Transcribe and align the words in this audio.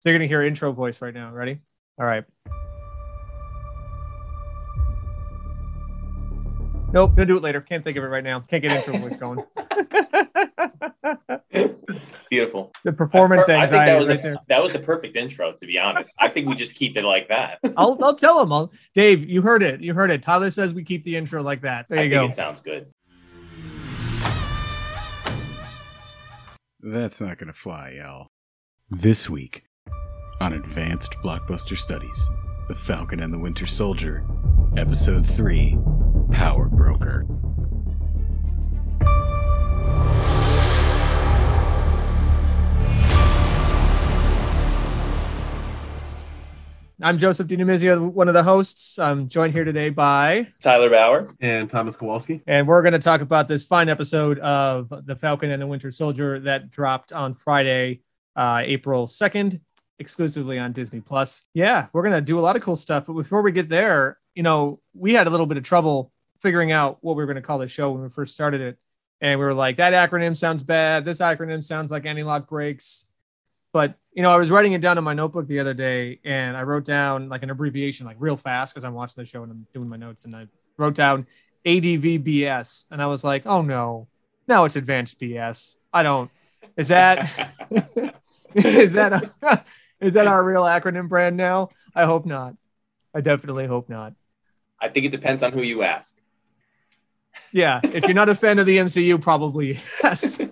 So 0.00 0.08
you're 0.08 0.18
gonna 0.18 0.28
hear 0.28 0.42
intro 0.42 0.72
voice 0.72 1.02
right 1.02 1.12
now. 1.12 1.30
Ready? 1.30 1.58
All 1.98 2.06
right. 2.06 2.24
Nope, 6.92 7.14
gonna 7.14 7.26
do 7.26 7.36
it 7.36 7.42
later. 7.42 7.60
Can't 7.60 7.84
think 7.84 7.98
of 7.98 8.04
it 8.04 8.08
right 8.08 8.24
now. 8.24 8.40
Can't 8.40 8.62
get 8.62 8.72
intro 8.72 8.96
voice 8.98 9.16
going. 9.16 9.44
Beautiful. 12.30 12.72
The 12.84 12.92
performance 12.92 13.48
I 13.48 13.60
think 13.60 13.72
that 13.72 14.00
was 14.00 14.08
right 14.08 14.20
a, 14.20 14.22
there. 14.22 14.36
that 14.48 14.62
was 14.62 14.72
the 14.72 14.78
perfect 14.78 15.16
intro, 15.16 15.52
to 15.52 15.66
be 15.66 15.76
honest. 15.78 16.14
I 16.18 16.28
think 16.28 16.48
we 16.48 16.54
just 16.54 16.76
keep 16.76 16.96
it 16.96 17.04
like 17.04 17.28
that. 17.28 17.58
I'll 17.76 17.98
I'll 18.02 18.14
tell 18.14 18.40
him. 18.40 18.50
I'll 18.52 18.72
Dave, 18.94 19.28
you 19.28 19.42
heard 19.42 19.62
it. 19.62 19.82
You 19.82 19.92
heard 19.92 20.10
it. 20.10 20.22
Tyler 20.22 20.48
says 20.50 20.72
we 20.72 20.82
keep 20.82 21.04
the 21.04 21.16
intro 21.16 21.42
like 21.42 21.60
that. 21.62 21.86
There 21.90 21.98
I 21.98 22.04
you 22.04 22.10
think 22.10 22.22
go. 22.22 22.28
it 22.30 22.36
sounds 22.36 22.62
good. 22.62 22.86
That's 26.80 27.20
not 27.20 27.36
going 27.36 27.48
to 27.48 27.52
fly, 27.52 27.96
y'all. 27.98 28.28
This 28.88 29.28
week, 29.28 29.64
on 30.40 30.54
Advanced 30.54 31.14
Blockbuster 31.22 31.76
Studies, 31.76 32.30
The 32.68 32.74
Falcon 32.74 33.20
and 33.20 33.32
the 33.32 33.38
Winter 33.38 33.66
Soldier, 33.66 34.24
Episode 34.76 35.26
3 35.26 35.76
Power 36.32 36.66
Broker. 36.68 37.26
I'm 47.02 47.16
Joseph 47.16 47.46
DiNumizio, 47.46 48.12
one 48.12 48.28
of 48.28 48.34
the 48.34 48.42
hosts. 48.42 48.98
I'm 48.98 49.26
joined 49.28 49.54
here 49.54 49.64
today 49.64 49.88
by, 49.88 50.48
Tyler 50.62 50.90
Bauer. 50.90 51.34
and 51.40 51.68
Thomas 51.70 51.96
Kowalski. 51.96 52.42
and 52.46 52.68
we're 52.68 52.82
going 52.82 52.92
to 52.92 52.98
talk 52.98 53.22
about 53.22 53.48
this 53.48 53.64
fine 53.64 53.88
episode 53.88 54.38
of 54.40 54.92
The 55.06 55.16
Falcon 55.16 55.50
and 55.50 55.62
the 55.62 55.66
Winter 55.66 55.90
Soldier 55.90 56.40
that 56.40 56.70
dropped 56.70 57.10
on 57.10 57.34
Friday, 57.34 58.02
uh, 58.36 58.60
April 58.64 59.06
2nd, 59.06 59.60
exclusively 60.00 60.58
on 60.58 60.72
Disney 60.72 61.00
Plus. 61.00 61.44
Yeah, 61.54 61.86
we're 61.92 62.08
to 62.10 62.20
do 62.20 62.38
a 62.38 62.40
lot 62.40 62.56
of 62.56 62.62
cool 62.62 62.74
stuff. 62.74 63.06
But 63.06 63.12
before 63.12 63.42
we 63.42 63.52
get 63.52 63.68
there, 63.68 64.18
you 64.34 64.42
know, 64.42 64.80
we 64.94 65.14
had 65.14 65.26
a 65.26 65.30
little 65.30 65.46
bit 65.46 65.58
of 65.58 65.62
trouble 65.62 66.12
figuring 66.40 66.72
out 66.72 66.98
what 67.02 67.16
we 67.16 67.24
were 67.24 67.34
to 67.34 67.42
call 67.42 67.58
the 67.58 67.68
show 67.68 67.92
when 67.92 68.02
we 68.02 68.08
first 68.08 68.34
started 68.34 68.60
it. 68.60 68.78
And 69.20 69.38
we 69.38 69.44
were 69.44 69.54
like, 69.54 69.76
that 69.76 69.92
acronym 69.92 70.34
sounds 70.34 70.62
bad. 70.62 71.04
This 71.04 71.20
acronym 71.20 71.62
sounds 71.62 71.90
like 71.90 72.06
anti-lock 72.06 72.48
brakes. 72.48 73.06
But 73.72 73.94
you 74.12 74.22
know, 74.22 74.30
I 74.30 74.36
was 74.36 74.50
writing 74.50 74.72
it 74.72 74.80
down 74.80 74.98
in 74.98 75.04
my 75.04 75.14
notebook 75.14 75.46
the 75.46 75.60
other 75.60 75.74
day, 75.74 76.18
and 76.24 76.56
I 76.56 76.62
wrote 76.62 76.84
down 76.84 77.28
like 77.28 77.42
an 77.42 77.50
abbreviation, 77.50 78.06
like 78.06 78.16
real 78.18 78.36
fast, 78.36 78.74
because 78.74 78.84
I'm 78.84 78.94
watching 78.94 79.22
the 79.22 79.26
show 79.26 79.44
and 79.44 79.52
I'm 79.52 79.66
doing 79.72 79.88
my 79.88 79.96
notes, 79.96 80.24
and 80.24 80.34
I 80.34 80.48
wrote 80.76 80.94
down 80.94 81.26
ADVBS, 81.64 82.86
and 82.90 83.00
I 83.00 83.06
was 83.06 83.22
like, 83.22 83.46
oh 83.46 83.62
no, 83.62 84.08
now 84.48 84.64
it's 84.64 84.74
advanced 84.74 85.20
BS. 85.20 85.76
I 85.92 86.02
don't. 86.02 86.30
Is 86.76 86.88
that 86.88 87.30
is 88.54 88.92
that 88.92 89.30
is 90.00 90.14
that 90.14 90.26
our 90.26 90.42
real 90.42 90.62
acronym 90.62 91.08
brand 91.08 91.36
now? 91.36 91.70
I 91.94 92.06
hope 92.06 92.26
not. 92.26 92.54
I 93.14 93.20
definitely 93.20 93.66
hope 93.66 93.88
not. 93.88 94.14
I 94.80 94.88
think 94.88 95.06
it 95.06 95.10
depends 95.10 95.42
on 95.42 95.52
who 95.52 95.62
you 95.62 95.82
ask. 95.82 96.16
Yeah, 97.52 97.80
if 97.82 98.04
you're 98.04 98.14
not 98.14 98.28
a 98.28 98.34
fan 98.34 98.58
of 98.58 98.66
the 98.66 98.78
MCU, 98.78 99.20
probably 99.20 99.78
yes. 100.02 100.38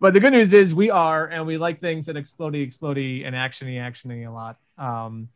but 0.00 0.14
the 0.14 0.20
good 0.20 0.32
news 0.32 0.52
is 0.52 0.74
we 0.74 0.90
are, 0.90 1.26
and 1.26 1.46
we 1.46 1.58
like 1.58 1.80
things 1.80 2.06
that 2.06 2.16
explodey, 2.16 2.66
explodey, 2.66 3.26
and 3.26 3.34
actiony, 3.34 3.76
actiony 3.76 4.26
a 4.26 4.30
lot. 4.30 4.56
Um, 4.78 5.28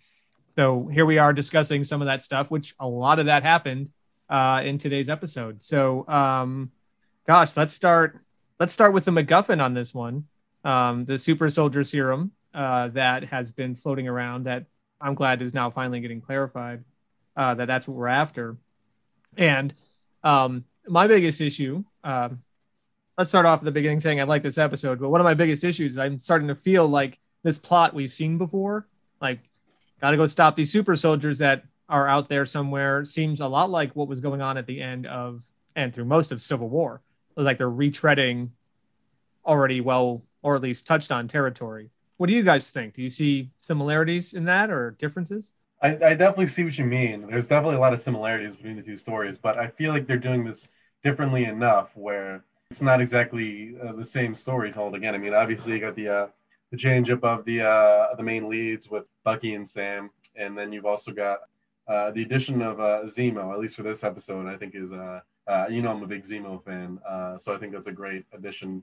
so 0.50 0.88
here 0.92 1.06
we 1.06 1.18
are 1.18 1.32
discussing 1.32 1.84
some 1.84 2.02
of 2.02 2.06
that 2.06 2.22
stuff, 2.22 2.50
which 2.50 2.74
a 2.78 2.86
lot 2.86 3.18
of 3.18 3.26
that 3.26 3.42
happened 3.42 3.90
uh, 4.28 4.62
in 4.64 4.78
today's 4.78 5.08
episode. 5.08 5.64
So, 5.64 6.06
um, 6.08 6.70
gosh, 7.26 7.56
let's 7.56 7.72
start. 7.72 8.20
Let's 8.58 8.72
start 8.72 8.92
with 8.92 9.04
the 9.04 9.10
MacGuffin 9.10 9.62
on 9.62 9.74
this 9.74 9.94
one, 9.94 10.26
um, 10.64 11.04
the 11.04 11.18
super 11.18 11.48
soldier 11.50 11.84
serum 11.84 12.32
uh, 12.54 12.88
that 12.88 13.24
has 13.24 13.52
been 13.52 13.74
floating 13.74 14.08
around. 14.08 14.44
That 14.44 14.66
I'm 15.00 15.14
glad 15.14 15.42
is 15.42 15.54
now 15.54 15.70
finally 15.70 16.00
getting 16.00 16.20
clarified 16.20 16.84
uh, 17.36 17.54
that 17.54 17.66
that's 17.66 17.88
what 17.88 17.96
we're 17.96 18.08
after. 18.08 18.56
And 19.36 19.74
um, 20.22 20.64
my 20.86 21.06
biggest 21.06 21.40
issue, 21.40 21.84
um, 22.04 22.42
let's 23.16 23.30
start 23.30 23.46
off 23.46 23.60
at 23.60 23.64
the 23.64 23.70
beginning 23.70 24.00
saying 24.00 24.20
I 24.20 24.24
like 24.24 24.42
this 24.42 24.58
episode, 24.58 25.00
but 25.00 25.08
one 25.08 25.20
of 25.20 25.24
my 25.24 25.34
biggest 25.34 25.64
issues 25.64 25.92
is 25.92 25.98
I'm 25.98 26.18
starting 26.18 26.48
to 26.48 26.54
feel 26.54 26.86
like 26.86 27.18
this 27.42 27.58
plot 27.58 27.94
we've 27.94 28.12
seen 28.12 28.38
before, 28.38 28.86
like 29.20 29.40
got 30.00 30.10
to 30.10 30.16
go 30.16 30.26
stop 30.26 30.56
these 30.56 30.72
super 30.72 30.96
soldiers 30.96 31.38
that 31.38 31.64
are 31.88 32.08
out 32.08 32.28
there 32.28 32.46
somewhere, 32.46 33.04
seems 33.04 33.40
a 33.40 33.46
lot 33.46 33.70
like 33.70 33.94
what 33.96 34.08
was 34.08 34.20
going 34.20 34.40
on 34.40 34.56
at 34.56 34.66
the 34.66 34.80
end 34.80 35.06
of 35.06 35.42
and 35.76 35.94
through 35.94 36.04
most 36.04 36.32
of 36.32 36.40
Civil 36.40 36.68
War. 36.68 37.00
Like 37.36 37.58
they're 37.58 37.70
retreading 37.70 38.50
already 39.46 39.80
well, 39.80 40.22
or 40.42 40.56
at 40.56 40.62
least 40.62 40.86
touched 40.86 41.12
on 41.12 41.28
territory. 41.28 41.90
What 42.16 42.26
do 42.26 42.34
you 42.34 42.42
guys 42.42 42.70
think? 42.70 42.94
Do 42.94 43.02
you 43.02 43.10
see 43.10 43.50
similarities 43.60 44.34
in 44.34 44.44
that 44.44 44.70
or 44.70 44.92
differences? 44.98 45.52
I, 45.82 45.88
I 45.88 46.14
definitely 46.14 46.48
see 46.48 46.64
what 46.64 46.76
you 46.76 46.84
mean. 46.84 47.26
There's 47.30 47.48
definitely 47.48 47.76
a 47.76 47.80
lot 47.80 47.94
of 47.94 48.00
similarities 48.00 48.54
between 48.54 48.76
the 48.76 48.82
two 48.82 48.98
stories, 48.98 49.38
but 49.38 49.58
I 49.58 49.68
feel 49.68 49.92
like 49.92 50.06
they're 50.06 50.18
doing 50.18 50.44
this 50.44 50.68
differently 51.02 51.44
enough 51.44 51.96
where 51.96 52.44
it's 52.70 52.82
not 52.82 53.00
exactly 53.00 53.74
uh, 53.82 53.92
the 53.92 54.04
same 54.04 54.34
story 54.34 54.70
told 54.70 54.94
again. 54.94 55.14
I 55.14 55.18
mean, 55.18 55.32
obviously 55.32 55.72
you 55.72 55.80
got 55.80 55.96
the 55.96 56.08
uh, 56.08 56.26
the 56.70 56.76
change 56.76 57.10
up 57.10 57.24
of 57.24 57.44
the 57.44 57.62
uh, 57.62 58.14
the 58.16 58.22
main 58.22 58.48
leads 58.48 58.88
with 58.88 59.04
Bucky 59.24 59.54
and 59.54 59.66
Sam, 59.66 60.10
and 60.36 60.56
then 60.56 60.72
you've 60.72 60.86
also 60.86 61.12
got 61.12 61.40
uh, 61.88 62.10
the 62.12 62.22
addition 62.22 62.62
of 62.62 62.78
uh, 62.78 63.02
Zemo. 63.04 63.52
At 63.52 63.58
least 63.58 63.76
for 63.76 63.82
this 63.82 64.04
episode, 64.04 64.46
I 64.46 64.56
think 64.56 64.74
is 64.74 64.92
uh, 64.92 65.20
uh, 65.46 65.66
you 65.68 65.82
know 65.82 65.90
I'm 65.90 66.02
a 66.02 66.06
big 66.06 66.22
Zemo 66.22 66.62
fan, 66.64 67.00
uh, 67.08 67.36
so 67.36 67.54
I 67.54 67.58
think 67.58 67.72
that's 67.72 67.88
a 67.88 67.92
great 67.92 68.24
addition. 68.32 68.82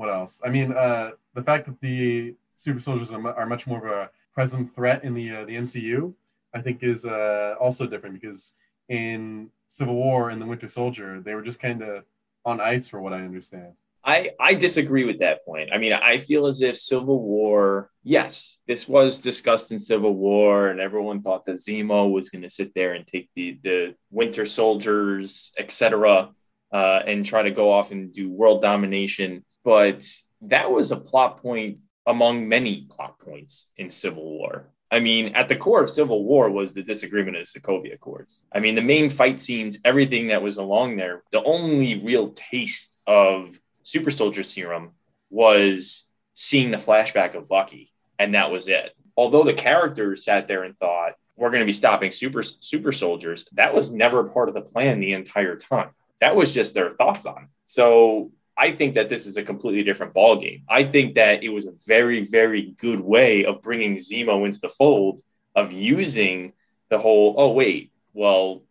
What 0.00 0.08
else? 0.08 0.40
I 0.42 0.48
mean, 0.48 0.72
uh, 0.72 1.10
the 1.34 1.42
fact 1.42 1.66
that 1.66 1.78
the 1.82 2.34
super 2.54 2.80
soldiers 2.80 3.12
are, 3.12 3.34
are 3.34 3.44
much 3.44 3.66
more 3.66 3.86
of 3.86 3.92
a 3.92 4.10
present 4.32 4.74
threat 4.74 5.04
in 5.04 5.12
the 5.12 5.30
uh, 5.30 5.44
the 5.44 5.56
MCU, 5.56 6.14
I 6.54 6.62
think 6.62 6.82
is 6.82 7.04
uh, 7.04 7.56
also 7.60 7.86
different 7.86 8.18
because 8.18 8.54
in 8.88 9.50
Civil 9.68 9.96
War 9.96 10.30
and 10.30 10.40
the 10.40 10.46
Winter 10.46 10.68
Soldier, 10.68 11.20
they 11.20 11.34
were 11.34 11.42
just 11.42 11.60
kind 11.60 11.82
of 11.82 12.04
on 12.46 12.62
ice 12.62 12.88
for 12.88 13.02
what 13.02 13.12
I 13.12 13.18
understand. 13.18 13.74
I, 14.02 14.30
I 14.40 14.54
disagree 14.54 15.04
with 15.04 15.18
that 15.18 15.44
point. 15.44 15.68
I 15.70 15.76
mean, 15.76 15.92
I 15.92 16.16
feel 16.16 16.46
as 16.46 16.62
if 16.62 16.78
Civil 16.78 17.20
War, 17.20 17.90
yes, 18.02 18.56
this 18.66 18.88
was 18.88 19.18
discussed 19.18 19.70
in 19.70 19.78
Civil 19.78 20.14
War, 20.14 20.68
and 20.68 20.80
everyone 20.80 21.20
thought 21.20 21.44
that 21.44 21.56
Zemo 21.56 22.10
was 22.10 22.30
going 22.30 22.40
to 22.40 22.48
sit 22.48 22.72
there 22.74 22.94
and 22.94 23.06
take 23.06 23.28
the, 23.36 23.58
the 23.62 23.94
Winter 24.10 24.46
Soldiers, 24.46 25.52
etc., 25.58 26.30
uh, 26.72 27.00
and 27.06 27.26
try 27.26 27.42
to 27.42 27.50
go 27.50 27.70
off 27.70 27.90
and 27.90 28.14
do 28.14 28.30
world 28.30 28.62
domination. 28.62 29.44
But 29.64 30.04
that 30.42 30.70
was 30.70 30.92
a 30.92 30.96
plot 30.96 31.42
point 31.42 31.78
among 32.06 32.48
many 32.48 32.86
plot 32.90 33.18
points 33.18 33.68
in 33.76 33.90
Civil 33.90 34.24
War. 34.24 34.68
I 34.90 34.98
mean, 34.98 35.36
at 35.36 35.48
the 35.48 35.56
core 35.56 35.82
of 35.82 35.88
Civil 35.88 36.24
War 36.24 36.50
was 36.50 36.74
the 36.74 36.82
disagreement 36.82 37.36
of 37.36 37.46
the 37.46 37.60
Sokovia 37.60 37.94
Accords. 37.94 38.42
I 38.52 38.58
mean, 38.58 38.74
the 38.74 38.82
main 38.82 39.08
fight 39.08 39.38
scenes, 39.38 39.78
everything 39.84 40.28
that 40.28 40.42
was 40.42 40.56
along 40.56 40.96
there, 40.96 41.22
the 41.30 41.42
only 41.44 42.02
real 42.02 42.30
taste 42.30 42.98
of 43.06 43.60
super 43.84 44.10
soldier 44.10 44.42
serum 44.42 44.90
was 45.30 46.06
seeing 46.34 46.72
the 46.72 46.76
flashback 46.76 47.36
of 47.36 47.48
Bucky, 47.48 47.92
and 48.18 48.34
that 48.34 48.50
was 48.50 48.66
it. 48.66 48.96
Although 49.16 49.44
the 49.44 49.52
characters 49.52 50.24
sat 50.24 50.48
there 50.48 50.64
and 50.64 50.76
thought 50.76 51.12
we're 51.36 51.50
going 51.50 51.60
to 51.60 51.66
be 51.66 51.72
stopping 51.72 52.10
super 52.10 52.42
super 52.42 52.90
soldiers, 52.90 53.44
that 53.52 53.74
was 53.74 53.92
never 53.92 54.24
part 54.24 54.48
of 54.48 54.54
the 54.54 54.60
plan 54.60 54.98
the 54.98 55.12
entire 55.12 55.56
time. 55.56 55.90
That 56.20 56.34
was 56.34 56.52
just 56.52 56.74
their 56.74 56.90
thoughts 56.90 57.26
on. 57.26 57.44
It. 57.44 57.48
So 57.64 58.32
I 58.60 58.72
think 58.72 58.94
that 58.94 59.08
this 59.08 59.24
is 59.26 59.38
a 59.38 59.42
completely 59.42 59.82
different 59.82 60.12
ballgame. 60.12 60.62
I 60.68 60.84
think 60.84 61.14
that 61.14 61.42
it 61.42 61.48
was 61.48 61.66
a 61.66 61.72
very 61.86 62.24
very 62.24 62.74
good 62.78 63.00
way 63.00 63.44
of 63.46 63.62
bringing 63.62 63.96
Zemo 63.96 64.44
into 64.44 64.60
the 64.60 64.68
fold 64.68 65.20
of 65.56 65.72
using 65.72 66.52
the 66.90 66.98
whole. 66.98 67.34
Oh 67.38 67.52
wait, 67.52 67.90
well, 68.12 68.62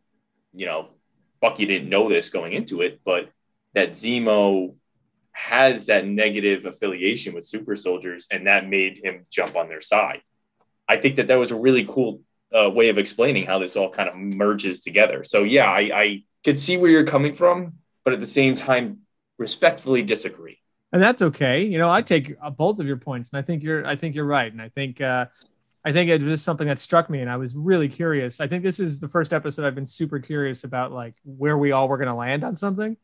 you 0.53 0.67
know, 0.67 0.89
Bucky 1.41 1.65
didn't 1.65 1.89
know 1.89 2.07
this 2.07 2.29
going 2.29 2.53
into 2.53 2.81
it, 2.81 3.01
but 3.03 3.29
that 3.73 3.89
Zemo 3.89 4.75
has 5.31 5.85
that 5.85 6.05
negative 6.05 6.65
affiliation 6.65 7.33
with 7.33 7.45
super 7.45 7.75
soldiers 7.75 8.27
and 8.29 8.47
that 8.47 8.67
made 8.67 8.99
him 9.03 9.25
jump 9.29 9.55
on 9.55 9.69
their 9.69 9.79
side 9.79 10.21
i 10.87 10.97
think 10.97 11.15
that 11.15 11.27
that 11.27 11.35
was 11.35 11.51
a 11.51 11.55
really 11.55 11.85
cool 11.85 12.21
uh, 12.53 12.69
way 12.69 12.89
of 12.89 12.97
explaining 12.97 13.45
how 13.45 13.59
this 13.59 13.75
all 13.75 13.89
kind 13.89 14.09
of 14.09 14.15
merges 14.15 14.81
together 14.81 15.23
so 15.23 15.43
yeah 15.43 15.71
I, 15.71 15.79
I 15.93 16.23
could 16.43 16.59
see 16.59 16.77
where 16.77 16.89
you're 16.91 17.05
coming 17.05 17.35
from 17.35 17.75
but 18.03 18.13
at 18.13 18.19
the 18.19 18.27
same 18.27 18.55
time 18.55 18.99
respectfully 19.39 20.03
disagree 20.03 20.59
and 20.91 21.01
that's 21.01 21.21
okay. 21.21 21.63
You 21.63 21.77
know, 21.77 21.89
I 21.89 22.01
take 22.01 22.35
uh, 22.41 22.49
both 22.49 22.79
of 22.79 22.87
your 22.87 22.97
points, 22.97 23.31
and 23.31 23.39
I 23.39 23.41
think 23.41 23.63
you're 23.63 23.85
I 23.85 23.95
think 23.95 24.15
you're 24.15 24.25
right, 24.25 24.51
and 24.51 24.61
I 24.61 24.69
think 24.69 25.01
uh, 25.01 25.25
I 25.85 25.91
think 25.91 26.09
it 26.09 26.23
was 26.23 26.41
something 26.41 26.67
that 26.67 26.79
struck 26.79 27.09
me, 27.09 27.21
and 27.21 27.29
I 27.29 27.37
was 27.37 27.55
really 27.55 27.89
curious. 27.89 28.39
I 28.39 28.47
think 28.47 28.63
this 28.63 28.79
is 28.79 28.99
the 28.99 29.07
first 29.07 29.31
episode 29.31 29.65
I've 29.65 29.75
been 29.75 29.85
super 29.85 30.19
curious 30.19 30.63
about, 30.63 30.91
like 30.91 31.15
where 31.23 31.57
we 31.57 31.71
all 31.71 31.87
were 31.87 31.97
going 31.97 32.09
to 32.09 32.15
land 32.15 32.43
on 32.43 32.55
something, 32.55 32.97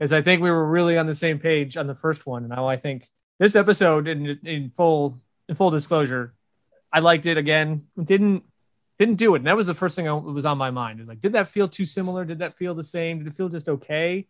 is 0.00 0.12
I 0.12 0.22
think 0.22 0.42
we 0.42 0.50
were 0.50 0.66
really 0.66 0.96
on 0.96 1.06
the 1.06 1.14
same 1.14 1.38
page 1.38 1.76
on 1.76 1.86
the 1.86 1.94
first 1.94 2.26
one, 2.26 2.42
and 2.44 2.50
now 2.50 2.66
I 2.66 2.76
think 2.76 3.08
this 3.38 3.54
episode, 3.54 4.08
in 4.08 4.38
in 4.44 4.70
full 4.70 5.20
in 5.48 5.56
full 5.56 5.70
disclosure, 5.70 6.34
I 6.90 7.00
liked 7.00 7.26
it 7.26 7.36
again. 7.36 7.86
Didn't 8.02 8.44
didn't 8.98 9.16
do 9.16 9.34
it, 9.34 9.38
and 9.38 9.46
that 9.46 9.56
was 9.56 9.66
the 9.66 9.74
first 9.74 9.94
thing 9.94 10.06
that 10.06 10.16
was 10.16 10.46
on 10.46 10.56
my 10.56 10.70
mind. 10.70 11.00
Is 11.00 11.08
like, 11.08 11.20
did 11.20 11.34
that 11.34 11.48
feel 11.48 11.68
too 11.68 11.84
similar? 11.84 12.24
Did 12.24 12.38
that 12.38 12.56
feel 12.56 12.74
the 12.74 12.84
same? 12.84 13.18
Did 13.18 13.26
it 13.26 13.34
feel 13.34 13.50
just 13.50 13.68
okay? 13.68 14.26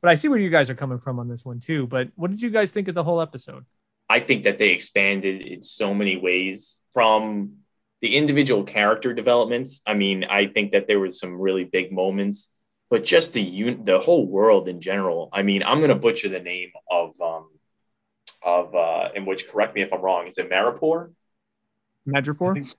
But 0.00 0.10
I 0.10 0.14
see 0.14 0.28
where 0.28 0.38
you 0.38 0.50
guys 0.50 0.70
are 0.70 0.74
coming 0.74 0.98
from 0.98 1.18
on 1.18 1.28
this 1.28 1.44
one 1.44 1.58
too. 1.60 1.86
But 1.86 2.08
what 2.14 2.30
did 2.30 2.40
you 2.40 2.50
guys 2.50 2.70
think 2.70 2.88
of 2.88 2.94
the 2.94 3.02
whole 3.04 3.20
episode? 3.20 3.64
I 4.08 4.20
think 4.20 4.44
that 4.44 4.58
they 4.58 4.70
expanded 4.70 5.42
in 5.42 5.62
so 5.62 5.92
many 5.92 6.16
ways 6.16 6.80
from 6.92 7.56
the 8.00 8.16
individual 8.16 8.62
character 8.64 9.12
developments. 9.12 9.82
I 9.86 9.94
mean, 9.94 10.24
I 10.24 10.46
think 10.46 10.72
that 10.72 10.86
there 10.86 11.00
was 11.00 11.18
some 11.18 11.40
really 11.40 11.64
big 11.64 11.90
moments, 11.92 12.48
but 12.90 13.04
just 13.04 13.32
the 13.32 13.42
un- 13.42 13.84
the 13.84 13.98
whole 13.98 14.24
world 14.26 14.68
in 14.68 14.80
general. 14.80 15.28
I 15.32 15.42
mean, 15.42 15.62
I'm 15.62 15.78
going 15.78 15.88
to 15.90 15.94
butcher 15.96 16.28
the 16.28 16.38
name 16.40 16.70
of 16.90 17.20
um 17.20 17.48
of 18.42 18.74
uh 18.74 19.08
in 19.16 19.26
which 19.26 19.48
correct 19.48 19.74
me 19.74 19.82
if 19.82 19.92
I'm 19.92 20.00
wrong. 20.00 20.26
Is 20.28 20.38
it 20.38 20.48
Maripor? 20.48 21.12
Madripoor? 22.06 22.54
think- 22.54 22.72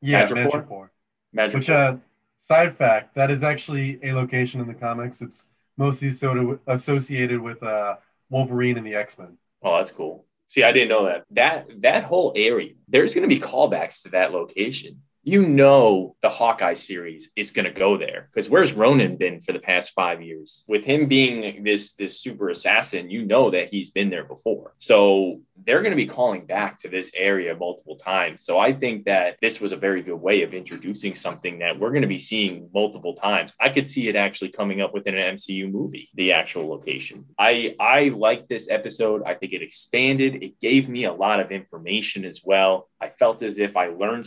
Yeah, 0.00 0.26
Madripoor? 0.26 0.66
Madripoor. 0.66 0.88
Magic. 1.34 1.54
Which, 1.56 1.70
uh, 1.70 1.96
side 2.36 2.76
fact, 2.76 3.14
that 3.14 3.30
is 3.30 3.42
actually 3.42 3.98
a 4.02 4.12
location 4.12 4.60
in 4.60 4.68
the 4.68 4.74
comics. 4.74 5.20
It's 5.22 5.48
mostly 5.76 6.10
of 6.38 6.60
associated 6.66 7.40
with 7.40 7.62
uh, 7.62 7.96
Wolverine 8.30 8.78
and 8.78 8.86
the 8.86 8.94
X 8.94 9.18
Men. 9.18 9.38
oh, 9.62 9.76
that's 9.76 9.92
cool. 9.92 10.26
See, 10.46 10.62
I 10.62 10.72
didn't 10.72 10.88
know 10.88 11.06
that. 11.06 11.24
That 11.30 11.82
that 11.82 12.04
whole 12.04 12.32
area, 12.36 12.72
there's 12.88 13.14
going 13.14 13.28
to 13.28 13.34
be 13.34 13.40
callbacks 13.40 14.02
to 14.02 14.10
that 14.10 14.32
location. 14.32 15.02
You 15.24 15.46
know, 15.46 16.16
the 16.20 16.28
Hawkeye 16.28 16.74
series 16.74 17.30
is 17.36 17.52
going 17.52 17.66
to 17.66 17.70
go 17.70 17.96
there 17.96 18.28
because 18.32 18.50
where's 18.50 18.72
Ronan 18.72 19.16
been 19.16 19.40
for 19.40 19.52
the 19.52 19.60
past 19.60 19.92
five 19.92 20.20
years? 20.20 20.64
With 20.66 20.84
him 20.84 21.06
being 21.06 21.62
this 21.62 21.92
this 21.94 22.18
super 22.18 22.48
assassin, 22.48 23.08
you 23.08 23.24
know 23.24 23.48
that 23.50 23.68
he's 23.68 23.92
been 23.92 24.10
there 24.10 24.24
before. 24.24 24.74
So 24.78 25.40
they're 25.64 25.82
going 25.82 25.92
to 25.92 25.96
be 25.96 26.06
calling 26.06 26.44
back 26.44 26.76
to 26.80 26.88
this 26.88 27.12
area 27.14 27.54
multiple 27.54 27.96
times. 27.96 28.42
So 28.42 28.58
I 28.58 28.72
think 28.72 29.04
that 29.04 29.36
this 29.40 29.60
was 29.60 29.70
a 29.70 29.76
very 29.76 30.02
good 30.02 30.16
way 30.16 30.42
of 30.42 30.54
introducing 30.54 31.14
something 31.14 31.60
that 31.60 31.78
we're 31.78 31.90
going 31.90 32.02
to 32.02 32.08
be 32.08 32.18
seeing 32.18 32.68
multiple 32.74 33.14
times. 33.14 33.54
I 33.60 33.68
could 33.68 33.86
see 33.86 34.08
it 34.08 34.16
actually 34.16 34.50
coming 34.50 34.80
up 34.80 34.92
within 34.92 35.16
an 35.16 35.36
MCU 35.36 35.70
movie, 35.70 36.08
the 36.14 36.32
actual 36.32 36.68
location. 36.68 37.26
I 37.38 37.76
I 37.78 38.08
like 38.08 38.48
this 38.48 38.68
episode. 38.68 39.22
I 39.24 39.34
think 39.34 39.52
it 39.52 39.62
expanded. 39.62 40.42
It 40.42 40.58
gave 40.60 40.88
me 40.88 41.04
a 41.04 41.12
lot 41.12 41.38
of 41.38 41.52
information 41.52 42.24
as 42.24 42.40
well. 42.44 42.88
I 43.00 43.08
felt 43.08 43.44
as 43.44 43.60
if 43.60 43.76
I 43.76 43.86
learned 43.86 44.26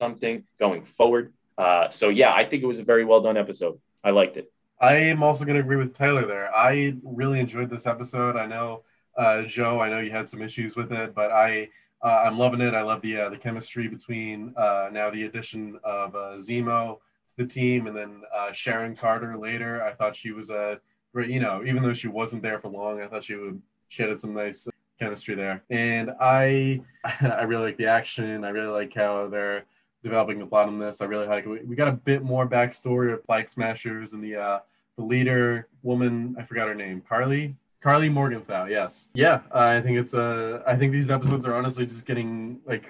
something 0.00 0.44
going 0.58 0.84
forward. 0.84 1.32
Uh, 1.58 1.88
so 1.88 2.08
yeah, 2.08 2.32
I 2.32 2.44
think 2.44 2.62
it 2.62 2.66
was 2.66 2.78
a 2.78 2.84
very 2.84 3.04
well 3.04 3.20
done 3.20 3.36
episode. 3.36 3.78
I 4.04 4.10
liked 4.10 4.36
it. 4.36 4.52
I 4.80 4.96
am 4.96 5.22
also 5.22 5.44
going 5.44 5.56
to 5.56 5.62
agree 5.62 5.76
with 5.76 5.96
Tyler 5.96 6.26
there. 6.26 6.54
I 6.54 6.96
really 7.02 7.40
enjoyed 7.40 7.70
this 7.70 7.86
episode. 7.86 8.36
I 8.36 8.46
know, 8.46 8.82
uh, 9.16 9.42
Joe, 9.42 9.80
I 9.80 9.88
know 9.88 10.00
you 10.00 10.10
had 10.10 10.28
some 10.28 10.42
issues 10.42 10.76
with 10.76 10.92
it, 10.92 11.14
but 11.14 11.32
I 11.32 11.68
uh, 12.02 12.24
I'm 12.26 12.38
loving 12.38 12.60
it. 12.60 12.74
I 12.74 12.82
love 12.82 13.00
the 13.00 13.18
uh, 13.18 13.30
the 13.30 13.38
chemistry 13.38 13.88
between 13.88 14.52
uh, 14.56 14.90
now 14.92 15.10
the 15.10 15.24
addition 15.24 15.78
of 15.82 16.14
uh, 16.14 16.36
Zemo 16.36 16.98
to 17.30 17.36
the 17.38 17.46
team, 17.46 17.86
and 17.86 17.96
then 17.96 18.22
Sharon 18.52 18.94
Carter 18.94 19.36
later. 19.38 19.82
I 19.82 19.94
thought 19.94 20.14
she 20.14 20.32
was 20.32 20.50
a 20.50 20.78
great, 21.14 21.30
you 21.30 21.40
know, 21.40 21.62
even 21.64 21.82
though 21.82 21.94
she 21.94 22.08
wasn't 22.08 22.42
there 22.42 22.60
for 22.60 22.68
long, 22.68 23.00
I 23.00 23.08
thought 23.08 23.24
she 23.24 23.34
would 23.34 23.62
she 23.88 24.02
had 24.02 24.18
some 24.18 24.34
nice 24.34 24.68
chemistry 24.98 25.34
there. 25.34 25.64
And 25.70 26.10
I 26.20 26.82
I 27.20 27.42
really 27.44 27.64
like 27.64 27.78
the 27.78 27.86
action. 27.86 28.44
I 28.44 28.50
really 28.50 28.68
like 28.72 28.92
how 28.94 29.28
they're 29.28 29.64
developing 30.02 30.38
the 30.38 30.46
plot 30.46 30.68
on 30.68 30.78
this. 30.78 31.00
I 31.00 31.06
really 31.06 31.26
like 31.26 31.46
it. 31.46 31.66
We, 31.66 31.76
got 31.76 31.88
a 31.88 31.92
bit 31.92 32.22
more 32.22 32.48
backstory 32.48 33.12
of 33.12 33.24
Flag 33.24 33.48
Smashers 33.48 34.12
and 34.12 34.22
the 34.22 34.36
uh, 34.36 34.58
the 34.96 35.04
leader 35.04 35.68
woman. 35.82 36.36
I 36.38 36.42
forgot 36.42 36.68
her 36.68 36.74
name. 36.74 37.02
Karli. 37.08 37.56
Karli 37.80 38.08
Morgenthau. 38.08 38.66
Yes. 38.66 39.10
Yeah. 39.14 39.40
I 39.52 39.80
think 39.80 39.98
it's 39.98 40.14
uh, 40.14 40.62
I 40.66 40.76
think 40.76 40.92
these 40.92 41.10
episodes 41.10 41.46
are 41.46 41.54
honestly 41.54 41.86
just 41.86 42.04
getting 42.06 42.60
like 42.66 42.88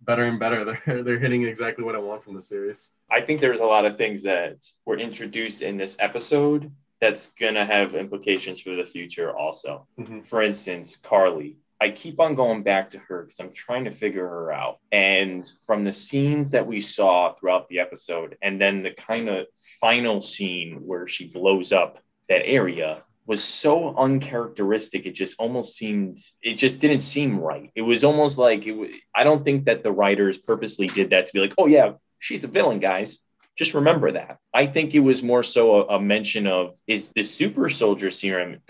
better 0.00 0.24
and 0.24 0.38
better. 0.38 0.64
They're 0.86 1.02
they're 1.02 1.18
hitting 1.18 1.44
exactly 1.44 1.84
what 1.84 1.94
I 1.94 1.98
want 1.98 2.22
from 2.22 2.34
the 2.34 2.40
series. 2.42 2.90
I 3.10 3.20
think 3.20 3.40
there's 3.40 3.60
a 3.60 3.64
lot 3.66 3.84
of 3.84 3.96
things 3.96 4.22
that 4.24 4.64
were 4.84 4.98
introduced 4.98 5.62
in 5.62 5.76
this 5.76 5.96
episode 6.00 6.70
that's 7.00 7.28
going 7.28 7.54
to 7.54 7.64
have 7.64 7.94
implications 7.94 8.60
for 8.60 8.74
the 8.74 8.84
future 8.84 9.36
also. 9.36 9.86
Mhm. 9.98 10.24
For 10.24 10.42
instance, 10.42 10.96
Karli. 10.96 11.58
I 11.84 11.90
keep 11.90 12.18
on 12.18 12.34
going 12.34 12.62
back 12.62 12.88
to 12.90 12.98
her 12.98 13.24
because 13.24 13.40
I'm 13.40 13.52
trying 13.52 13.84
to 13.84 13.90
figure 13.90 14.26
her 14.26 14.50
out. 14.50 14.78
And 14.90 15.44
from 15.66 15.84
the 15.84 15.92
scenes 15.92 16.52
that 16.52 16.66
we 16.66 16.80
saw 16.80 17.34
throughout 17.34 17.68
the 17.68 17.78
episode, 17.78 18.38
and 18.40 18.58
then 18.58 18.82
the 18.82 18.92
kind 18.92 19.28
of 19.28 19.48
final 19.82 20.22
scene 20.22 20.78
where 20.86 21.06
she 21.06 21.26
blows 21.26 21.72
up 21.72 21.98
that 22.30 22.40
area 22.46 23.02
was 23.26 23.44
so 23.44 23.94
uncharacteristic. 23.98 25.04
It 25.04 25.10
just 25.10 25.38
almost 25.38 25.76
seemed, 25.76 26.20
it 26.40 26.54
just 26.54 26.78
didn't 26.78 27.00
seem 27.00 27.38
right. 27.38 27.70
It 27.74 27.82
was 27.82 28.02
almost 28.02 28.38
like, 28.38 28.66
it 28.66 28.72
was, 28.72 28.88
I 29.14 29.22
don't 29.22 29.44
think 29.44 29.66
that 29.66 29.82
the 29.82 29.92
writers 29.92 30.38
purposely 30.38 30.86
did 30.86 31.10
that 31.10 31.26
to 31.26 31.32
be 31.34 31.40
like, 31.40 31.52
oh, 31.58 31.66
yeah, 31.66 31.92
she's 32.18 32.44
a 32.44 32.48
villain, 32.48 32.80
guys. 32.80 33.18
Just 33.58 33.74
remember 33.74 34.12
that. 34.12 34.38
I 34.54 34.68
think 34.68 34.94
it 34.94 35.00
was 35.00 35.22
more 35.22 35.42
so 35.42 35.82
a, 35.82 35.96
a 35.96 36.00
mention 36.00 36.46
of 36.46 36.76
is 36.86 37.12
the 37.14 37.24
super 37.24 37.68
soldier 37.68 38.10
serum 38.10 38.60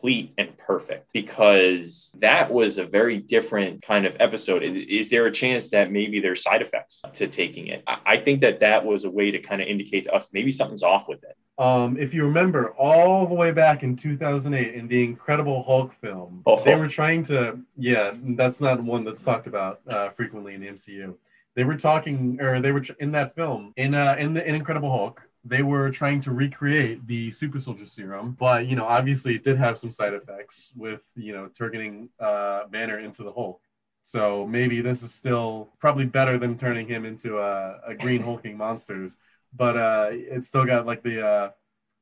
complete 0.00 0.32
and 0.38 0.56
perfect? 0.58 1.12
Because 1.12 2.14
that 2.18 2.50
was 2.50 2.78
a 2.78 2.84
very 2.84 3.18
different 3.18 3.82
kind 3.82 4.06
of 4.06 4.16
episode. 4.18 4.62
Is, 4.62 5.10
there 5.10 5.26
a 5.26 5.30
chance 5.30 5.70
that 5.70 5.90
maybe 5.90 6.20
there's 6.20 6.42
side 6.42 6.62
effects 6.62 7.02
to 7.14 7.26
taking 7.26 7.66
it? 7.66 7.82
I, 7.86 8.16
think 8.16 8.40
that 8.40 8.60
that 8.60 8.84
was 8.84 9.04
a 9.04 9.10
way 9.10 9.30
to 9.30 9.38
kind 9.38 9.60
of 9.60 9.68
indicate 9.68 10.04
to 10.04 10.14
us 10.14 10.30
maybe 10.32 10.52
something's 10.52 10.82
off 10.82 11.08
with 11.08 11.22
it. 11.24 11.36
Um, 11.62 11.98
if 11.98 12.14
you 12.14 12.24
remember, 12.24 12.70
all 12.78 13.26
the 13.26 13.34
way 13.34 13.52
back 13.52 13.82
in 13.82 13.96
2008 13.96 14.74
in 14.74 14.88
the 14.88 15.04
Incredible 15.04 15.62
Hulk 15.62 15.92
film, 16.00 16.42
Oh. 16.46 16.62
they 16.64 16.74
were 16.74 16.88
trying 16.88 17.22
to. 17.24 17.58
Yeah, 17.76 18.12
that's 18.14 18.60
not 18.60 18.82
one 18.82 19.04
that's 19.04 19.22
talked 19.22 19.46
about 19.46 19.80
uh, 19.86 20.10
frequently 20.10 20.54
in 20.54 20.60
the 20.62 20.68
MCU. 20.68 21.16
They 21.56 21.64
were 21.64 21.76
talking, 21.76 22.40
or 22.40 22.60
they 22.60 22.72
were 22.72 22.82
in 22.98 23.12
that 23.12 23.34
film 23.34 23.74
in 23.76 23.94
uh, 23.94 24.16
in 24.18 24.32
the 24.32 24.46
in 24.48 24.54
Incredible 24.54 24.90
Hulk. 24.90 25.20
They 25.44 25.62
were 25.62 25.90
trying 25.90 26.20
to 26.22 26.32
recreate 26.32 27.06
the 27.06 27.30
super 27.30 27.58
soldier 27.58 27.86
serum, 27.86 28.36
but 28.38 28.66
you 28.66 28.76
know, 28.76 28.84
obviously, 28.84 29.34
it 29.34 29.44
did 29.44 29.56
have 29.56 29.78
some 29.78 29.90
side 29.90 30.12
effects 30.14 30.72
with 30.76 31.02
you 31.14 31.32
know 31.32 31.48
turning 31.48 32.10
uh, 32.20 32.66
Banner 32.68 32.98
into 32.98 33.22
the 33.22 33.32
Hulk. 33.32 33.60
So 34.02 34.46
maybe 34.46 34.80
this 34.80 35.02
is 35.02 35.12
still 35.12 35.68
probably 35.78 36.06
better 36.06 36.38
than 36.38 36.56
turning 36.56 36.88
him 36.88 37.04
into 37.04 37.38
a, 37.38 37.80
a 37.86 37.94
green 37.94 38.22
hulking 38.22 38.56
monsters 38.56 39.18
but 39.52 39.76
uh, 39.76 40.08
it's 40.12 40.46
still 40.46 40.64
got 40.64 40.86
like 40.86 41.02
the 41.02 41.26
uh, 41.26 41.50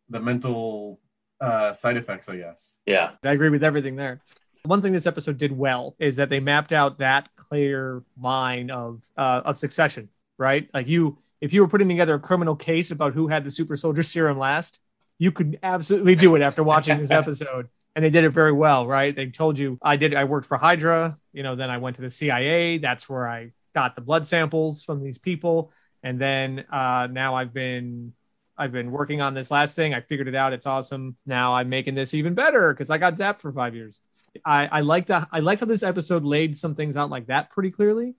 the 0.08 0.20
mental 0.20 1.00
uh, 1.40 1.72
side 1.72 1.96
effects, 1.96 2.28
I 2.28 2.36
guess. 2.36 2.78
Yeah. 2.86 3.12
I 3.22 3.32
agree 3.32 3.50
with 3.50 3.64
everything 3.64 3.96
there. 3.96 4.20
One 4.64 4.82
thing 4.82 4.92
this 4.92 5.06
episode 5.06 5.38
did 5.38 5.56
well 5.56 5.94
is 5.98 6.16
that 6.16 6.30
they 6.30 6.40
mapped 6.40 6.72
out 6.72 6.98
that 6.98 7.28
clear 7.36 8.02
line 8.20 8.70
of 8.70 9.02
uh, 9.16 9.42
of 9.44 9.56
succession, 9.56 10.08
right? 10.36 10.68
Like 10.74 10.88
you, 10.88 11.18
if 11.40 11.52
you 11.52 11.60
were 11.60 11.68
putting 11.68 11.88
together 11.88 12.14
a 12.14 12.20
criminal 12.20 12.56
case 12.56 12.90
about 12.90 13.14
who 13.14 13.28
had 13.28 13.44
the 13.44 13.50
super 13.50 13.76
soldier 13.76 14.02
serum 14.04 14.38
last, 14.38 14.80
you 15.18 15.32
could 15.32 15.58
absolutely 15.62 16.14
do 16.14 16.34
it 16.34 16.42
after 16.42 16.62
watching 16.62 16.98
this 16.98 17.10
episode. 17.12 17.68
And 17.96 18.04
they 18.04 18.10
did 18.10 18.24
it 18.24 18.30
very 18.30 18.52
well, 18.52 18.86
right? 18.86 19.14
They 19.14 19.26
told 19.26 19.58
you 19.58 19.78
I 19.82 19.96
did. 19.96 20.14
I 20.14 20.24
worked 20.24 20.46
for 20.46 20.56
Hydra, 20.56 21.18
you 21.32 21.42
know. 21.42 21.56
Then 21.56 21.68
I 21.68 21.78
went 21.78 21.96
to 21.96 22.02
the 22.02 22.10
CIA. 22.10 22.78
That's 22.78 23.08
where 23.08 23.26
I 23.26 23.52
got 23.74 23.96
the 23.96 24.02
blood 24.02 24.26
samples 24.26 24.84
from 24.84 25.02
these 25.02 25.18
people. 25.18 25.72
And 26.04 26.20
then 26.20 26.64
uh, 26.70 27.08
now 27.10 27.34
I've 27.34 27.52
been 27.52 28.12
I've 28.56 28.72
been 28.72 28.90
working 28.90 29.20
on 29.20 29.34
this 29.34 29.50
last 29.50 29.74
thing. 29.74 29.94
I 29.94 30.00
figured 30.00 30.28
it 30.28 30.34
out. 30.34 30.52
It's 30.52 30.66
awesome. 30.66 31.16
Now 31.26 31.54
I'm 31.54 31.68
making 31.68 31.94
this 31.94 32.14
even 32.14 32.34
better 32.34 32.72
because 32.72 32.90
I 32.90 32.98
got 32.98 33.14
zapped 33.14 33.40
for 33.40 33.52
five 33.52 33.74
years. 33.74 34.00
I, 34.44 34.66
I 34.66 34.80
liked 34.80 35.08
that. 35.08 35.28
I 35.32 35.40
liked 35.40 35.60
how 35.60 35.66
this 35.66 35.82
episode 35.82 36.24
laid 36.24 36.56
some 36.56 36.74
things 36.74 36.96
out 36.96 37.10
like 37.10 37.26
that 37.26 37.50
pretty 37.50 37.70
clearly. 37.70 38.14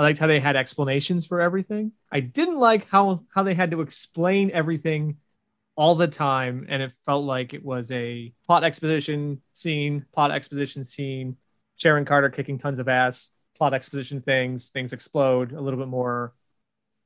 I 0.00 0.02
liked 0.02 0.18
how 0.18 0.28
they 0.28 0.40
had 0.40 0.56
explanations 0.56 1.26
for 1.26 1.42
everything. 1.42 1.92
I 2.10 2.20
didn't 2.20 2.58
like 2.58 2.88
how 2.88 3.22
how 3.34 3.42
they 3.42 3.52
had 3.52 3.72
to 3.72 3.82
explain 3.82 4.50
everything 4.50 5.18
all 5.76 5.94
the 5.94 6.08
time, 6.08 6.64
and 6.70 6.80
it 6.80 6.94
felt 7.04 7.26
like 7.26 7.52
it 7.52 7.62
was 7.62 7.92
a 7.92 8.32
plot 8.46 8.64
exposition 8.64 9.42
scene, 9.52 10.06
plot 10.14 10.30
exposition 10.30 10.84
scene. 10.84 11.36
Sharon 11.76 12.06
Carter 12.06 12.30
kicking 12.30 12.56
tons 12.56 12.78
of 12.78 12.88
ass, 12.88 13.30
plot 13.58 13.74
exposition 13.74 14.22
things, 14.22 14.68
things 14.68 14.94
explode, 14.94 15.52
a 15.52 15.60
little 15.60 15.78
bit 15.78 15.88
more 15.88 16.32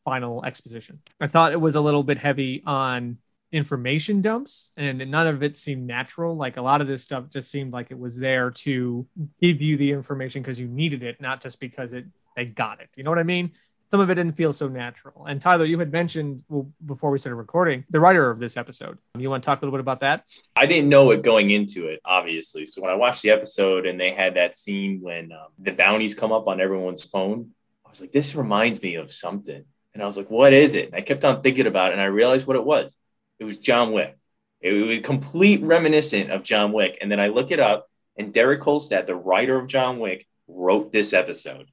final 0.04 0.44
exposition. 0.44 1.00
I 1.20 1.26
thought 1.26 1.50
it 1.50 1.60
was 1.60 1.74
a 1.74 1.80
little 1.80 2.04
bit 2.04 2.18
heavy 2.18 2.62
on 2.64 3.18
information 3.50 4.22
dumps 4.22 4.70
and 4.76 4.98
none 5.10 5.26
of 5.26 5.42
it 5.42 5.56
seemed 5.56 5.84
natural. 5.84 6.36
Like 6.36 6.58
a 6.58 6.62
lot 6.62 6.80
of 6.80 6.86
this 6.86 7.02
stuff 7.02 7.28
just 7.28 7.50
seemed 7.50 7.72
like 7.72 7.90
it 7.90 7.98
was 7.98 8.16
there 8.16 8.52
to 8.52 9.04
give 9.40 9.60
you 9.60 9.76
the 9.76 9.90
information 9.90 10.42
because 10.42 10.60
you 10.60 10.68
needed 10.68 11.02
it, 11.02 11.20
not 11.20 11.42
just 11.42 11.58
because 11.58 11.92
it 11.92 12.04
they 12.36 12.44
got 12.44 12.80
it. 12.80 12.88
You 12.96 13.04
know 13.04 13.10
what 13.10 13.18
I 13.18 13.24
mean? 13.24 13.52
Some 13.90 14.00
of 14.00 14.10
it 14.10 14.14
didn't 14.16 14.36
feel 14.36 14.52
so 14.52 14.66
natural. 14.68 15.26
And 15.26 15.40
Tyler, 15.40 15.64
you 15.64 15.78
had 15.78 15.92
mentioned 15.92 16.42
well, 16.48 16.68
before 16.84 17.10
we 17.10 17.18
started 17.18 17.36
recording 17.36 17.84
the 17.90 18.00
writer 18.00 18.28
of 18.30 18.40
this 18.40 18.56
episode. 18.56 18.98
You 19.16 19.30
want 19.30 19.44
to 19.44 19.46
talk 19.46 19.60
a 19.60 19.64
little 19.64 19.76
bit 19.76 19.80
about 19.80 20.00
that? 20.00 20.24
I 20.56 20.66
didn't 20.66 20.88
know 20.88 21.10
it 21.12 21.22
going 21.22 21.50
into 21.50 21.86
it, 21.86 22.00
obviously. 22.04 22.66
So 22.66 22.82
when 22.82 22.90
I 22.90 22.94
watched 22.94 23.22
the 23.22 23.30
episode 23.30 23.86
and 23.86 24.00
they 24.00 24.12
had 24.12 24.34
that 24.34 24.56
scene 24.56 25.00
when 25.00 25.30
um, 25.30 25.48
the 25.58 25.70
bounties 25.70 26.14
come 26.14 26.32
up 26.32 26.48
on 26.48 26.60
everyone's 26.60 27.04
phone, 27.04 27.52
I 27.86 27.90
was 27.90 28.00
like, 28.00 28.10
this 28.10 28.34
reminds 28.34 28.82
me 28.82 28.96
of 28.96 29.12
something. 29.12 29.64
And 29.92 30.02
I 30.02 30.06
was 30.06 30.16
like, 30.16 30.30
what 30.30 30.52
is 30.52 30.74
it? 30.74 30.86
And 30.86 30.96
I 30.96 31.00
kept 31.00 31.24
on 31.24 31.42
thinking 31.42 31.68
about 31.68 31.90
it 31.90 31.92
and 31.92 32.02
I 32.02 32.06
realized 32.06 32.46
what 32.46 32.56
it 32.56 32.64
was. 32.64 32.96
It 33.38 33.44
was 33.44 33.58
John 33.58 33.92
Wick. 33.92 34.16
It 34.60 34.72
was 34.72 35.00
complete 35.00 35.62
reminiscent 35.62 36.32
of 36.32 36.42
John 36.42 36.72
Wick. 36.72 36.98
And 37.00 37.12
then 37.12 37.20
I 37.20 37.28
look 37.28 37.50
it 37.50 37.60
up 37.60 37.88
and 38.16 38.32
Derek 38.32 38.60
Kolstad, 38.60 39.06
the 39.06 39.14
writer 39.14 39.58
of 39.58 39.68
John 39.68 39.98
Wick, 39.98 40.26
wrote 40.48 40.92
this 40.92 41.12
episode. 41.12 41.68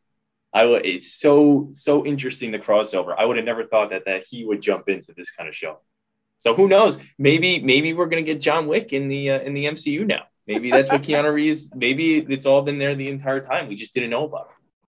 I 0.53 0.61
w- 0.61 0.81
it's 0.83 1.13
so 1.13 1.69
so 1.73 2.05
interesting 2.05 2.51
the 2.51 2.59
crossover. 2.59 3.15
I 3.17 3.25
would 3.25 3.37
have 3.37 3.45
never 3.45 3.65
thought 3.65 3.91
that 3.91 4.05
that 4.05 4.23
he 4.29 4.45
would 4.45 4.61
jump 4.61 4.89
into 4.89 5.13
this 5.13 5.31
kind 5.31 5.47
of 5.47 5.55
show. 5.55 5.79
So 6.37 6.55
who 6.55 6.67
knows? 6.67 6.97
Maybe 7.17 7.59
maybe 7.61 7.93
we're 7.93 8.07
gonna 8.07 8.21
get 8.21 8.41
John 8.41 8.67
Wick 8.67 8.93
in 8.93 9.07
the 9.07 9.31
uh, 9.31 9.39
in 9.39 9.53
the 9.53 9.65
MCU 9.65 10.05
now. 10.05 10.23
Maybe 10.47 10.71
that's 10.71 10.91
what 10.91 11.01
Keanu 11.03 11.33
Reeves. 11.33 11.73
Maybe 11.73 12.17
it's 12.17 12.45
all 12.45 12.61
been 12.61 12.79
there 12.79 12.95
the 12.95 13.07
entire 13.09 13.39
time. 13.39 13.67
We 13.67 13.75
just 13.75 13.93
didn't 13.93 14.09
know 14.09 14.25
about 14.25 14.49
it. 14.49 14.55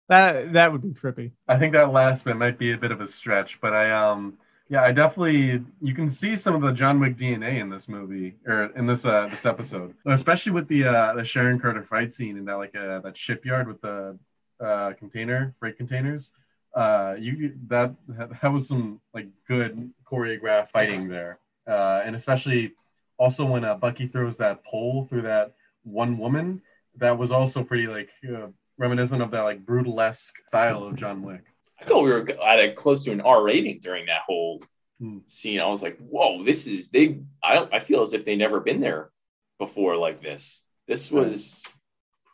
That 0.08 0.52
that 0.54 0.72
would 0.72 0.82
be 0.82 0.88
trippy. 0.88 1.32
I 1.48 1.58
think 1.58 1.72
that 1.74 1.92
last 1.92 2.24
bit 2.24 2.36
might 2.36 2.58
be 2.58 2.72
a 2.72 2.78
bit 2.78 2.90
of 2.92 3.00
a 3.00 3.06
stretch, 3.06 3.60
but 3.60 3.72
I 3.72 3.90
um 3.90 4.38
yeah, 4.68 4.82
I 4.82 4.92
definitely 4.92 5.62
you 5.80 5.94
can 5.94 6.08
see 6.08 6.36
some 6.36 6.54
of 6.54 6.62
the 6.62 6.72
John 6.72 6.98
Wick 6.98 7.16
DNA 7.16 7.60
in 7.60 7.68
this 7.68 7.88
movie 7.88 8.36
or 8.46 8.64
in 8.76 8.86
this 8.86 9.04
uh 9.04 9.28
this 9.30 9.46
episode, 9.46 9.94
especially 10.06 10.52
with 10.52 10.68
the 10.68 10.84
uh 10.84 11.14
the 11.14 11.24
Sharon 11.24 11.60
Carter 11.60 11.82
fight 11.82 12.12
scene 12.12 12.36
in 12.36 12.44
that 12.46 12.54
like 12.56 12.74
uh 12.74 13.00
that 13.00 13.16
shipyard 13.16 13.68
with 13.68 13.80
the 13.80 14.18
uh 14.60 14.92
container 14.98 15.54
freight 15.58 15.76
containers. 15.76 16.32
Uh, 16.74 17.14
you 17.18 17.54
that 17.68 17.94
that 18.08 18.52
was 18.52 18.66
some 18.66 19.00
like 19.12 19.28
good 19.46 19.92
choreographed 20.10 20.70
fighting 20.70 21.08
there, 21.08 21.38
uh, 21.68 22.02
and 22.04 22.16
especially 22.16 22.74
also 23.16 23.44
when 23.44 23.64
uh, 23.64 23.74
Bucky 23.74 24.08
throws 24.08 24.36
that 24.38 24.64
pole 24.64 25.04
through 25.04 25.22
that 25.22 25.54
one 25.84 26.18
woman, 26.18 26.60
that 26.96 27.16
was 27.16 27.30
also 27.30 27.62
pretty 27.62 27.86
like 27.86 28.10
uh, 28.28 28.48
reminiscent 28.78 29.22
of 29.22 29.30
that 29.30 29.42
like 29.42 29.64
brutalesque 29.64 30.34
style 30.48 30.84
of 30.84 30.96
John 30.96 31.22
Wick. 31.22 31.44
I 31.80 31.84
thought 31.84 32.04
we 32.04 32.10
were 32.10 32.28
at 32.42 32.60
a 32.60 32.72
close 32.72 33.04
to 33.04 33.12
an 33.12 33.20
R 33.20 33.42
rating 33.42 33.80
during 33.80 34.06
that 34.06 34.22
whole 34.26 34.62
hmm. 35.00 35.18
scene. 35.26 35.60
I 35.60 35.66
was 35.66 35.82
like, 35.82 35.98
"Whoa, 35.98 36.42
this 36.42 36.66
is 36.66 36.88
they." 36.88 37.20
I 37.42 37.54
don't. 37.54 37.72
I 37.72 37.78
feel 37.78 38.02
as 38.02 38.12
if 38.12 38.24
they 38.24 38.36
never 38.36 38.60
been 38.60 38.80
there 38.80 39.10
before 39.58 39.96
like 39.96 40.22
this. 40.22 40.62
This 40.86 41.10
was 41.10 41.62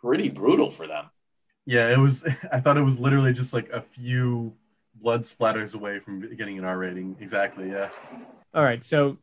pretty 0.02 0.28
brutal 0.28 0.70
for 0.70 0.86
them. 0.86 1.10
Yeah, 1.66 1.92
it 1.92 1.98
was. 1.98 2.24
I 2.52 2.60
thought 2.60 2.76
it 2.76 2.82
was 2.82 2.98
literally 2.98 3.32
just 3.32 3.52
like 3.52 3.70
a 3.70 3.80
few 3.80 4.52
blood 4.94 5.22
splatters 5.22 5.74
away 5.74 5.98
from 5.98 6.34
getting 6.36 6.58
an 6.58 6.64
R 6.64 6.78
rating. 6.78 7.16
Exactly. 7.20 7.70
Yeah. 7.70 7.88
All 8.54 8.64
right. 8.64 8.84
So, 8.84 9.18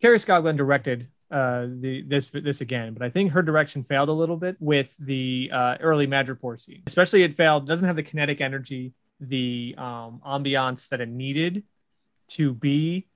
Kari 0.00 0.18
Skogland 0.18 0.56
directed 0.56 1.08
uh, 1.30 1.66
the 1.68 2.02
this 2.02 2.30
this 2.30 2.60
again, 2.60 2.94
but 2.94 3.02
I 3.02 3.10
think 3.10 3.32
her 3.32 3.42
direction 3.42 3.82
failed 3.82 4.08
a 4.08 4.12
little 4.12 4.36
bit 4.36 4.56
with 4.60 4.96
the 4.98 5.50
uh, 5.52 5.76
early 5.80 6.06
Madripoor 6.06 6.58
scene. 6.60 6.82
Especially, 6.86 7.22
it 7.22 7.34
failed. 7.34 7.66
Doesn't 7.66 7.86
have 7.86 7.96
the 7.96 8.02
kinetic 8.02 8.40
energy 8.40 8.94
the 9.20 9.74
um, 9.76 10.20
ambiance 10.26 10.88
that 10.88 11.00
it 11.00 11.08
needed 11.08 11.62
to 12.28 12.54
be 12.54 13.06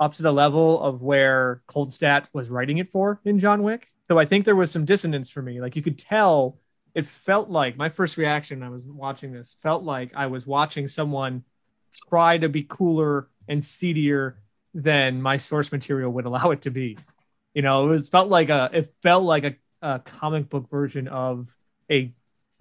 up 0.00 0.14
to 0.14 0.22
the 0.22 0.32
level 0.32 0.80
of 0.82 1.02
where 1.02 1.62
Kolstad 1.68 2.26
was 2.32 2.50
writing 2.50 2.78
it 2.78 2.90
for 2.90 3.20
in 3.24 3.38
John 3.38 3.62
Wick. 3.62 3.86
So 4.04 4.18
I 4.18 4.26
think 4.26 4.44
there 4.44 4.56
was 4.56 4.70
some 4.70 4.84
dissonance 4.84 5.30
for 5.30 5.40
me. 5.40 5.60
Like 5.60 5.76
you 5.76 5.82
could 5.82 5.98
tell, 5.98 6.58
it 6.94 7.06
felt 7.06 7.50
like 7.50 7.76
my 7.76 7.88
first 7.88 8.16
reaction 8.16 8.62
I 8.62 8.68
was 8.68 8.86
watching 8.86 9.32
this 9.32 9.56
felt 9.62 9.82
like 9.82 10.12
I 10.14 10.26
was 10.26 10.46
watching 10.46 10.88
someone 10.88 11.44
try 12.08 12.38
to 12.38 12.48
be 12.48 12.62
cooler 12.62 13.28
and 13.48 13.64
seedier 13.64 14.38
than 14.74 15.20
my 15.20 15.36
source 15.36 15.70
material 15.72 16.12
would 16.12 16.24
allow 16.24 16.50
it 16.50 16.62
to 16.62 16.70
be. 16.70 16.98
You 17.54 17.62
know, 17.62 17.86
it 17.86 17.88
was 17.90 18.08
felt 18.08 18.28
like 18.28 18.48
a 18.48 18.70
it 18.72 18.92
felt 19.02 19.24
like 19.24 19.44
a, 19.44 19.54
a 19.82 19.98
comic 20.00 20.48
book 20.48 20.68
version 20.70 21.08
of 21.08 21.48
a 21.90 22.12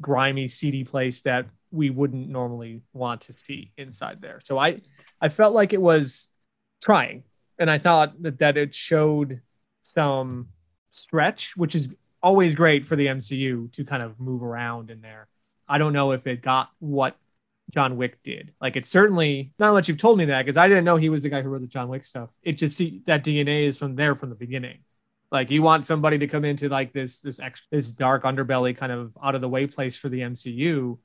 grimy, 0.02 0.48
seedy 0.48 0.84
place 0.84 1.22
that 1.22 1.48
we 1.72 1.90
wouldn't 1.90 2.30
normally 2.30 2.82
want 2.94 3.22
to 3.22 3.34
see 3.34 3.72
inside 3.78 4.22
there. 4.22 4.40
So 4.44 4.58
I 4.58 4.82
I 5.20 5.30
felt 5.30 5.54
like 5.56 5.74
it 5.74 5.82
was 5.82 6.28
trying, 6.82 7.24
and 7.58 7.70
I 7.70 7.80
thought 7.80 8.22
that 8.22 8.40
that 8.40 8.58
it 8.58 8.76
showed 8.76 9.42
some 9.82 10.50
stretch, 10.92 11.54
which 11.56 11.76
is 11.76 11.90
always 12.24 12.56
great 12.56 12.88
for 12.88 12.96
the 12.96 13.08
MCU 13.08 13.72
to 13.74 13.86
kind 13.86 14.02
of 14.02 14.20
move 14.20 14.42
around 14.42 14.90
in 14.90 15.02
there. 15.02 15.28
I 15.68 15.78
don't 15.78 15.94
know 15.94 16.12
if 16.12 16.26
it 16.26 16.42
got 16.42 16.70
what 16.80 17.16
John 17.72 17.98
Wick 17.98 18.18
did. 18.24 18.54
Like 18.60 18.76
it 18.76 18.88
certainly 18.88 19.52
not 19.60 19.74
that 19.74 19.88
you've 19.88 19.98
told 19.98 20.18
me 20.18 20.26
that 20.26 20.46
because 20.46 20.58
I 20.58 20.68
didn't 20.68 20.86
know 20.86 20.96
he 20.96 21.10
was 21.10 21.24
the 21.24 21.30
guy 21.30 21.42
who 21.42 21.50
wrote 21.50 21.62
the 21.62 21.68
John 21.68 21.90
Wick 21.90 22.06
stuff. 22.06 22.32
It 22.42 22.54
just 22.54 22.78
see 22.78 23.02
that 23.06 23.24
DNA 23.24 23.68
is 23.68 23.78
from 23.78 23.96
there 23.96 24.16
from 24.16 24.30
the 24.30 24.36
beginning. 24.36 24.80
Like 25.32 25.52
you 25.52 25.62
want 25.62 25.86
somebody 25.86 26.18
to 26.20 26.28
come 26.28 26.46
into 26.46 26.70
like 26.70 26.94
this 26.94 27.20
this 27.20 27.40
this 27.72 27.92
dark 27.92 28.24
underbelly 28.24 28.76
kind 28.76 28.92
of 28.92 29.12
out 29.22 29.36
of 29.36 29.42
the 29.42 29.50
way 29.50 29.68
place 29.68 29.96
for 29.96 30.10
the 30.10 30.22
MCU 30.22 30.98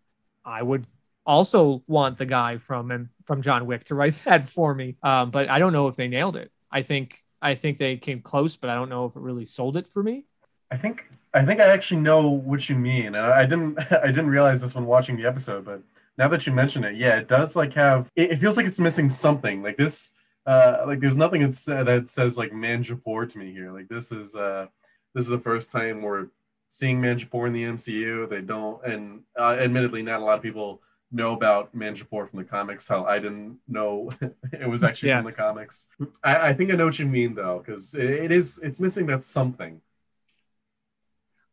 I 0.49 0.63
would 0.63 0.87
also 1.27 1.83
want 1.87 2.17
the 2.17 2.27
guy 2.27 2.57
from 2.57 2.91
and 2.91 3.09
from 3.25 3.43
John 3.43 3.67
Wick 3.67 3.85
to 3.87 3.95
write 3.95 4.15
that 4.25 4.49
for 4.49 4.75
me. 4.75 4.97
Um, 5.03 5.31
but 5.31 5.49
I 5.49 5.59
don't 5.59 5.73
know 5.73 5.89
if 5.89 5.97
they 5.97 6.09
nailed 6.09 6.37
it. 6.37 6.51
I 6.71 6.83
think 6.83 7.23
I 7.41 7.55
think 7.55 7.79
they 7.79 7.97
came 7.97 8.21
close, 8.21 8.57
but 8.57 8.71
I 8.71 8.75
don't 8.75 8.89
know 8.89 9.05
if 9.05 9.15
it 9.15 9.21
really 9.21 9.45
sold 9.45 9.77
it 9.77 9.87
for 9.89 10.03
me. 10.03 10.25
I 10.71 10.77
think 10.77 11.05
I 11.35 11.45
think 11.45 11.61
I 11.61 11.65
actually 11.65 12.01
know 12.01 12.29
what 12.29 12.69
you 12.69 12.77
mean, 12.77 13.07
and 13.07 13.19
I 13.19 13.45
didn't 13.45 13.79
I 13.93 14.07
didn't 14.07 14.31
realize 14.31 14.61
this 14.61 14.75
when 14.75 14.87
watching 14.87 15.17
the 15.17 15.27
episode, 15.27 15.65
but 15.65 15.83
now 16.17 16.29
that 16.29 16.47
you 16.47 16.53
mention 16.53 16.85
it, 16.85 16.97
yeah, 16.97 17.17
it 17.17 17.29
does 17.29 17.57
like 17.57 17.75
have 17.75 18.11
it, 18.17 18.33
it 18.33 18.41
feels 18.41 18.57
like 18.57 18.67
it's 18.67 18.81
missing 18.81 19.09
something. 19.09 19.63
Like 19.63 19.77
this, 19.77 20.13
uh, 20.47 20.85
like 20.87 21.01
there's 21.01 21.17
nothing 21.17 21.43
that, 21.43 21.85
that 21.87 22.11
says 22.11 22.37
like 22.37 22.53
Manjapur 22.53 23.29
to 23.31 23.39
me 23.39 23.53
here. 23.53 23.73
Like 23.73 23.89
this 23.89 24.11
is 24.13 24.35
uh, 24.35 24.67
this 25.15 25.23
is 25.23 25.31
the 25.31 25.39
first 25.39 25.71
time 25.71 26.03
we're 26.03 26.29
seeing 26.69 27.01
Manjapur 27.01 27.47
in 27.47 27.53
the 27.53 27.65
MCU. 27.65 28.29
They 28.29 28.41
don't, 28.41 28.85
and 28.85 29.23
uh, 29.39 29.57
admittedly, 29.59 30.03
not 30.03 30.21
a 30.21 30.25
lot 30.25 30.37
of 30.37 30.43
people 30.43 30.83
know 31.11 31.33
about 31.33 31.75
Manjapur 31.75 32.29
from 32.29 32.39
the 32.39 32.45
comics. 32.45 32.87
How 32.87 33.05
I 33.05 33.19
didn't 33.19 33.59
know 33.69 34.11
it 34.53 34.69
was 34.69 34.85
actually 34.85 35.11
yeah. 35.11 35.19
from 35.19 35.27
the 35.27 35.33
comics. 35.33 35.89
I, 36.23 36.49
I, 36.49 36.53
think 36.53 36.71
I 36.71 36.75
know 36.75 36.87
what 36.87 36.99
you 36.99 37.07
mean 37.07 37.35
though, 37.35 37.63
because 37.65 37.95
it, 37.95 38.11
it 38.11 38.33
is 38.33 38.59
it's 38.63 38.81
missing 38.81 39.07
that 39.07 39.25
something. 39.25 39.81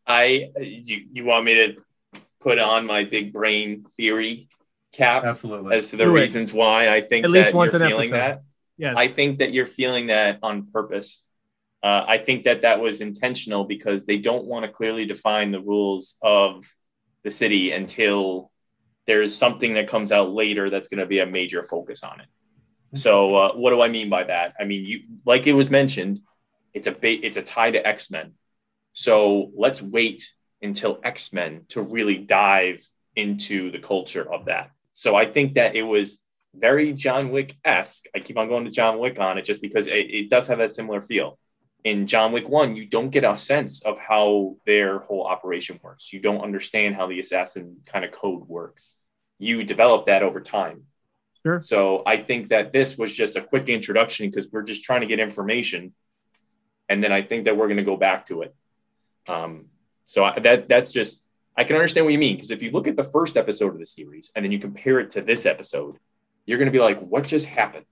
I 0.07 0.51
you 0.57 1.05
you 1.11 1.25
want 1.25 1.45
me 1.45 1.53
to 1.55 1.75
put 2.39 2.59
on 2.59 2.85
my 2.85 3.03
big 3.03 3.33
brain 3.33 3.85
theory 3.97 4.49
cap? 4.93 5.23
Absolutely. 5.23 5.75
As 5.75 5.89
to 5.91 5.97
the 5.97 6.09
reasons 6.09 6.53
why 6.53 6.93
I 6.93 7.01
think 7.01 7.25
at 7.25 7.31
least 7.31 7.53
once 7.53 7.73
you're 7.73 7.81
an 7.81 7.89
feeling 7.89 8.13
episode. 8.13 8.17
that. 8.17 8.43
Yes. 8.77 8.95
I 8.97 9.07
think 9.07 9.39
that 9.39 9.53
you're 9.53 9.67
feeling 9.67 10.07
that 10.07 10.39
on 10.43 10.67
purpose 10.67 11.25
uh, 11.85 12.03
I 12.07 12.17
think 12.17 12.45
that 12.45 12.63
that 12.63 12.79
was 12.79 12.99
intentional 12.99 13.63
because 13.63 14.05
they 14.05 14.17
don't 14.17 14.45
want 14.45 14.65
to 14.65 14.71
clearly 14.71 15.05
define 15.05 15.51
the 15.51 15.61
rules 15.61 16.15
of 16.23 16.65
the 17.23 17.29
city 17.29 17.73
until 17.73 18.51
there's 19.05 19.35
something 19.35 19.75
that 19.75 19.87
comes 19.87 20.11
out 20.11 20.31
later 20.31 20.71
that's 20.71 20.87
going 20.87 20.97
to 20.97 21.05
be 21.05 21.19
a 21.19 21.27
major 21.27 21.61
focus 21.61 22.01
on 22.01 22.21
it. 22.21 22.27
So, 22.97 23.35
uh, 23.35 23.53
what 23.53 23.69
do 23.69 23.81
I 23.81 23.89
mean 23.89 24.09
by 24.09 24.23
that? 24.23 24.55
I 24.59 24.63
mean, 24.63 24.83
you 24.83 25.01
like 25.25 25.45
it 25.45 25.53
was 25.53 25.69
mentioned, 25.69 26.21
it's 26.73 26.87
a 26.87 26.91
ba- 26.91 27.23
it's 27.23 27.37
a 27.37 27.43
tie 27.43 27.69
to 27.69 27.87
X 27.87 28.09
Men. 28.09 28.33
So 28.95 29.51
let's 29.55 29.81
wait 29.81 30.33
until 30.61 30.99
X 31.03 31.31
Men 31.31 31.65
to 31.69 31.81
really 31.81 32.17
dive 32.17 32.83
into 33.15 33.69
the 33.71 33.79
culture 33.79 34.27
of 34.33 34.45
that. 34.45 34.71
So 34.93 35.15
I 35.15 35.25
think 35.25 35.53
that 35.55 35.75
it 35.75 35.83
was 35.83 36.19
very 36.55 36.93
John 36.93 37.29
Wick 37.29 37.55
esque. 37.63 38.05
I 38.15 38.19
keep 38.19 38.37
on 38.37 38.47
going 38.47 38.65
to 38.65 38.71
John 38.71 38.97
Wick 38.97 39.19
on 39.19 39.37
it 39.37 39.43
just 39.43 39.61
because 39.61 39.85
it, 39.87 40.09
it 40.09 40.29
does 40.29 40.47
have 40.47 40.57
that 40.57 40.71
similar 40.71 41.01
feel 41.01 41.37
in 41.85 42.07
John 42.07 42.31
Wick 42.31 42.49
1, 42.49 42.75
you 42.75 42.87
don't 42.87 43.11
get 43.11 43.23
a 43.23 43.37
sense 43.37 43.83
of 43.83 43.99
how 43.99 44.57
their 44.65 44.99
whole 44.99 45.23
operation 45.23 45.79
works. 45.83 46.11
You 46.11 46.19
don't 46.19 46.41
understand 46.41 46.95
how 46.95 47.05
the 47.05 47.19
assassin 47.19 47.77
kind 47.85 48.03
of 48.03 48.11
code 48.11 48.47
works. 48.47 48.95
You 49.37 49.63
develop 49.63 50.07
that 50.07 50.23
over 50.23 50.41
time. 50.41 50.85
Sure. 51.43 51.59
So 51.59 52.01
I 52.07 52.17
think 52.17 52.49
that 52.49 52.73
this 52.73 52.97
was 52.97 53.13
just 53.13 53.35
a 53.35 53.41
quick 53.41 53.69
introduction 53.69 54.27
because 54.27 54.51
we're 54.51 54.63
just 54.63 54.83
trying 54.83 55.01
to 55.01 55.07
get 55.07 55.19
information. 55.19 55.93
And 56.89 57.03
then 57.03 57.11
I 57.11 57.21
think 57.21 57.45
that 57.45 57.55
we're 57.55 57.67
going 57.67 57.77
to 57.77 57.83
go 57.83 57.97
back 57.97 58.25
to 58.27 58.41
it. 58.41 58.55
Um, 59.27 59.65
so 60.05 60.23
I, 60.23 60.39
that 60.39 60.67
that's 60.69 60.91
just, 60.91 61.27
I 61.57 61.63
can 61.63 61.75
understand 61.75 62.05
what 62.05 62.13
you 62.13 62.19
mean. 62.19 62.35
Because 62.35 62.51
if 62.51 62.61
you 62.61 62.71
look 62.71 62.87
at 62.87 62.95
the 62.95 63.03
first 63.03 63.37
episode 63.37 63.73
of 63.73 63.79
the 63.79 63.85
series 63.85 64.31
and 64.35 64.43
then 64.43 64.51
you 64.51 64.59
compare 64.59 64.99
it 64.99 65.11
to 65.11 65.21
this 65.21 65.45
episode, 65.45 65.97
you're 66.45 66.57
going 66.57 66.71
to 66.71 66.77
be 66.77 66.79
like, 66.79 66.99
what 66.99 67.25
just 67.25 67.47
happened? 67.47 67.85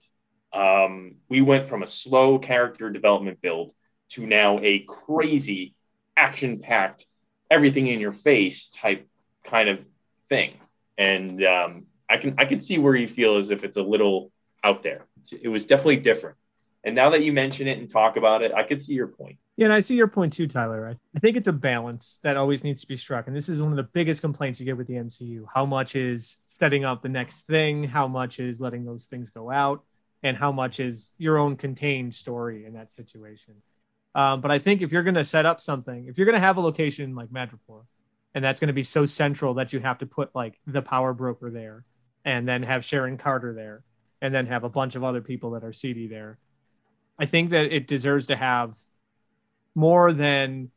Um, 0.54 1.16
we 1.30 1.42
went 1.42 1.66
from 1.66 1.82
a 1.82 1.88
slow 1.88 2.38
character 2.38 2.90
development 2.90 3.42
build 3.42 3.74
to 4.10 4.28
now 4.28 4.60
a 4.62 4.80
crazy 4.80 5.74
action 6.16 6.60
packed 6.60 7.06
everything 7.50 7.88
in 7.88 8.00
your 8.00 8.12
face 8.12 8.70
type 8.70 9.08
kind 9.44 9.70
of 9.70 9.84
thing 10.30 10.54
and 10.98 11.44
um, 11.44 11.86
i 12.10 12.18
can 12.18 12.36
i 12.38 12.46
can 12.46 12.60
see 12.60 12.78
where 12.78 12.96
you 12.96 13.08
feel 13.08 13.38
as 13.38 13.50
if 13.50 13.64
it's 13.64 13.78
a 13.78 13.82
little 13.82 14.32
out 14.64 14.84
there 14.84 15.06
it 15.42 15.48
was 15.48 15.66
definitely 15.66 15.98
different 15.98 16.38
and 16.84 16.96
now 16.96 17.10
that 17.10 17.24
you 17.24 17.34
mention 17.34 17.68
it 17.68 17.78
and 17.78 17.90
talk 17.90 18.18
about 18.18 18.42
it 18.42 18.52
i 18.54 18.64
could 18.64 18.82
see 18.82 18.94
your 18.94 19.08
point 19.08 19.38
yeah 19.56 19.66
and 19.66 19.74
i 19.74 19.80
see 19.80 19.96
your 19.96 20.08
point 20.08 20.34
too 20.34 20.48
tyler. 20.48 20.98
I 21.16 21.20
think 21.20 21.38
it's 21.38 21.48
a 21.48 21.54
balance 21.54 22.20
that 22.24 22.38
always 22.38 22.64
needs 22.64 22.82
to 22.82 22.88
be 22.88 22.98
struck 22.98 23.28
and 23.28 23.36
this 23.36 23.50
is 23.50 23.62
one 23.62 23.72
of 23.72 23.78
the 23.78 23.84
biggest 23.84 24.22
complaints 24.22 24.60
you 24.60 24.66
get 24.66 24.78
with 24.78 24.88
the 24.88 24.96
mcu 24.96 25.46
how 25.54 25.66
much 25.66 25.96
is 25.96 26.38
setting 26.58 26.86
up 26.86 27.02
the 27.02 27.10
next 27.10 27.48
thing? 27.48 27.84
How 27.84 28.08
much 28.08 28.40
is 28.40 28.60
letting 28.60 28.86
those 28.86 29.06
things 29.06 29.30
go 29.30 29.52
out? 29.52 29.84
And 30.24 30.38
how 30.38 30.52
much 30.52 30.80
is 30.80 31.12
your 31.18 31.38
own 31.38 31.58
contained 31.58 32.16
story 32.16 32.66
in 32.66 32.74
that 32.74 32.94
situation? 32.94 33.56
Um, 34.16 34.42
but 34.42 34.52
I 34.52 34.60
think 34.60 34.82
if 34.82 34.92
you're 34.92 35.04
going 35.04 35.16
to 35.16 35.26
set 35.26 35.46
up 35.46 35.60
something, 35.60 36.08
if 36.08 36.18
you're 36.18 36.26
going 36.26 36.40
to 36.40 36.48
have 36.48 36.58
a 36.58 36.62
location 36.62 37.16
like 37.16 37.30
Madripoor, 37.30 37.84
and 38.36 38.44
that's 38.44 38.60
going 38.60 38.68
to 38.68 38.74
be 38.74 38.84
so 38.84 39.06
central 39.06 39.56
that 39.56 39.74
you 39.74 39.80
have 39.80 39.98
to 40.00 40.06
put 40.06 40.34
like 40.34 40.60
the 40.66 40.82
power 40.82 41.14
broker 41.14 41.52
there, 41.52 41.84
and 42.24 42.48
then 42.48 42.64
have 42.64 42.86
Sharon 42.86 43.18
Carter 43.18 43.54
there, 43.54 43.84
and 44.22 44.34
then 44.34 44.46
have 44.46 44.64
a 44.64 44.70
bunch 44.70 44.96
of 44.96 45.04
other 45.04 45.22
people 45.22 45.52
that 45.52 45.64
are 45.64 45.74
seedy 45.74 46.08
there, 46.08 46.38
I 47.20 47.26
think 47.26 47.50
that 47.50 47.76
it 47.76 47.88
deserves 47.88 48.28
to 48.28 48.36
have 48.36 48.78
more 49.76 50.14
than 50.14 50.72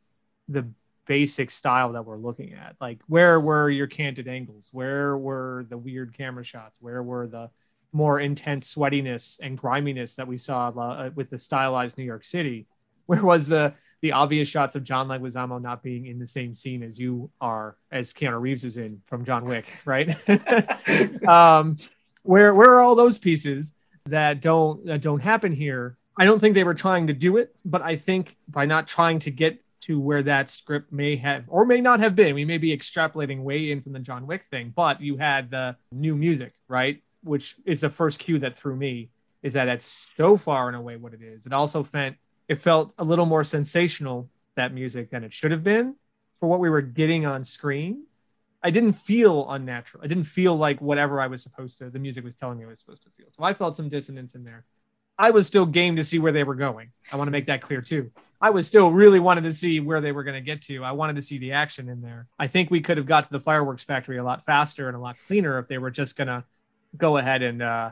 the 0.47 0.67
basic 1.05 1.51
style 1.51 1.93
that 1.93 2.05
we're 2.05 2.17
looking 2.17 2.53
at. 2.53 2.75
Like, 2.81 2.99
where 3.07 3.39
were 3.39 3.69
your 3.69 3.87
canted 3.87 4.27
angles? 4.27 4.69
Where 4.71 5.17
were 5.17 5.65
the 5.69 5.77
weird 5.77 6.17
camera 6.17 6.43
shots? 6.43 6.75
Where 6.79 7.01
were 7.01 7.27
the 7.27 7.49
more 7.93 8.19
intense 8.19 8.75
sweatiness 8.75 9.39
and 9.41 9.57
griminess 9.57 10.15
that 10.15 10.27
we 10.27 10.37
saw 10.37 10.69
uh, 10.69 11.09
with 11.15 11.29
the 11.29 11.39
stylized 11.39 11.97
New 11.97 12.03
York 12.03 12.25
City? 12.25 12.67
where 13.07 13.23
was 13.23 13.47
the 13.47 13.73
the 14.01 14.11
obvious 14.11 14.47
shots 14.47 14.75
of 14.75 14.83
John 14.83 15.07
Leguizamo 15.07 15.59
not 15.59 15.81
being 15.81 16.05
in 16.05 16.19
the 16.19 16.27
same 16.27 16.55
scene 16.55 16.83
as 16.83 16.99
you 16.99 17.31
are, 17.41 17.77
as 17.91 18.13
Keanu 18.13 18.39
Reeves 18.39 18.63
is 18.63 18.77
in 18.77 19.01
from 19.07 19.25
John 19.25 19.43
Wick, 19.43 19.65
right? 19.85 20.09
um, 21.27 21.77
where 22.21 22.53
where 22.53 22.69
are 22.69 22.81
all 22.81 22.93
those 22.93 23.17
pieces 23.17 23.73
that 24.05 24.39
don't 24.39 24.85
that 24.85 25.01
don't 25.01 25.23
happen 25.23 25.51
here? 25.51 25.96
I 26.19 26.25
don't 26.25 26.39
think 26.39 26.55
they 26.55 26.63
were 26.63 26.73
trying 26.73 27.07
to 27.07 27.13
do 27.13 27.37
it, 27.37 27.55
but 27.63 27.81
I 27.81 27.95
think 27.95 28.35
by 28.47 28.65
not 28.65 28.87
trying 28.87 29.19
to 29.19 29.31
get 29.31 29.63
to 29.81 29.99
where 29.99 30.23
that 30.23 30.49
script 30.49 30.91
may 30.91 31.15
have 31.15 31.45
or 31.47 31.65
may 31.65 31.79
not 31.79 31.99
have 31.99 32.15
been, 32.15 32.33
we 32.33 32.43
may 32.43 32.57
be 32.57 32.75
extrapolating 32.75 33.43
way 33.43 33.71
in 33.71 33.81
from 33.81 33.93
the 33.93 33.99
John 33.99 34.25
Wick 34.25 34.43
thing, 34.45 34.73
but 34.75 34.99
you 34.99 35.17
had 35.17 35.51
the 35.51 35.77
new 35.91 36.15
music, 36.15 36.53
right? 36.67 37.01
Which 37.23 37.55
is 37.65 37.81
the 37.81 37.89
first 37.89 38.19
cue 38.19 38.39
that 38.39 38.57
threw 38.57 38.75
me 38.75 39.09
is 39.43 39.53
that 39.53 39.67
it's 39.67 40.09
so 40.17 40.37
far 40.37 40.67
and 40.67 40.75
away 40.75 40.97
what 40.97 41.13
it 41.13 41.21
is. 41.21 41.45
It 41.45 41.53
also 41.53 41.83
felt 41.83 42.15
it 42.47 42.59
felt 42.59 42.93
a 42.97 43.03
little 43.03 43.25
more 43.25 43.43
sensational 43.43 44.29
that 44.55 44.73
music 44.73 45.11
than 45.11 45.23
it 45.23 45.33
should 45.33 45.51
have 45.51 45.63
been 45.63 45.95
for 46.39 46.49
what 46.49 46.59
we 46.59 46.69
were 46.69 46.81
getting 46.81 47.25
on 47.25 47.43
screen. 47.43 48.05
I 48.63 48.71
didn't 48.71 48.93
feel 48.93 49.49
unnatural. 49.49 50.03
I 50.03 50.07
didn't 50.07 50.23
feel 50.23 50.57
like 50.57 50.81
whatever 50.81 51.21
I 51.21 51.27
was 51.27 51.43
supposed 51.43 51.77
to, 51.79 51.89
the 51.89 51.99
music 51.99 52.23
was 52.23 52.35
telling 52.35 52.57
me 52.57 52.65
I 52.65 52.67
was 52.67 52.79
supposed 52.79 53.03
to 53.03 53.09
feel. 53.11 53.27
So 53.31 53.43
I 53.43 53.53
felt 53.53 53.77
some 53.77 53.87
dissonance 53.87 54.33
in 54.33 54.43
there. 54.43 54.65
I 55.17 55.31
was 55.31 55.47
still 55.47 55.65
game 55.65 55.95
to 55.95 56.03
see 56.03 56.19
where 56.19 56.31
they 56.31 56.43
were 56.43 56.55
going. 56.55 56.91
I 57.11 57.15
want 57.15 57.27
to 57.27 57.31
make 57.31 57.47
that 57.47 57.61
clear 57.61 57.81
too. 57.81 58.11
I 58.39 58.51
was 58.51 58.67
still 58.67 58.91
really 58.91 59.19
wanted 59.19 59.45
to 59.45 59.53
see 59.53 59.79
where 59.79 59.99
they 59.99 60.11
were 60.11 60.23
going 60.23 60.35
to 60.35 60.41
get 60.41 60.61
to. 60.63 60.83
I 60.83 60.91
wanted 60.91 61.15
to 61.15 61.23
see 61.23 61.39
the 61.39 61.53
action 61.53 61.89
in 61.89 62.01
there. 62.01 62.27
I 62.37 62.47
think 62.47 62.69
we 62.69 62.81
could 62.81 62.97
have 62.97 63.07
got 63.07 63.23
to 63.23 63.29
the 63.31 63.39
fireworks 63.39 63.83
factory 63.83 64.17
a 64.17 64.23
lot 64.23 64.45
faster 64.45 64.87
and 64.87 64.95
a 64.95 64.99
lot 64.99 65.15
cleaner 65.25 65.57
if 65.57 65.67
they 65.67 65.79
were 65.79 65.89
just 65.89 66.15
going 66.15 66.27
to 66.27 66.43
go 66.95 67.17
ahead 67.17 67.41
and 67.41 67.61
uh, 67.63 67.91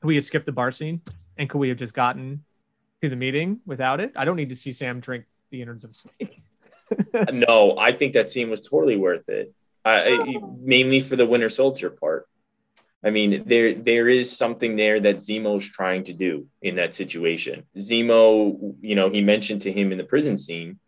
could 0.00 0.08
we 0.08 0.14
have 0.14 0.24
skipped 0.24 0.46
the 0.46 0.52
bar 0.52 0.70
scene 0.70 1.00
and 1.38 1.50
could 1.50 1.58
we 1.58 1.68
have 1.68 1.78
just 1.78 1.94
gotten 1.94 2.44
to 3.02 3.08
the 3.08 3.16
meeting 3.16 3.60
without 3.66 4.00
it? 4.00 4.12
I 4.14 4.24
don't 4.24 4.36
need 4.36 4.50
to 4.50 4.56
see 4.56 4.72
Sam 4.72 5.00
drink 5.00 5.24
the 5.50 5.60
innards 5.60 5.82
of 5.82 5.90
a 5.90 5.94
snake. 5.94 6.42
no, 7.32 7.76
I 7.78 7.92
think 7.92 8.12
that 8.12 8.28
scene 8.28 8.48
was 8.48 8.60
totally 8.60 8.96
worth 8.96 9.28
it. 9.28 9.52
Uh, 9.84 10.10
mainly 10.60 11.00
for 11.00 11.16
the 11.16 11.26
Winter 11.26 11.48
Soldier 11.48 11.90
part. 11.90 12.28
I 13.04 13.10
mean, 13.10 13.44
there 13.46 13.74
there 13.74 14.08
is 14.08 14.36
something 14.36 14.76
there 14.76 15.00
that 15.00 15.16
Zemo's 15.16 15.66
trying 15.66 16.04
to 16.04 16.12
do 16.12 16.46
in 16.60 16.76
that 16.76 16.94
situation. 16.94 17.64
Zemo, 17.76 18.76
you 18.80 18.94
know, 18.94 19.10
he 19.10 19.22
mentioned 19.22 19.62
to 19.62 19.72
him 19.72 19.90
in 19.90 19.98
the 19.98 20.04
prison 20.04 20.38
scene, 20.38 20.78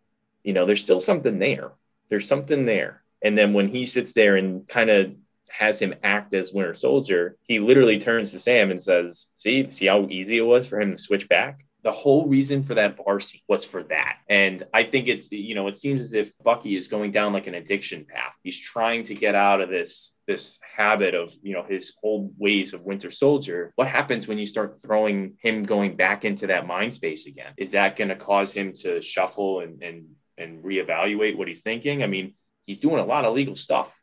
you 0.43 0.53
know, 0.53 0.65
there's 0.65 0.81
still 0.81 0.99
something 0.99 1.39
there. 1.39 1.71
There's 2.09 2.27
something 2.27 2.65
there. 2.65 3.03
And 3.21 3.37
then 3.37 3.53
when 3.53 3.67
he 3.67 3.85
sits 3.85 4.13
there 4.13 4.37
and 4.37 4.67
kind 4.67 4.89
of 4.89 5.13
has 5.49 5.81
him 5.81 5.95
act 6.03 6.33
as 6.33 6.53
Winter 6.53 6.73
Soldier, 6.73 7.37
he 7.43 7.59
literally 7.59 7.99
turns 7.99 8.31
to 8.31 8.39
Sam 8.39 8.71
and 8.71 8.81
says, 8.81 9.27
"See, 9.37 9.69
see 9.69 9.87
how 9.87 10.07
easy 10.09 10.37
it 10.37 10.41
was 10.41 10.67
for 10.67 10.79
him 10.79 10.91
to 10.91 10.97
switch 10.97 11.27
back." 11.27 11.64
The 11.85 11.91
whole 11.91 12.25
reason 12.25 12.63
for 12.63 12.73
that 12.73 12.97
bar 12.97 13.19
scene 13.19 13.41
was 13.47 13.63
for 13.63 13.83
that. 13.83 14.17
And 14.27 14.63
I 14.73 14.85
think 14.85 15.07
it's, 15.07 15.31
you 15.31 15.53
know, 15.53 15.67
it 15.67 15.77
seems 15.77 16.01
as 16.01 16.13
if 16.13 16.35
Bucky 16.39 16.75
is 16.75 16.87
going 16.87 17.11
down 17.11 17.31
like 17.31 17.45
an 17.45 17.53
addiction 17.53 18.05
path. 18.05 18.33
He's 18.41 18.59
trying 18.59 19.03
to 19.03 19.13
get 19.13 19.35
out 19.35 19.61
of 19.61 19.69
this, 19.69 20.17
this 20.25 20.59
habit 20.75 21.13
of, 21.13 21.31
you 21.43 21.53
know, 21.53 21.61
his 21.61 21.93
old 22.01 22.33
ways 22.39 22.73
of 22.73 22.81
Winter 22.81 23.11
Soldier. 23.11 23.71
What 23.75 23.87
happens 23.87 24.27
when 24.27 24.39
you 24.39 24.47
start 24.47 24.81
throwing 24.81 25.37
him 25.43 25.61
going 25.61 25.95
back 25.95 26.25
into 26.25 26.47
that 26.47 26.65
mind 26.65 26.91
space 26.91 27.27
again? 27.27 27.53
Is 27.55 27.73
that 27.73 27.97
going 27.97 28.09
to 28.09 28.15
cause 28.15 28.51
him 28.51 28.73
to 28.81 28.99
shuffle 28.99 29.59
and, 29.59 29.83
and, 29.83 30.07
and 30.39 30.63
reevaluate 30.63 31.37
what 31.37 31.47
he's 31.47 31.61
thinking? 31.61 32.01
I 32.01 32.07
mean, 32.07 32.33
he's 32.65 32.79
doing 32.79 32.99
a 32.99 33.05
lot 33.05 33.25
of 33.25 33.35
legal 33.35 33.55
stuff. 33.55 33.95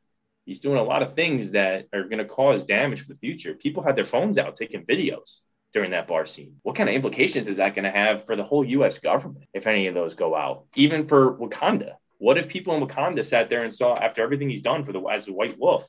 He's 0.47 0.61
doing 0.61 0.79
a 0.79 0.85
lot 0.85 1.03
of 1.03 1.17
things 1.17 1.51
that 1.51 1.89
are 1.93 2.05
going 2.05 2.19
to 2.19 2.27
cause 2.27 2.62
damage 2.62 3.01
for 3.01 3.09
the 3.09 3.19
future. 3.19 3.55
People 3.55 3.83
had 3.83 3.97
their 3.97 4.05
phones 4.05 4.39
out 4.39 4.55
taking 4.55 4.87
videos 4.87 5.41
during 5.73 5.91
that 5.93 6.07
bar 6.07 6.26
scene. 6.26 6.57
What 6.62 6.76
kind 6.76 6.88
of 6.88 6.95
implications 6.95 7.49
is 7.49 7.57
that 7.57 7.75
going 7.75 7.85
to 7.85 7.91
have 7.91 8.25
for 8.25 8.37
the 8.37 8.45
whole 8.45 8.64
US 8.64 8.99
government 8.99 9.47
if 9.55 9.67
any 9.67 9.87
of 9.87 9.95
those 9.95 10.14
go 10.14 10.35
out? 10.35 10.64
Even 10.76 11.07
for 11.07 11.35
Wakanda. 11.35 11.95
What 12.19 12.38
if 12.38 12.49
people 12.49 12.75
in 12.76 12.87
Wakanda 12.87 13.25
sat 13.25 13.49
there 13.49 13.64
and 13.64 13.75
saw 13.75 13.97
after 13.97 14.23
everything 14.23 14.49
he's 14.49 14.62
done 14.62 14.85
for 14.85 14.93
the 14.93 15.00
as 15.00 15.25
the 15.25 15.33
White 15.33 15.59
Wolf, 15.59 15.88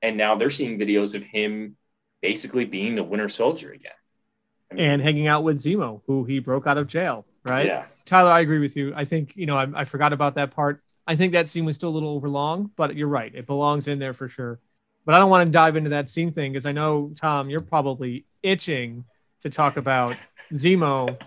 and 0.00 0.16
now 0.16 0.36
they're 0.36 0.50
seeing 0.50 0.78
videos 0.78 1.14
of 1.14 1.22
him 1.22 1.76
basically 2.20 2.64
being 2.64 2.94
the 2.94 3.02
Winter 3.02 3.28
Soldier 3.28 3.72
again, 3.72 3.92
I 4.70 4.74
mean, 4.74 4.84
and 4.84 5.02
hanging 5.02 5.26
out 5.26 5.42
with 5.42 5.58
Zemo, 5.58 6.02
who 6.06 6.24
he 6.24 6.38
broke 6.38 6.68
out 6.68 6.78
of 6.78 6.86
jail, 6.86 7.26
right? 7.44 7.66
Yeah, 7.66 7.86
Tyler, 8.04 8.30
I 8.30 8.40
agree 8.40 8.60
with 8.60 8.76
you. 8.76 8.92
I 8.94 9.04
think 9.04 9.36
you 9.36 9.46
know 9.46 9.56
I, 9.56 9.66
I 9.74 9.84
forgot 9.84 10.12
about 10.12 10.36
that 10.36 10.52
part. 10.52 10.80
I 11.04 11.16
think 11.16 11.32
that 11.32 11.48
scene 11.48 11.64
was 11.64 11.74
still 11.74 11.88
a 11.88 11.90
little 11.90 12.10
overlong, 12.10 12.70
but 12.76 12.94
you're 12.94 13.08
right; 13.08 13.34
it 13.34 13.46
belongs 13.46 13.88
in 13.88 13.98
there 13.98 14.12
for 14.12 14.28
sure. 14.28 14.60
But 15.04 15.16
I 15.16 15.18
don't 15.18 15.30
want 15.30 15.48
to 15.48 15.52
dive 15.52 15.74
into 15.74 15.90
that 15.90 16.08
scene 16.08 16.32
thing 16.32 16.52
because 16.52 16.64
I 16.66 16.72
know 16.72 17.12
Tom, 17.16 17.50
you're 17.50 17.60
probably 17.60 18.24
itching 18.42 19.04
to 19.42 19.50
talk 19.50 19.76
about 19.76 20.16
Zemo 20.52 21.18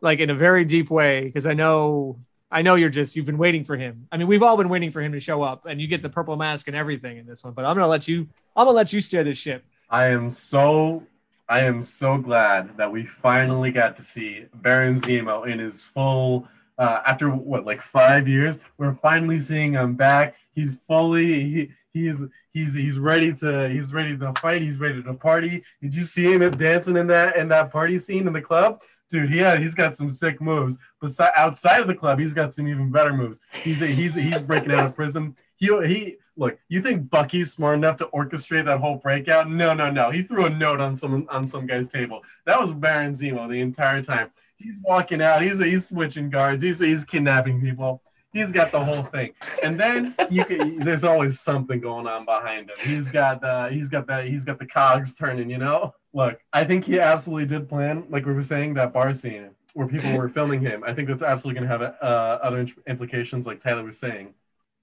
like 0.00 0.20
in 0.20 0.30
a 0.30 0.34
very 0.34 0.64
deep 0.64 0.90
way 0.90 1.24
because 1.24 1.46
I 1.46 1.54
know 1.54 2.18
I 2.50 2.62
know 2.62 2.74
you're 2.74 2.90
just 2.90 3.14
you've 3.14 3.26
been 3.26 3.38
waiting 3.38 3.64
for 3.64 3.76
him. 3.76 4.08
I 4.10 4.16
mean, 4.16 4.26
we've 4.26 4.42
all 4.42 4.56
been 4.56 4.68
waiting 4.68 4.90
for 4.90 5.00
him 5.00 5.12
to 5.12 5.20
show 5.20 5.42
up, 5.42 5.66
and 5.66 5.80
you 5.80 5.86
get 5.86 6.02
the 6.02 6.10
purple 6.10 6.36
mask 6.36 6.66
and 6.66 6.76
everything 6.76 7.18
in 7.18 7.26
this 7.26 7.44
one. 7.44 7.52
But 7.52 7.64
I'm 7.64 7.76
gonna 7.76 7.86
let 7.86 8.08
you 8.08 8.28
I'm 8.56 8.66
gonna 8.66 8.76
let 8.76 8.92
you 8.92 9.00
steer 9.00 9.24
the 9.24 9.34
ship. 9.34 9.64
I 9.88 10.06
am 10.08 10.30
so 10.30 11.04
I 11.48 11.60
am 11.60 11.82
so 11.82 12.16
glad 12.16 12.76
that 12.76 12.90
we 12.90 13.06
finally 13.06 13.70
got 13.70 13.96
to 13.96 14.02
see 14.02 14.46
Baron 14.54 15.00
Zemo 15.00 15.50
in 15.50 15.58
his 15.58 15.84
full. 15.84 16.48
Uh, 16.80 17.02
after 17.06 17.28
what, 17.28 17.66
like 17.66 17.82
five 17.82 18.26
years, 18.26 18.58
we're 18.78 18.94
finally 18.94 19.38
seeing 19.38 19.74
him 19.74 19.94
back. 19.94 20.34
He's 20.54 20.80
fully 20.88 21.26
he, 21.50 21.70
he's 21.92 22.24
he's 22.54 22.72
he's 22.72 22.98
ready 22.98 23.34
to 23.34 23.68
he's 23.68 23.92
ready 23.92 24.16
to 24.16 24.32
fight. 24.40 24.62
He's 24.62 24.78
ready 24.78 25.02
to 25.02 25.12
party. 25.12 25.62
Did 25.82 25.94
you 25.94 26.04
see 26.04 26.32
him 26.32 26.50
dancing 26.52 26.96
in 26.96 27.06
that 27.08 27.36
in 27.36 27.48
that 27.48 27.70
party 27.70 27.98
scene 27.98 28.26
in 28.26 28.32
the 28.32 28.40
club? 28.40 28.80
Dude, 29.10 29.30
yeah, 29.30 29.56
he's 29.56 29.74
got 29.74 29.94
some 29.94 30.08
sick 30.08 30.40
moves. 30.40 30.78
But 31.02 31.10
outside 31.36 31.82
of 31.82 31.86
the 31.86 31.94
club, 31.94 32.18
he's 32.18 32.32
got 32.32 32.54
some 32.54 32.66
even 32.66 32.90
better 32.90 33.12
moves. 33.12 33.42
He's 33.62 33.80
he's 33.80 34.14
he's 34.14 34.40
breaking 34.40 34.72
out 34.72 34.86
of 34.86 34.96
prison. 34.96 35.36
He 35.56 35.66
he 35.86 36.16
look. 36.36 36.58
You 36.68 36.80
think 36.80 37.10
Bucky's 37.10 37.52
smart 37.52 37.76
enough 37.76 37.98
to 37.98 38.06
orchestrate 38.06 38.64
that 38.64 38.80
whole 38.80 38.96
breakout? 38.96 39.50
No, 39.50 39.74
no, 39.74 39.90
no. 39.90 40.10
He 40.10 40.22
threw 40.22 40.46
a 40.46 40.50
note 40.50 40.80
on 40.80 40.96
some 40.96 41.26
on 41.28 41.46
some 41.46 41.66
guy's 41.66 41.88
table. 41.88 42.22
That 42.46 42.58
was 42.58 42.72
Baron 42.72 43.12
Zemo 43.12 43.48
the 43.50 43.60
entire 43.60 44.02
time. 44.02 44.30
He's 44.60 44.78
walking 44.82 45.22
out. 45.22 45.42
He's 45.42 45.58
he's 45.58 45.88
switching 45.88 46.30
guards. 46.30 46.62
He's 46.62 46.78
he's 46.78 47.04
kidnapping 47.04 47.60
people 47.60 48.02
he's 48.32 48.52
got 48.52 48.72
the 48.72 48.82
whole 48.82 49.02
thing. 49.02 49.32
And 49.62 49.78
then 49.78 50.14
you 50.30 50.44
can, 50.44 50.78
there's 50.80 51.04
always 51.04 51.40
something 51.40 51.80
going 51.80 52.06
on 52.06 52.24
behind 52.24 52.70
him. 52.70 52.76
He's 52.80 53.08
got 53.08 53.42
uh, 53.42 53.68
he's 53.68 53.88
got 53.88 54.06
that 54.08 54.26
he's 54.26 54.44
got 54.44 54.58
the 54.58 54.66
cogs 54.66 55.14
turning, 55.14 55.50
you 55.50 55.58
know. 55.58 55.94
Look, 56.12 56.40
I 56.52 56.64
think 56.64 56.84
he 56.84 56.98
absolutely 56.98 57.46
did 57.46 57.68
plan, 57.68 58.04
like 58.08 58.26
we 58.26 58.32
were 58.32 58.42
saying, 58.42 58.74
that 58.74 58.92
bar 58.92 59.12
scene 59.12 59.50
where 59.74 59.86
people 59.86 60.16
were 60.16 60.28
filming 60.28 60.60
him. 60.60 60.82
I 60.84 60.92
think 60.92 61.06
that's 61.06 61.22
absolutely 61.22 61.60
going 61.60 61.70
to 61.70 61.84
have 61.86 61.94
uh, 62.02 62.38
other 62.42 62.66
implications, 62.88 63.46
like 63.46 63.60
Tyler 63.60 63.84
was 63.84 63.98
saying. 63.98 64.34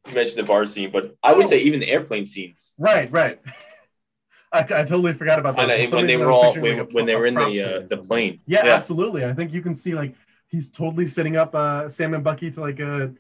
You 0.07 0.13
mentioned 0.13 0.39
the 0.39 0.43
bar 0.43 0.65
scene, 0.65 0.89
but 0.89 1.17
I 1.21 1.33
would 1.33 1.45
oh. 1.45 1.49
say 1.49 1.59
even 1.59 1.81
the 1.81 1.89
airplane 1.89 2.25
scenes. 2.25 2.73
Right, 2.77 3.11
right. 3.11 3.41
I, 4.51 4.59
I 4.59 4.63
totally 4.63 5.13
forgot 5.13 5.39
about 5.39 5.57
that. 5.57 5.69
And, 5.69 5.91
when 5.91 6.07
they 6.07 6.17
were 6.17 6.31
all 6.31 6.53
when, 6.53 6.77
like 6.77 6.89
a, 6.89 6.93
when 6.93 7.05
they 7.05 7.15
were 7.15 7.25
in 7.25 7.35
the 7.35 7.61
uh, 7.61 7.87
the 7.87 7.97
plane. 7.97 8.39
Yeah, 8.45 8.65
yeah, 8.65 8.73
absolutely. 8.73 9.25
I 9.25 9.33
think 9.33 9.53
you 9.53 9.61
can 9.61 9.75
see 9.75 9.93
like 9.93 10.15
he's 10.47 10.69
totally 10.69 11.07
setting 11.07 11.35
up 11.35 11.53
uh, 11.53 11.89
Sam 11.89 12.13
and 12.13 12.23
Bucky 12.23 12.49
to 12.51 12.61
like 12.61 12.79
a 12.79 13.13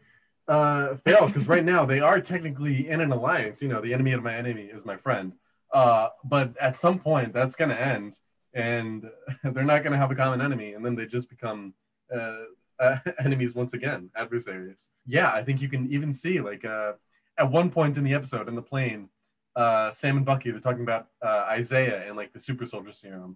uh, 0.47 0.95
fail 0.97 1.27
because 1.27 1.47
right 1.47 1.63
now 1.63 1.85
they 1.85 1.99
are 1.99 2.21
technically 2.21 2.89
in 2.89 3.01
an 3.01 3.11
alliance. 3.11 3.61
You 3.61 3.67
know, 3.67 3.81
the 3.81 3.93
enemy 3.93 4.13
of 4.13 4.23
my 4.23 4.35
enemy 4.35 4.63
is 4.63 4.85
my 4.85 4.97
friend. 4.97 5.33
Uh, 5.73 6.09
but 6.23 6.55
at 6.61 6.77
some 6.77 6.97
point, 6.99 7.33
that's 7.33 7.55
going 7.55 7.69
to 7.69 7.79
end, 7.79 8.19
and 8.53 9.03
they're 9.43 9.63
not 9.63 9.83
going 9.83 9.91
to 9.91 9.97
have 9.97 10.11
a 10.11 10.15
common 10.15 10.41
enemy, 10.41 10.73
and 10.73 10.85
then 10.85 10.95
they 10.95 11.05
just 11.05 11.29
become 11.29 11.73
uh, 12.15 12.37
uh, 12.79 12.97
enemies 13.19 13.53
once 13.53 13.73
again, 13.73 14.09
adversaries. 14.15 14.89
Yeah, 15.05 15.31
I 15.31 15.43
think 15.43 15.61
you 15.61 15.69
can 15.69 15.91
even 15.91 16.13
see 16.13 16.39
like 16.39 16.63
uh, 16.63 16.93
at 17.37 17.51
one 17.51 17.69
point 17.69 17.97
in 17.97 18.03
the 18.03 18.13
episode 18.13 18.47
in 18.47 18.55
the 18.55 18.61
plane, 18.61 19.09
uh, 19.57 19.91
Sam 19.91 20.17
and 20.17 20.25
Bucky 20.25 20.51
they're 20.51 20.61
talking 20.61 20.83
about 20.83 21.07
uh, 21.21 21.45
Isaiah 21.49 22.07
and 22.07 22.15
like 22.15 22.31
the 22.31 22.39
super 22.39 22.65
soldier 22.65 22.93
serum. 22.93 23.35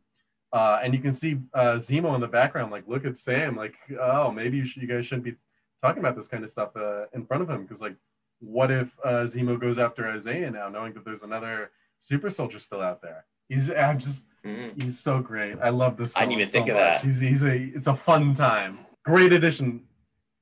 Uh, 0.54 0.80
and 0.84 0.94
you 0.94 1.00
can 1.00 1.14
see 1.14 1.40
uh, 1.54 1.76
Zemo 1.76 2.14
in 2.14 2.20
the 2.20 2.28
background, 2.28 2.74
like, 2.74 2.86
look 2.86 3.06
at 3.06 3.16
Sam, 3.16 3.56
like, 3.56 3.74
oh, 3.98 4.32
maybe 4.32 4.58
you, 4.58 4.66
should, 4.66 4.82
you 4.82 4.88
guys 4.88 5.06
shouldn't 5.06 5.24
be 5.24 5.36
talking 5.82 6.00
about 6.00 6.16
this 6.16 6.28
kind 6.28 6.44
of 6.44 6.50
stuff 6.50 6.76
uh, 6.76 7.06
in 7.14 7.26
front 7.26 7.42
of 7.42 7.50
him 7.50 7.64
because 7.64 7.82
like 7.82 7.96
what 8.42 8.72
if 8.72 8.98
uh, 9.04 9.24
Zemo 9.24 9.60
goes 9.60 9.78
after 9.78 10.08
Isaiah 10.08 10.52
now, 10.52 10.68
knowing 10.68 10.94
that 10.94 11.06
there's 11.06 11.24
another 11.24 11.72
super 12.00 12.30
soldier 12.30 12.60
still 12.60 12.82
out 12.82 13.02
there? 13.02 13.26
He's 13.48 13.70
I'm 13.70 14.00
just 14.00 14.28
mm-hmm. 14.46 14.80
he's 14.80 15.00
so 15.00 15.20
great. 15.20 15.58
I 15.62 15.70
love 15.70 15.98
this. 15.98 16.16
I 16.16 16.22
didn't 16.22 16.34
even 16.34 16.46
so 16.48 16.52
think 16.52 16.68
much. 16.68 16.72
of 16.72 16.78
that. 16.78 17.04
He's 17.04 17.20
he's 17.20 17.44
a 17.44 17.56
it's 17.56 17.88
a 17.88 17.96
fun 17.96 18.34
time. 18.34 18.80
Great 19.04 19.34
addition. 19.34 19.84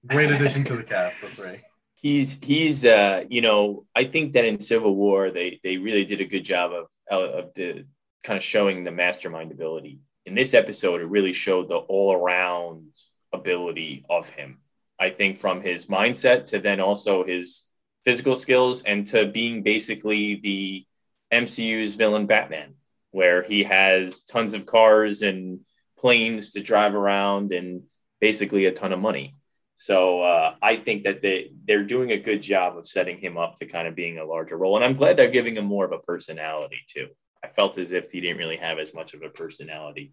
Great 0.08 0.32
addition 0.32 0.64
to 0.66 0.78
the 0.78 0.84
cast 0.84 1.24
of 1.24 1.32
three. 1.32 1.62
He's 2.02 2.38
he's 2.42 2.86
uh 2.86 3.24
you 3.30 3.42
know 3.42 3.86
I 3.96 4.06
think 4.06 4.34
that 4.34 4.46
in 4.46 4.60
Civil 4.62 4.96
War 4.96 5.32
they 5.32 5.60
they 5.64 5.78
really 5.78 6.06
did 6.06 6.22
a 6.22 6.26
good 6.26 6.46
job 6.46 6.72
of 6.72 6.88
of 7.10 7.54
the 7.56 7.86
kind 8.24 8.38
of 8.38 8.44
showing 8.44 8.84
the 8.84 8.92
mastermind 8.92 9.52
ability. 9.52 10.00
In 10.26 10.36
this 10.36 10.54
episode, 10.54 11.02
it 11.02 11.06
really 11.06 11.34
showed 11.34 11.70
the 11.70 11.78
all 11.78 12.14
around 12.14 12.92
ability 13.34 14.06
of 14.10 14.30
him 14.30 14.60
I 15.00 15.10
think 15.10 15.38
from 15.38 15.62
his 15.62 15.86
mindset 15.86 16.48
to 16.48 16.60
then 16.60 16.80
also 16.80 17.24
his 17.24 17.64
physical 18.04 18.36
skills 18.36 18.84
and 18.84 19.08
to 19.08 19.26
being 19.26 19.64
basically 19.64 20.36
the 20.36 20.86
MCU's 21.32 21.96
villain 21.96 22.26
Batman, 22.26 22.74
where 23.12 23.42
he 23.42 23.64
has 23.64 24.24
tons 24.24 24.54
of 24.54 24.66
cars 24.66 25.22
and 25.22 25.62
planes 25.98 26.52
to 26.52 26.62
drive 26.62 26.96
around 26.96 27.52
and 27.52 27.84
basically 28.20 28.66
a 28.66 28.72
ton 28.72 28.92
of 28.92 29.00
money. 29.00 29.36
So 29.82 30.22
uh, 30.22 30.56
I 30.62 30.76
think 30.76 31.04
that 31.06 31.22
they 31.22 31.52
they're 31.66 31.86
doing 31.86 32.12
a 32.12 32.18
good 32.18 32.42
job 32.42 32.78
of 32.78 32.86
setting 32.86 33.18
him 33.18 33.38
up 33.38 33.56
to 33.56 33.66
kind 33.66 33.88
of 33.88 33.96
being 33.96 34.18
a 34.20 34.26
larger 34.26 34.58
role, 34.58 34.76
and 34.76 34.84
I'm 34.84 34.94
glad 34.94 35.16
they're 35.16 35.30
giving 35.32 35.56
him 35.56 35.64
more 35.64 35.86
of 35.86 35.94
a 35.94 36.00
personality 36.00 36.80
too. 36.86 37.08
I 37.42 37.48
felt 37.48 37.78
as 37.78 37.94
if 37.94 38.12
he 38.12 38.20
didn't 38.20 38.38
really 38.38 38.58
have 38.58 38.78
as 38.78 38.94
much 38.94 39.14
of 39.14 39.24
a 39.24 39.30
personality 39.30 40.12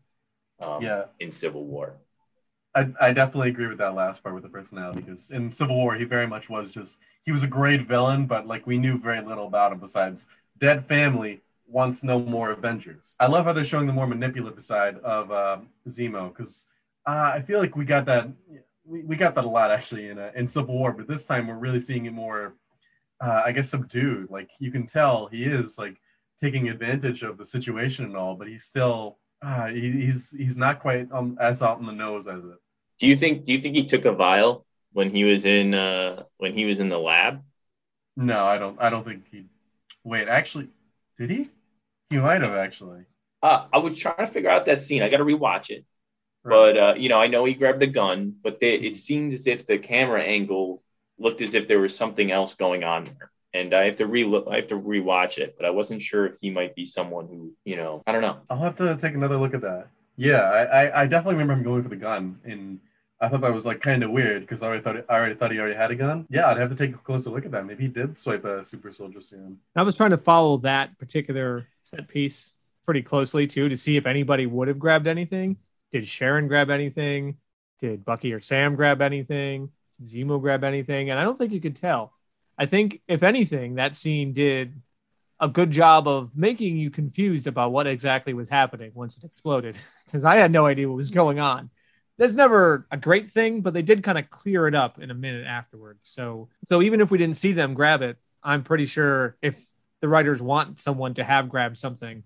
um, 0.61 0.85
Yeah. 0.85 1.07
in 1.19 1.33
Civil 1.33 1.65
War. 1.65 1.97
I, 2.77 2.93
I 3.01 3.13
definitely 3.13 3.49
agree 3.49 3.67
with 3.67 3.79
that 3.79 3.97
last 3.97 4.23
part 4.23 4.37
with 4.37 4.45
the 4.45 4.49
personality 4.51 5.01
because 5.01 5.33
in 5.33 5.51
Civil 5.51 5.75
War 5.75 5.97
he 5.97 6.05
very 6.05 6.29
much 6.29 6.49
was 6.49 6.71
just 6.71 7.01
he 7.25 7.33
was 7.33 7.43
a 7.43 7.49
great 7.49 7.89
villain, 7.89 8.27
but 8.27 8.47
like 8.47 8.69
we 8.69 8.79
knew 8.79 8.99
very 8.99 9.21
little 9.21 9.49
about 9.49 9.73
him 9.73 9.81
besides 9.81 10.29
dead 10.59 10.87
family 10.87 11.41
wants 11.67 12.05
no 12.05 12.21
more 12.21 12.53
Avengers. 12.53 13.17
I 13.19 13.27
love 13.27 13.47
how 13.47 13.53
they're 13.53 13.65
showing 13.65 13.89
the 13.89 13.93
more 13.93 14.07
manipulative 14.07 14.63
side 14.63 14.99
of 14.99 15.33
uh, 15.33 15.59
Zemo 15.89 16.29
because 16.29 16.69
uh, 17.05 17.33
I 17.35 17.43
feel 17.43 17.59
like 17.59 17.75
we 17.75 17.85
got 17.85 18.05
that 18.07 18.29
we, 18.87 19.03
we 19.03 19.17
got 19.17 19.35
that 19.35 19.45
a 19.45 19.49
lot 19.49 19.71
actually 19.71 20.09
in 20.09 20.19
uh, 20.19 20.31
in 20.35 20.47
Civil 20.47 20.75
War, 20.75 20.93
but 20.93 21.09
this 21.09 21.27
time 21.27 21.47
we're 21.47 21.55
really 21.55 21.81
seeing 21.81 22.07
it 22.07 22.13
more 22.13 22.55
uh, 23.21 23.43
I 23.45 23.53
guess 23.53 23.71
subdued. 23.71 24.31
Like 24.31 24.51
you 24.59 24.71
can 24.71 24.87
tell 24.87 25.27
he 25.27 25.45
is 25.45 25.79
like 25.79 25.97
taking 26.41 26.69
advantage 26.69 27.23
of 27.23 27.39
the 27.39 27.45
situation 27.45 28.05
and 28.05 28.17
all, 28.17 28.35
but 28.35 28.49
he's 28.49 28.65
still 28.65 29.19
uh, 29.43 29.67
he, 29.67 29.91
he's 29.93 30.31
he's 30.31 30.57
not 30.57 30.81
quite 30.81 31.09
um, 31.13 31.37
as 31.41 31.63
out 31.63 31.81
in 31.81 31.87
the 31.87 31.93
nose 31.93 32.27
as 32.27 32.45
it. 32.45 32.59
Do 32.99 33.07
you 33.07 33.17
think? 33.17 33.45
Do 33.45 33.53
you 33.53 33.61
think 33.61 33.77
he 33.77 33.85
took 33.85 34.05
a 34.05 34.13
vial 34.13 34.65
when 34.93 35.11
he 35.11 35.25
was 35.25 35.45
in 35.45 35.75
uh, 35.75 36.25
when 36.39 36.55
he 36.55 36.65
was 36.65 36.81
in 36.81 36.89
the 36.89 36.99
lab? 36.99 37.43
No, 38.17 38.45
I 38.45 38.59
don't. 38.59 38.81
I 38.81 38.91
don't 38.91 39.05
think 39.05 39.25
he. 39.31 39.45
Wait, 40.05 40.29
actually, 40.29 40.69
did 41.19 41.31
he? 41.31 41.51
He 42.11 42.17
might 42.17 42.43
have 42.43 42.55
actually. 42.55 43.05
Uh, 43.43 43.67
I 43.73 43.79
was 43.79 43.99
trying 43.99 44.17
to 44.19 44.27
figure 44.27 44.51
out 44.51 44.67
that 44.67 44.81
scene. 44.81 45.03
I 45.03 45.09
got 45.09 45.19
to 45.19 45.25
rewatch 45.25 45.71
it. 45.71 45.85
Right. 46.47 46.75
But 46.75 46.77
uh, 46.77 46.95
you 46.97 47.09
know, 47.09 47.21
I 47.21 47.27
know 47.27 47.45
he 47.45 47.55
grabbed 47.55 47.81
the 47.81 47.89
gun, 47.89 48.37
but 48.43 48.61
they, 48.61 48.75
it 48.75 48.97
seemed 48.97 49.33
as 49.33 49.47
if 49.47 49.67
the 49.67 49.79
camera 49.79 50.23
angle 50.23 50.83
looked 51.19 51.41
as 51.41 51.55
if 51.55 51.67
there 51.67 51.81
was 51.81 51.97
something 51.97 52.31
else 52.31 52.55
going 52.55 52.85
on 52.85 53.05
there. 53.05 53.31
And 53.53 53.75
I 53.75 53.85
have 53.87 53.97
to 53.97 54.07
re 54.07 54.23
I 54.51 54.57
have 54.57 54.69
to 54.69 54.79
rewatch 54.79 55.39
it, 55.39 55.57
but 55.57 55.67
I 55.67 55.71
wasn't 55.71 56.03
sure 56.03 56.27
if 56.27 56.37
he 56.41 56.51
might 56.51 56.75
be 56.77 56.85
someone 56.85 57.27
who, 57.27 57.53
you 57.65 57.77
know, 57.77 58.03
I 58.07 58.13
don't 58.13 58.23
know. 58.23 58.39
I'll 58.49 58.59
have 58.59 58.77
to 58.77 58.97
take 58.97 59.15
another 59.15 59.39
look 59.39 59.55
at 59.55 59.63
that. 59.63 59.89
Yeah, 60.17 60.43
I, 60.43 60.63
I, 60.65 61.03
I 61.03 61.07
definitely 61.07 61.35
remember 61.35 61.55
him 61.55 61.63
going 61.63 61.83
for 61.83 61.89
the 61.89 61.97
gun, 61.97 62.39
and 62.45 62.81
I 63.21 63.29
thought 63.29 63.41
that 63.41 63.53
was 63.53 63.67
like 63.67 63.81
kind 63.81 64.03
of 64.03 64.11
weird 64.11 64.43
because 64.43 64.63
I 64.63 64.67
already 64.67 64.83
thought 64.83 64.97
I 65.09 65.15
already 65.15 65.35
thought 65.35 65.51
he 65.53 65.59
already 65.59 65.75
had 65.75 65.91
a 65.91 65.97
gun. 65.97 66.27
Yeah, 66.29 66.49
I'd 66.49 66.59
have 66.59 66.71
to 66.71 66.77
take 66.77 66.95
a 66.95 66.99
closer 66.99 67.31
look 67.31 67.45
at 67.45 67.51
that. 67.53 67.67
Maybe 67.67 67.85
he 67.85 67.89
did 67.89 68.19
swipe 68.19 68.45
a 68.45 68.65
super 68.65 68.93
soldier 68.93 69.21
serum. 69.21 69.59
I 69.75 69.83
was 69.83 69.97
trying 69.97 70.11
to 70.11 70.19
follow 70.19 70.59
that 70.59 70.99
particular 70.99 71.67
set 71.83 72.09
piece 72.09 72.55
pretty 72.85 73.03
closely 73.03 73.47
too 73.47 73.69
to 73.69 73.79
see 73.79 73.97
if 73.97 74.07
anybody 74.07 74.47
would 74.47 74.69
have 74.69 74.79
grabbed 74.79 75.07
anything. 75.07 75.57
Did 75.97 76.09
Sharon 76.09 76.47
grab 76.47 76.69
anything? 76.69 77.39
Did 77.81 78.05
Bucky 78.05 78.35
or 78.35 78.41
Sam 78.41 78.75
grab 78.77 79.01
anything? 79.01 79.71
Did 79.99 80.07
Zemo 80.07 80.39
grab 80.39 80.63
anything? 80.63 81.09
And 81.09 81.19
I 81.19 81.23
don't 81.23 81.39
think 81.39 81.53
you 81.53 81.61
could 81.61 81.75
tell. 81.75 82.13
I 82.59 82.67
think 82.67 83.01
if 83.09 83.23
anything, 83.23 83.77
that 83.77 83.95
scene 83.95 84.35
did 84.35 84.75
a 85.41 85.49
good 85.49 85.71
job 85.71 86.07
of 86.07 86.37
making 86.37 86.77
you 86.77 86.91
confused 86.91 87.47
about 87.47 87.73
what 87.73 87.87
exactly 87.87 88.35
was 88.35 88.51
happening 88.51 88.91
once 88.95 89.17
it 89.17 89.25
exploded 89.25 89.75
because 90.05 90.23
I 90.23 90.37
had 90.37 90.53
no 90.53 90.67
idea 90.67 90.87
what 90.87 90.99
was 90.99 91.09
going 91.09 91.39
on. 91.39 91.71
That's 92.19 92.35
never 92.35 92.87
a 92.91 92.99
great 92.99 93.31
thing, 93.31 93.63
but 93.63 93.73
they 93.73 93.81
did 93.81 94.03
kind 94.03 94.19
of 94.19 94.29
clear 94.29 94.69
it 94.69 94.75
up 94.75 94.99
in 95.01 95.11
a 95.11 95.15
minute 95.15 95.47
afterwards. 95.47 96.01
So, 96.03 96.51
so 96.67 96.83
even 96.83 97.01
if 97.01 97.11
we 97.11 97.17
didn't 97.17 97.39
see 97.39 97.53
them 97.53 97.73
grab 97.73 98.03
it, 98.03 98.19
I'm 98.43 98.65
pretty 98.65 98.85
sure 98.85 99.39
if 99.41 99.67
the 100.03 100.09
writers 100.09 100.43
want 100.43 100.79
someone 100.79 101.15
to 101.15 101.25
have 101.25 101.49
grabbed 101.49 101.79
something, 101.79 102.23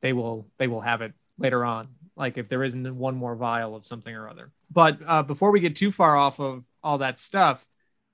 they 0.00 0.14
will 0.14 0.46
they 0.56 0.68
will 0.68 0.80
have 0.80 1.02
it 1.02 1.12
later 1.36 1.66
on. 1.66 1.88
Like 2.16 2.38
if 2.38 2.48
there 2.48 2.62
isn't 2.62 2.96
one 2.96 3.16
more 3.16 3.34
vial 3.34 3.74
of 3.74 3.86
something 3.86 4.14
or 4.14 4.28
other. 4.28 4.52
But 4.70 4.98
uh, 5.06 5.22
before 5.22 5.50
we 5.50 5.60
get 5.60 5.76
too 5.76 5.90
far 5.90 6.16
off 6.16 6.38
of 6.40 6.64
all 6.82 6.98
that 6.98 7.18
stuff, 7.18 7.66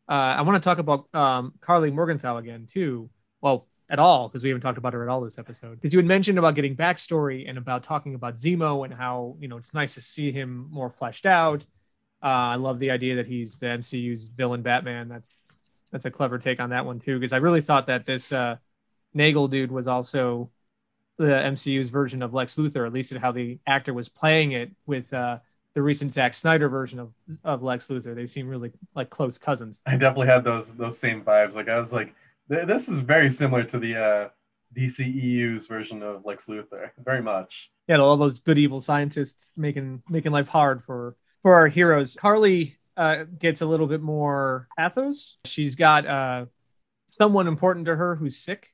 uh, 0.08 0.12
I 0.12 0.42
want 0.42 0.62
to 0.62 0.66
talk 0.66 0.78
about 0.78 1.06
um, 1.14 1.54
Karli 1.60 1.90
Morgenthau 1.90 2.38
again 2.38 2.66
too. 2.70 3.10
Well, 3.40 3.66
at 3.90 3.98
all 3.98 4.28
because 4.28 4.42
we 4.42 4.48
haven't 4.48 4.62
talked 4.62 4.78
about 4.78 4.92
her 4.92 5.02
at 5.02 5.08
all 5.08 5.20
this 5.20 5.38
episode. 5.38 5.74
Because 5.74 5.92
you 5.92 5.98
had 5.98 6.06
mentioned 6.06 6.38
about 6.38 6.54
getting 6.54 6.76
backstory 6.76 7.48
and 7.48 7.58
about 7.58 7.82
talking 7.82 8.14
about 8.14 8.38
Zemo 8.38 8.84
and 8.84 8.94
how 8.94 9.36
you 9.40 9.48
know 9.48 9.56
it's 9.56 9.74
nice 9.74 9.94
to 9.94 10.00
see 10.00 10.32
him 10.32 10.68
more 10.70 10.88
fleshed 10.88 11.26
out. 11.26 11.66
Uh, 12.22 12.26
I 12.26 12.54
love 12.56 12.78
the 12.78 12.90
idea 12.90 13.16
that 13.16 13.26
he's 13.26 13.56
the 13.56 13.66
MCU's 13.66 14.28
villain 14.28 14.62
Batman. 14.62 15.08
That's 15.08 15.38
that's 15.90 16.04
a 16.04 16.10
clever 16.10 16.38
take 16.38 16.60
on 16.60 16.70
that 16.70 16.86
one 16.86 17.00
too. 17.00 17.18
Because 17.18 17.32
I 17.32 17.38
really 17.38 17.60
thought 17.60 17.88
that 17.88 18.06
this 18.06 18.32
uh, 18.32 18.56
Nagel 19.12 19.48
dude 19.48 19.72
was 19.72 19.88
also 19.88 20.50
the 21.20 21.32
MCU's 21.32 21.90
version 21.90 22.22
of 22.22 22.32
Lex 22.32 22.56
Luthor, 22.56 22.86
at 22.86 22.94
least 22.94 23.12
at 23.12 23.20
how 23.20 23.30
the 23.30 23.58
actor 23.66 23.92
was 23.92 24.08
playing 24.08 24.52
it 24.52 24.70
with 24.86 25.12
uh, 25.12 25.38
the 25.74 25.82
recent 25.82 26.14
Zack 26.14 26.32
Snyder 26.32 26.70
version 26.70 26.98
of, 26.98 27.12
of 27.44 27.62
Lex 27.62 27.88
Luthor. 27.88 28.14
They 28.14 28.26
seem 28.26 28.48
really 28.48 28.72
like 28.94 29.10
close 29.10 29.36
cousins. 29.36 29.82
I 29.84 29.98
definitely 29.98 30.28
had 30.28 30.44
those 30.44 30.72
those 30.72 30.96
same 30.96 31.22
vibes. 31.22 31.54
Like 31.54 31.68
I 31.68 31.78
was 31.78 31.92
like, 31.92 32.14
this 32.48 32.88
is 32.88 33.00
very 33.00 33.28
similar 33.28 33.64
to 33.64 33.78
the 33.78 33.96
uh, 34.02 34.28
DCEU's 34.74 35.66
version 35.66 36.02
of 36.02 36.24
Lex 36.24 36.46
Luthor, 36.46 36.90
very 37.04 37.20
much. 37.20 37.70
Yeah, 37.86 37.98
all 37.98 38.16
those 38.16 38.40
good 38.40 38.56
evil 38.56 38.80
scientists 38.80 39.52
making 39.58 40.02
making 40.08 40.32
life 40.32 40.48
hard 40.48 40.82
for 40.82 41.16
for 41.42 41.54
our 41.54 41.68
heroes. 41.68 42.16
Karli 42.18 42.78
uh, 42.96 43.24
gets 43.38 43.60
a 43.60 43.66
little 43.66 43.86
bit 43.86 44.00
more 44.00 44.68
pathos. 44.78 45.36
She's 45.44 45.76
got 45.76 46.06
uh, 46.06 46.46
someone 47.08 47.46
important 47.46 47.84
to 47.86 47.96
her 47.96 48.16
who's 48.16 48.38
sick. 48.38 48.72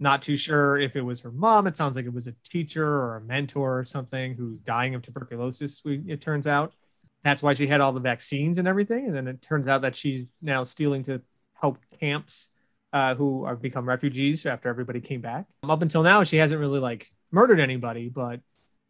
Not 0.00 0.22
too 0.22 0.36
sure 0.36 0.78
if 0.78 0.96
it 0.96 1.02
was 1.02 1.20
her 1.22 1.30
mom. 1.30 1.66
It 1.66 1.76
sounds 1.76 1.96
like 1.96 2.04
it 2.04 2.12
was 2.12 2.26
a 2.26 2.34
teacher 2.44 2.86
or 2.86 3.16
a 3.16 3.20
mentor 3.20 3.78
or 3.78 3.84
something 3.84 4.34
who's 4.34 4.60
dying 4.60 4.94
of 4.94 5.02
tuberculosis. 5.02 5.82
It 5.84 6.20
turns 6.20 6.46
out 6.46 6.74
that's 7.22 7.42
why 7.42 7.54
she 7.54 7.66
had 7.66 7.80
all 7.80 7.92
the 7.92 8.00
vaccines 8.00 8.58
and 8.58 8.66
everything. 8.68 9.06
And 9.06 9.14
then 9.14 9.28
it 9.28 9.40
turns 9.40 9.68
out 9.68 9.82
that 9.82 9.96
she's 9.96 10.30
now 10.42 10.64
stealing 10.64 11.04
to 11.04 11.22
help 11.54 11.78
camps 12.00 12.50
uh, 12.92 13.14
who 13.14 13.44
have 13.46 13.60
become 13.60 13.88
refugees 13.88 14.46
after 14.46 14.68
everybody 14.68 15.00
came 15.00 15.20
back. 15.20 15.46
Up 15.68 15.82
until 15.82 16.02
now, 16.02 16.22
she 16.22 16.36
hasn't 16.36 16.60
really 16.60 16.78
like 16.78 17.08
murdered 17.32 17.58
anybody, 17.58 18.08
but 18.08 18.40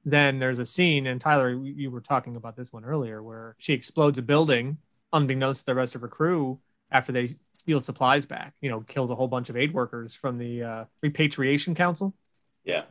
then 0.05 0.39
there's 0.39 0.59
a 0.59 0.67
scene, 0.67 1.07
and 1.07 1.19
Tyler, 1.19 1.51
you 1.51 1.63
you 1.63 1.91
were 1.91 2.03
talking 2.03 2.37
about 2.37 2.57
this 2.57 2.71
one 2.71 2.85
earlier, 2.85 3.23
where 3.23 3.57
she 3.59 3.73
explodes 3.73 4.19
a 4.19 4.23
building 4.23 4.77
unbeknownst 5.15 5.61
to 5.63 5.67
the 5.67 5.75
rest 5.75 5.95
of 5.95 6.03
her 6.03 6.09
crew 6.09 6.61
after 6.91 7.13
they 7.13 7.29
steal 7.65 7.83
supplies 7.83 8.27
back. 8.27 8.55
You 8.61 8.71
know, 8.71 8.81
killed 8.81 9.11
a 9.11 9.15
whole 9.15 9.29
bunch 9.29 9.51
of 9.51 9.57
aid 9.57 9.73
workers 9.73 10.15
from 10.15 10.39
the 10.39 10.63
uh, 10.63 10.85
Repatriation 11.03 11.75
Council. 11.75 12.15
Yeah. 12.63 12.83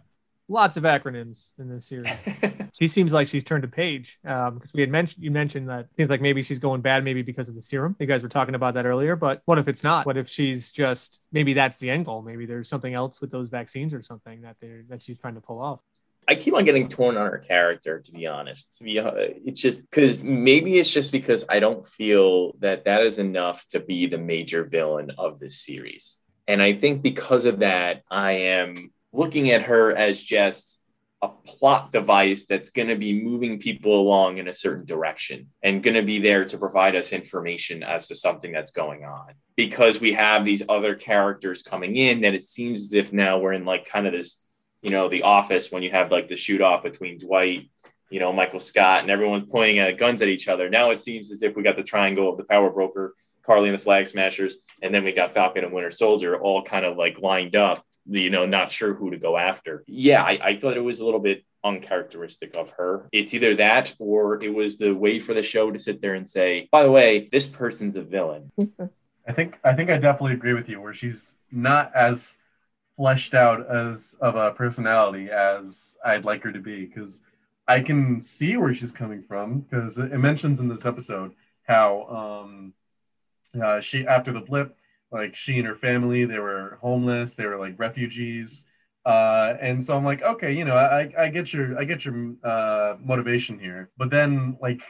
Lots 0.49 0.75
of 0.77 0.83
acronyms 0.83 1.51
in 1.57 1.69
this 1.69 1.87
series. 1.87 2.11
she 2.77 2.87
seems 2.87 3.13
like 3.13 3.27
she's 3.27 3.43
turned 3.43 3.63
a 3.63 3.67
page 3.67 4.19
because 4.23 4.71
we 4.73 4.81
had 4.81 4.89
mentioned 4.89 5.23
you 5.23 5.31
mentioned 5.31 5.69
that 5.69 5.87
seems 5.95 6.09
like 6.09 6.21
maybe 6.21 6.43
she's 6.43 6.59
going 6.59 6.81
bad 6.81 7.03
maybe 7.03 7.21
because 7.21 7.47
of 7.47 7.55
the 7.55 7.61
serum 7.61 7.95
you 7.99 8.05
guys 8.05 8.21
were 8.21 8.29
talking 8.29 8.55
about 8.55 8.73
that 8.73 8.85
earlier 8.85 9.15
but 9.15 9.41
what 9.45 9.57
if 9.57 9.67
it's 9.67 9.83
not 9.83 10.05
what 10.05 10.17
if 10.17 10.27
she's 10.27 10.71
just 10.71 11.21
maybe 11.31 11.53
that's 11.53 11.77
the 11.77 11.89
end 11.89 12.05
goal 12.05 12.21
maybe 12.21 12.45
there's 12.45 12.67
something 12.67 12.93
else 12.93 13.21
with 13.21 13.31
those 13.31 13.49
vaccines 13.49 13.93
or 13.93 14.01
something 14.01 14.41
that 14.41 14.57
they're 14.59 14.83
that 14.89 15.01
she's 15.01 15.17
trying 15.17 15.35
to 15.35 15.41
pull 15.41 15.61
off 15.61 15.79
I 16.27 16.35
keep 16.35 16.53
on 16.53 16.65
getting 16.65 16.87
torn 16.87 17.17
on 17.17 17.29
her 17.29 17.37
character, 17.37 17.99
to 17.99 18.11
be 18.11 18.27
honest. 18.27 18.77
To 18.77 18.83
be, 18.83 18.99
uh, 18.99 19.11
it's 19.15 19.59
just 19.59 19.81
because 19.89 20.23
maybe 20.23 20.79
it's 20.79 20.91
just 20.91 21.11
because 21.11 21.45
I 21.49 21.59
don't 21.59 21.85
feel 21.85 22.53
that 22.59 22.85
that 22.85 23.01
is 23.01 23.19
enough 23.19 23.65
to 23.69 23.79
be 23.79 24.07
the 24.07 24.17
major 24.17 24.63
villain 24.63 25.11
of 25.17 25.39
this 25.39 25.59
series, 25.59 26.19
and 26.47 26.61
I 26.61 26.73
think 26.73 27.01
because 27.01 27.45
of 27.45 27.59
that, 27.59 28.03
I 28.09 28.31
am 28.31 28.91
looking 29.11 29.51
at 29.51 29.63
her 29.63 29.95
as 29.95 30.21
just 30.21 30.79
a 31.23 31.29
plot 31.29 31.93
device 31.93 32.45
that's 32.47 32.69
going 32.69 32.89
to 32.89 32.97
be 32.97 33.23
moving 33.23 33.57
people 33.57 33.97
along 33.97 34.39
in 34.39 34.49
a 34.49 34.53
certain 34.53 34.85
direction 34.85 35.47
and 35.61 35.81
going 35.81 35.93
to 35.93 36.01
be 36.01 36.19
there 36.19 36.43
to 36.43 36.57
provide 36.57 36.97
us 36.97 37.13
information 37.13 37.81
as 37.81 38.09
to 38.09 38.15
something 38.15 38.51
that's 38.51 38.71
going 38.71 39.05
on 39.05 39.29
because 39.55 40.01
we 40.01 40.11
have 40.11 40.43
these 40.43 40.63
other 40.67 40.95
characters 40.95 41.63
coming 41.63 41.95
in 41.95 42.19
that 42.21 42.33
it 42.33 42.43
seems 42.43 42.81
as 42.83 42.93
if 42.93 43.13
now 43.13 43.37
we're 43.37 43.53
in 43.53 43.63
like 43.63 43.85
kind 43.85 44.05
of 44.05 44.11
this 44.11 44.37
you 44.83 44.91
know, 44.91 45.07
the 45.07 45.23
office 45.23 45.71
when 45.71 45.81
you 45.81 45.89
have 45.91 46.11
like 46.11 46.27
the 46.27 46.35
shoot 46.35 46.61
off 46.61 46.83
between 46.83 47.17
Dwight, 47.17 47.69
you 48.09 48.19
know, 48.19 48.31
Michael 48.33 48.59
Scott, 48.59 49.01
and 49.01 49.09
everyone's 49.09 49.49
pointing 49.49 49.79
at 49.79 49.97
guns 49.97 50.21
at 50.21 50.27
each 50.27 50.47
other. 50.47 50.69
Now 50.69 50.91
it 50.91 50.99
seems 50.99 51.31
as 51.31 51.41
if 51.41 51.55
we 51.55 51.63
got 51.63 51.77
the 51.77 51.83
triangle 51.83 52.29
of 52.29 52.37
the 52.37 52.43
power 52.43 52.69
broker, 52.69 53.15
Karli 53.43 53.69
and 53.69 53.79
the 53.79 53.83
Flag 53.83 54.05
Smashers, 54.07 54.57
and 54.81 54.93
then 54.93 55.03
we 55.03 55.13
got 55.13 55.33
Falcon 55.33 55.63
and 55.63 55.73
Winter 55.73 55.89
Soldier 55.89 56.39
all 56.39 56.61
kind 56.63 56.85
of 56.85 56.97
like 56.97 57.17
lined 57.19 57.55
up, 57.55 57.85
you 58.05 58.29
know, 58.29 58.45
not 58.45 58.71
sure 58.71 58.93
who 58.93 59.11
to 59.11 59.17
go 59.17 59.37
after. 59.37 59.83
Yeah, 59.87 60.21
I, 60.21 60.39
I 60.43 60.59
thought 60.59 60.77
it 60.77 60.83
was 60.83 60.99
a 60.99 61.05
little 61.05 61.19
bit 61.21 61.43
uncharacteristic 61.63 62.55
of 62.55 62.71
her. 62.71 63.07
It's 63.13 63.33
either 63.33 63.55
that 63.55 63.93
or 63.99 64.43
it 64.43 64.53
was 64.53 64.77
the 64.77 64.91
way 64.91 65.19
for 65.19 65.33
the 65.33 65.41
show 65.41 65.71
to 65.71 65.79
sit 65.79 66.01
there 66.01 66.13
and 66.13 66.27
say, 66.27 66.67
by 66.71 66.83
the 66.83 66.91
way, 66.91 67.29
this 67.31 67.47
person's 67.47 67.95
a 67.95 68.03
villain. 68.03 68.51
I 69.25 69.31
think 69.31 69.57
I 69.63 69.73
think 69.73 69.89
I 69.89 69.97
definitely 69.97 70.33
agree 70.33 70.53
with 70.53 70.67
you. 70.67 70.81
Where 70.81 70.93
she's 70.93 71.35
not 71.49 71.95
as 71.95 72.37
fleshed 72.97 73.33
out 73.33 73.67
as 73.69 74.15
of 74.21 74.35
a 74.35 74.51
personality 74.51 75.29
as 75.29 75.97
I'd 76.05 76.25
like 76.25 76.43
her 76.43 76.51
to 76.51 76.59
be, 76.59 76.85
because 76.85 77.21
I 77.67 77.81
can 77.81 78.21
see 78.21 78.57
where 78.57 78.73
she's 78.73 78.91
coming 78.91 79.23
from. 79.23 79.61
Because 79.61 79.97
it 79.97 80.17
mentions 80.17 80.59
in 80.59 80.67
this 80.67 80.85
episode 80.85 81.33
how 81.63 82.43
um, 82.45 82.73
uh, 83.61 83.79
she 83.79 84.05
after 84.07 84.31
the 84.31 84.41
blip, 84.41 84.75
like 85.11 85.35
she 85.35 85.57
and 85.57 85.67
her 85.67 85.75
family, 85.75 86.25
they 86.25 86.39
were 86.39 86.77
homeless, 86.81 87.35
they 87.35 87.45
were 87.45 87.59
like 87.59 87.79
refugees. 87.79 88.65
Uh, 89.05 89.55
and 89.59 89.83
so 89.83 89.97
I'm 89.97 90.05
like, 90.05 90.21
okay, 90.21 90.53
you 90.53 90.63
know, 90.63 90.75
I, 90.75 91.11
I 91.17 91.27
get 91.27 91.53
your, 91.53 91.77
I 91.77 91.83
get 91.83 92.05
your 92.05 92.33
uh, 92.43 92.95
motivation 93.03 93.59
here, 93.59 93.89
but 93.97 94.09
then 94.09 94.57
like, 94.61 94.81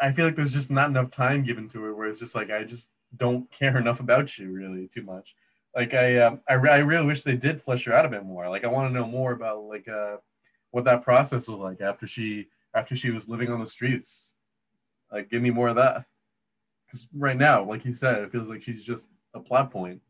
I 0.00 0.12
feel 0.12 0.26
like 0.26 0.36
there's 0.36 0.52
just 0.52 0.70
not 0.70 0.90
enough 0.90 1.10
time 1.10 1.42
given 1.42 1.68
to 1.70 1.82
her 1.82 1.94
where 1.94 2.06
it's 2.06 2.20
just 2.20 2.36
like 2.36 2.50
I 2.50 2.62
just 2.62 2.90
don't 3.16 3.50
care 3.52 3.76
enough 3.78 4.00
about 4.00 4.38
you 4.38 4.50
really 4.50 4.88
too 4.88 5.02
much. 5.02 5.34
Like 5.78 5.94
I 5.94 6.16
um, 6.16 6.40
I, 6.48 6.54
re- 6.54 6.70
I 6.70 6.78
really 6.78 7.06
wish 7.06 7.22
they 7.22 7.36
did 7.36 7.62
flesh 7.62 7.84
her 7.84 7.92
out 7.92 8.04
a 8.04 8.08
bit 8.08 8.24
more. 8.24 8.48
Like 8.50 8.64
I 8.64 8.66
want 8.66 8.90
to 8.90 8.92
know 8.92 9.06
more 9.06 9.30
about 9.30 9.62
like 9.62 9.86
uh 9.86 10.16
what 10.72 10.84
that 10.86 11.04
process 11.04 11.46
was 11.46 11.60
like 11.60 11.80
after 11.80 12.04
she 12.04 12.48
after 12.74 12.96
she 12.96 13.10
was 13.10 13.28
living 13.28 13.48
on 13.52 13.60
the 13.60 13.66
streets. 13.66 14.34
Like 15.12 15.30
give 15.30 15.40
me 15.40 15.50
more 15.50 15.68
of 15.68 15.76
that. 15.76 16.06
Cuz 16.90 17.06
right 17.14 17.36
now, 17.36 17.62
like 17.62 17.84
you 17.84 17.92
said, 17.94 18.18
it 18.18 18.32
feels 18.32 18.50
like 18.50 18.60
she's 18.60 18.82
just 18.82 19.08
a 19.34 19.38
plot 19.38 19.70
point. 19.70 20.02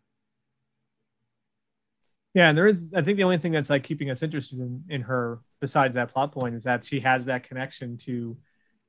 Yeah, 2.33 2.49
and 2.49 2.57
there 2.57 2.69
is. 2.69 2.87
I 2.95 3.03
think 3.03 3.19
the 3.19 3.25
only 3.25 3.37
thing 3.37 3.53
that's 3.53 3.69
like 3.69 3.83
keeping 3.83 4.09
us 4.09 4.23
interested 4.23 4.61
in, 4.61 4.85
in 4.89 5.03
her, 5.03 5.41
besides 5.61 5.97
that 5.97 6.15
plot 6.15 6.33
point, 6.33 6.55
is 6.55 6.65
that 6.65 6.87
she 6.87 7.01
has 7.01 7.27
that 7.27 7.43
connection 7.43 7.99
to 7.99 8.39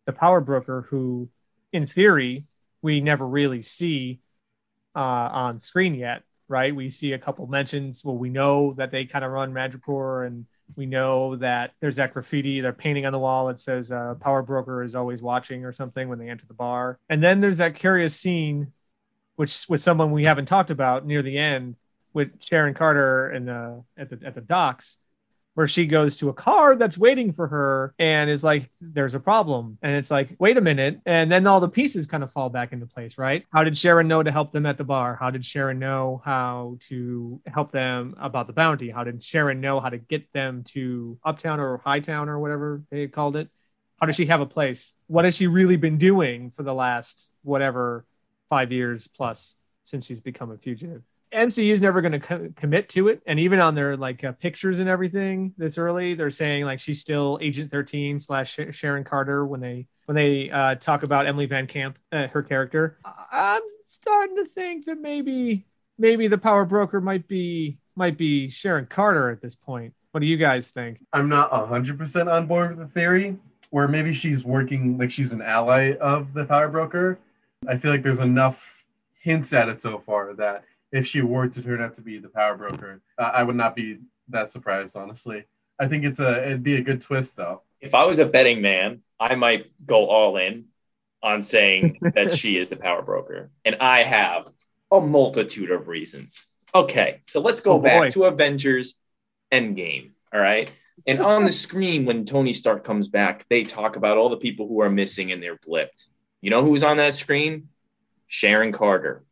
the 0.05 0.13
power 0.13 0.39
broker, 0.39 0.87
who, 0.89 1.29
in 1.73 1.85
theory, 1.85 2.45
we 2.81 3.01
never 3.01 3.27
really 3.27 3.61
see 3.61 4.21
uh, 4.95 5.29
on 5.33 5.59
screen 5.59 5.93
yet. 5.93 6.23
Right? 6.49 6.75
We 6.75 6.91
see 6.91 7.13
a 7.13 7.19
couple 7.19 7.47
mentions. 7.47 8.03
Well, 8.03 8.17
we 8.17 8.29
know 8.29 8.73
that 8.73 8.91
they 8.91 9.05
kind 9.05 9.23
of 9.23 9.31
run 9.31 9.53
Madripoor, 9.53 10.27
and 10.27 10.45
we 10.75 10.85
know 10.85 11.37
that 11.37 11.71
there's 11.79 11.95
that 11.95 12.13
graffiti. 12.13 12.59
They're 12.59 12.73
painting 12.73 13.05
on 13.05 13.13
the 13.13 13.19
wall. 13.19 13.49
It 13.49 13.59
says 13.59 13.91
uh, 13.91 14.15
"Power 14.19 14.41
Broker 14.41 14.83
is 14.83 14.95
always 14.95 15.21
watching" 15.21 15.63
or 15.63 15.71
something 15.71 16.09
when 16.09 16.19
they 16.19 16.27
enter 16.27 16.45
the 16.47 16.53
bar. 16.53 16.99
And 17.07 17.23
then 17.23 17.39
there's 17.39 17.59
that 17.59 17.75
curious 17.75 18.15
scene, 18.15 18.73
which 19.35 19.65
with 19.69 19.81
someone 19.81 20.11
we 20.11 20.25
haven't 20.25 20.47
talked 20.47 20.71
about 20.71 21.05
near 21.05 21.21
the 21.21 21.37
end 21.37 21.75
with 22.13 22.43
Sharon 22.43 22.73
Carter 22.73 23.29
and 23.29 23.47
the 23.47 23.83
at 23.95 24.09
the 24.09 24.19
at 24.25 24.35
the 24.35 24.41
docks 24.41 24.97
where 25.59 25.67
she 25.67 25.85
goes 25.85 26.15
to 26.15 26.29
a 26.29 26.33
car 26.33 26.77
that's 26.77 26.97
waiting 26.97 27.33
for 27.33 27.45
her 27.45 27.93
and 27.99 28.29
is 28.29 28.45
like 28.45 28.69
there's 28.79 29.13
a 29.13 29.19
problem. 29.19 29.77
And 29.81 29.93
it's 29.93 30.09
like 30.09 30.29
wait 30.39 30.55
a 30.55 30.61
minute. 30.61 31.01
And 31.05 31.29
then 31.29 31.45
all 31.47 31.59
the 31.59 31.67
pieces 31.67 32.07
kind 32.07 32.23
of 32.23 32.31
fall 32.31 32.49
back 32.49 32.71
into 32.71 32.85
place 32.85 33.17
right? 33.17 33.43
How 33.51 33.65
did 33.65 33.75
sharon 33.75 34.07
know 34.07 34.23
to 34.23 34.31
help 34.31 34.53
them 34.53 34.65
at 34.65 34.77
the 34.77 34.85
bar? 34.85 35.17
How 35.19 35.31
did 35.31 35.43
sharon 35.43 35.77
know 35.77 36.21
how 36.23 36.77
to 36.87 37.41
help 37.45 37.73
them 37.73 38.15
about 38.21 38.47
the 38.47 38.53
bounty? 38.53 38.89
How 38.89 39.03
did 39.03 39.21
sharon 39.21 39.59
know 39.59 39.81
how 39.81 39.89
to 39.89 39.97
get 39.97 40.31
them 40.31 40.63
to 40.69 41.19
uptown 41.25 41.59
or 41.59 41.79
hightown 41.79 42.29
or 42.29 42.39
whatever 42.39 42.81
they 42.89 43.09
called 43.09 43.35
it? 43.35 43.49
How 43.99 44.05
does 44.05 44.15
she 44.15 44.27
have 44.27 44.39
a 44.39 44.45
place? 44.45 44.93
What 45.07 45.25
has 45.25 45.35
she 45.35 45.47
really 45.47 45.75
been 45.75 45.97
doing 45.97 46.51
for 46.51 46.63
the 46.63 46.73
last 46.73 47.29
whatever 47.43 48.05
five 48.47 48.71
years 48.71 49.09
plus 49.09 49.57
since 49.83 50.05
she's 50.05 50.21
become 50.21 50.51
a 50.51 50.57
fugitive 50.57 51.03
MCU 51.33 51.71
is 51.71 51.81
never 51.81 52.01
going 52.01 52.13
to 52.13 52.19
co- 52.19 52.49
commit 52.55 52.89
to 52.89 53.07
it, 53.07 53.21
and 53.25 53.39
even 53.39 53.59
on 53.59 53.75
their 53.75 53.95
like 53.95 54.23
uh, 54.23 54.31
pictures 54.31 54.79
and 54.79 54.89
everything 54.89 55.53
this 55.57 55.77
early, 55.77 56.15
they're 56.15 56.31
saying 56.31 56.65
like 56.65 56.79
she's 56.79 56.99
still 56.99 57.37
Agent 57.41 57.71
Thirteen 57.71 58.19
slash 58.19 58.59
Sharon 58.71 59.03
Carter 59.03 59.45
when 59.45 59.59
they 59.59 59.87
when 60.05 60.15
they 60.15 60.49
uh, 60.49 60.75
talk 60.75 61.03
about 61.03 61.27
Emily 61.27 61.45
Van 61.45 61.67
Camp, 61.67 61.99
uh, 62.11 62.27
her 62.27 62.41
character. 62.41 62.97
I'm 63.31 63.61
starting 63.81 64.37
to 64.37 64.45
think 64.45 64.85
that 64.85 64.99
maybe 64.99 65.67
maybe 65.99 66.27
the 66.27 66.37
power 66.37 66.65
broker 66.65 66.99
might 66.99 67.27
be 67.27 67.77
might 67.95 68.17
be 68.17 68.47
Sharon 68.47 68.87
Carter 68.87 69.29
at 69.29 69.41
this 69.41 69.55
point. 69.55 69.93
What 70.11 70.21
do 70.21 70.25
you 70.25 70.37
guys 70.37 70.71
think? 70.71 71.05
I'm 71.13 71.29
not 71.29 71.51
hundred 71.51 71.99
percent 71.99 72.27
on 72.27 72.47
board 72.47 72.75
with 72.75 72.87
the 72.87 72.93
theory, 72.99 73.37
where 73.69 73.87
maybe 73.87 74.13
she's 74.13 74.43
working 74.43 74.97
like 74.97 75.11
she's 75.11 75.31
an 75.31 75.43
ally 75.43 75.95
of 75.97 76.33
the 76.33 76.45
power 76.45 76.69
broker. 76.69 77.19
I 77.67 77.77
feel 77.77 77.91
like 77.91 78.01
there's 78.01 78.19
enough 78.19 78.85
hints 79.21 79.53
at 79.53 79.69
it 79.69 79.81
so 79.81 79.99
far 79.99 80.33
that 80.33 80.63
if 80.91 81.07
she 81.07 81.21
were 81.21 81.47
to 81.47 81.61
turn 81.61 81.81
out 81.81 81.93
to 81.95 82.01
be 82.01 82.17
the 82.17 82.29
power 82.29 82.55
broker. 82.55 83.01
Uh, 83.17 83.31
I 83.33 83.43
would 83.43 83.55
not 83.55 83.75
be 83.75 83.99
that 84.29 84.49
surprised, 84.49 84.95
honestly. 84.95 85.45
I 85.79 85.87
think 85.87 86.03
it's 86.03 86.19
a 86.19 86.45
it'd 86.45 86.63
be 86.63 86.75
a 86.75 86.81
good 86.81 87.01
twist 87.01 87.35
though. 87.35 87.61
If 87.79 87.95
I 87.95 88.05
was 88.05 88.19
a 88.19 88.25
betting 88.25 88.61
man, 88.61 89.01
I 89.19 89.35
might 89.35 89.71
go 89.85 90.07
all 90.07 90.37
in 90.37 90.65
on 91.23 91.41
saying 91.41 91.99
that 92.15 92.31
she 92.35 92.57
is 92.57 92.69
the 92.69 92.75
power 92.75 93.01
broker, 93.01 93.51
and 93.63 93.75
I 93.75 94.03
have 94.03 94.49
a 94.91 94.99
multitude 94.99 95.71
of 95.71 95.87
reasons. 95.87 96.45
Okay, 96.73 97.19
so 97.23 97.39
let's 97.39 97.61
go 97.61 97.73
oh 97.73 97.79
back 97.79 98.11
to 98.11 98.25
Avengers 98.25 98.95
Endgame. 99.51 100.11
All 100.33 100.39
right. 100.39 100.71
And 101.07 101.21
on 101.21 101.45
the 101.45 101.51
screen, 101.51 102.05
when 102.05 102.25
Tony 102.25 102.53
Stark 102.53 102.83
comes 102.83 103.07
back, 103.07 103.45
they 103.49 103.63
talk 103.63 103.95
about 103.95 104.17
all 104.17 104.29
the 104.29 104.37
people 104.37 104.67
who 104.67 104.81
are 104.81 104.89
missing 104.89 105.31
and 105.31 105.41
they're 105.41 105.57
blipped. 105.57 106.07
You 106.41 106.49
know 106.49 106.63
who's 106.63 106.83
on 106.83 106.97
that 106.97 107.13
screen? 107.13 107.69
Sharon 108.27 108.71
Carter. 108.71 109.23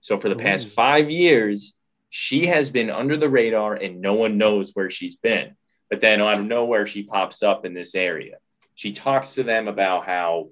So 0.00 0.18
for 0.18 0.28
the 0.28 0.36
past 0.36 0.68
five 0.68 1.10
years, 1.10 1.74
she 2.10 2.46
has 2.46 2.70
been 2.70 2.90
under 2.90 3.16
the 3.16 3.28
radar 3.28 3.74
and 3.74 4.00
no 4.00 4.14
one 4.14 4.38
knows 4.38 4.70
where 4.72 4.90
she's 4.90 5.16
been. 5.16 5.56
But 5.90 6.00
then 6.00 6.20
out 6.20 6.38
of 6.38 6.44
nowhere, 6.44 6.86
she 6.86 7.02
pops 7.02 7.42
up 7.42 7.64
in 7.64 7.74
this 7.74 7.94
area. 7.94 8.36
She 8.74 8.92
talks 8.92 9.34
to 9.34 9.42
them 9.42 9.68
about 9.68 10.06
how, 10.06 10.50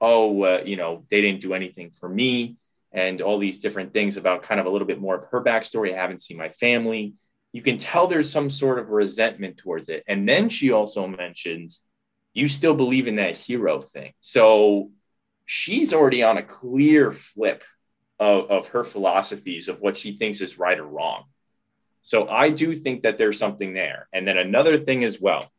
oh, 0.00 0.42
uh, 0.42 0.62
you 0.64 0.76
know, 0.76 1.04
they 1.10 1.20
didn't 1.20 1.40
do 1.40 1.54
anything 1.54 1.90
for 1.90 2.08
me 2.08 2.56
and 2.92 3.20
all 3.20 3.38
these 3.38 3.60
different 3.60 3.92
things 3.92 4.16
about 4.16 4.42
kind 4.42 4.60
of 4.60 4.66
a 4.66 4.70
little 4.70 4.86
bit 4.86 5.00
more 5.00 5.16
of 5.16 5.26
her 5.26 5.42
backstory. 5.42 5.92
I 5.92 6.00
haven't 6.00 6.22
seen 6.22 6.36
my 6.36 6.48
family. 6.48 7.14
You 7.52 7.62
can 7.62 7.78
tell 7.78 8.06
there's 8.06 8.30
some 8.30 8.50
sort 8.50 8.78
of 8.78 8.88
resentment 8.88 9.58
towards 9.58 9.88
it. 9.88 10.04
And 10.06 10.28
then 10.28 10.48
she 10.48 10.70
also 10.72 11.06
mentions, 11.06 11.80
you 12.32 12.48
still 12.48 12.74
believe 12.74 13.08
in 13.08 13.16
that 13.16 13.36
hero 13.36 13.80
thing. 13.80 14.12
So 14.20 14.90
she's 15.44 15.92
already 15.92 16.22
on 16.22 16.38
a 16.38 16.42
clear 16.42 17.10
flip 17.10 17.62
of, 18.18 18.50
of 18.50 18.68
her 18.68 18.84
philosophies 18.84 19.68
of 19.68 19.80
what 19.80 19.96
she 19.96 20.16
thinks 20.16 20.40
is 20.40 20.58
right 20.58 20.78
or 20.78 20.86
wrong. 20.86 21.24
So 22.02 22.28
I 22.28 22.50
do 22.50 22.74
think 22.74 23.02
that 23.02 23.18
there's 23.18 23.38
something 23.38 23.74
there. 23.74 24.08
And 24.12 24.26
then 24.26 24.38
another 24.38 24.78
thing 24.78 25.04
as 25.04 25.20
well, 25.20 25.50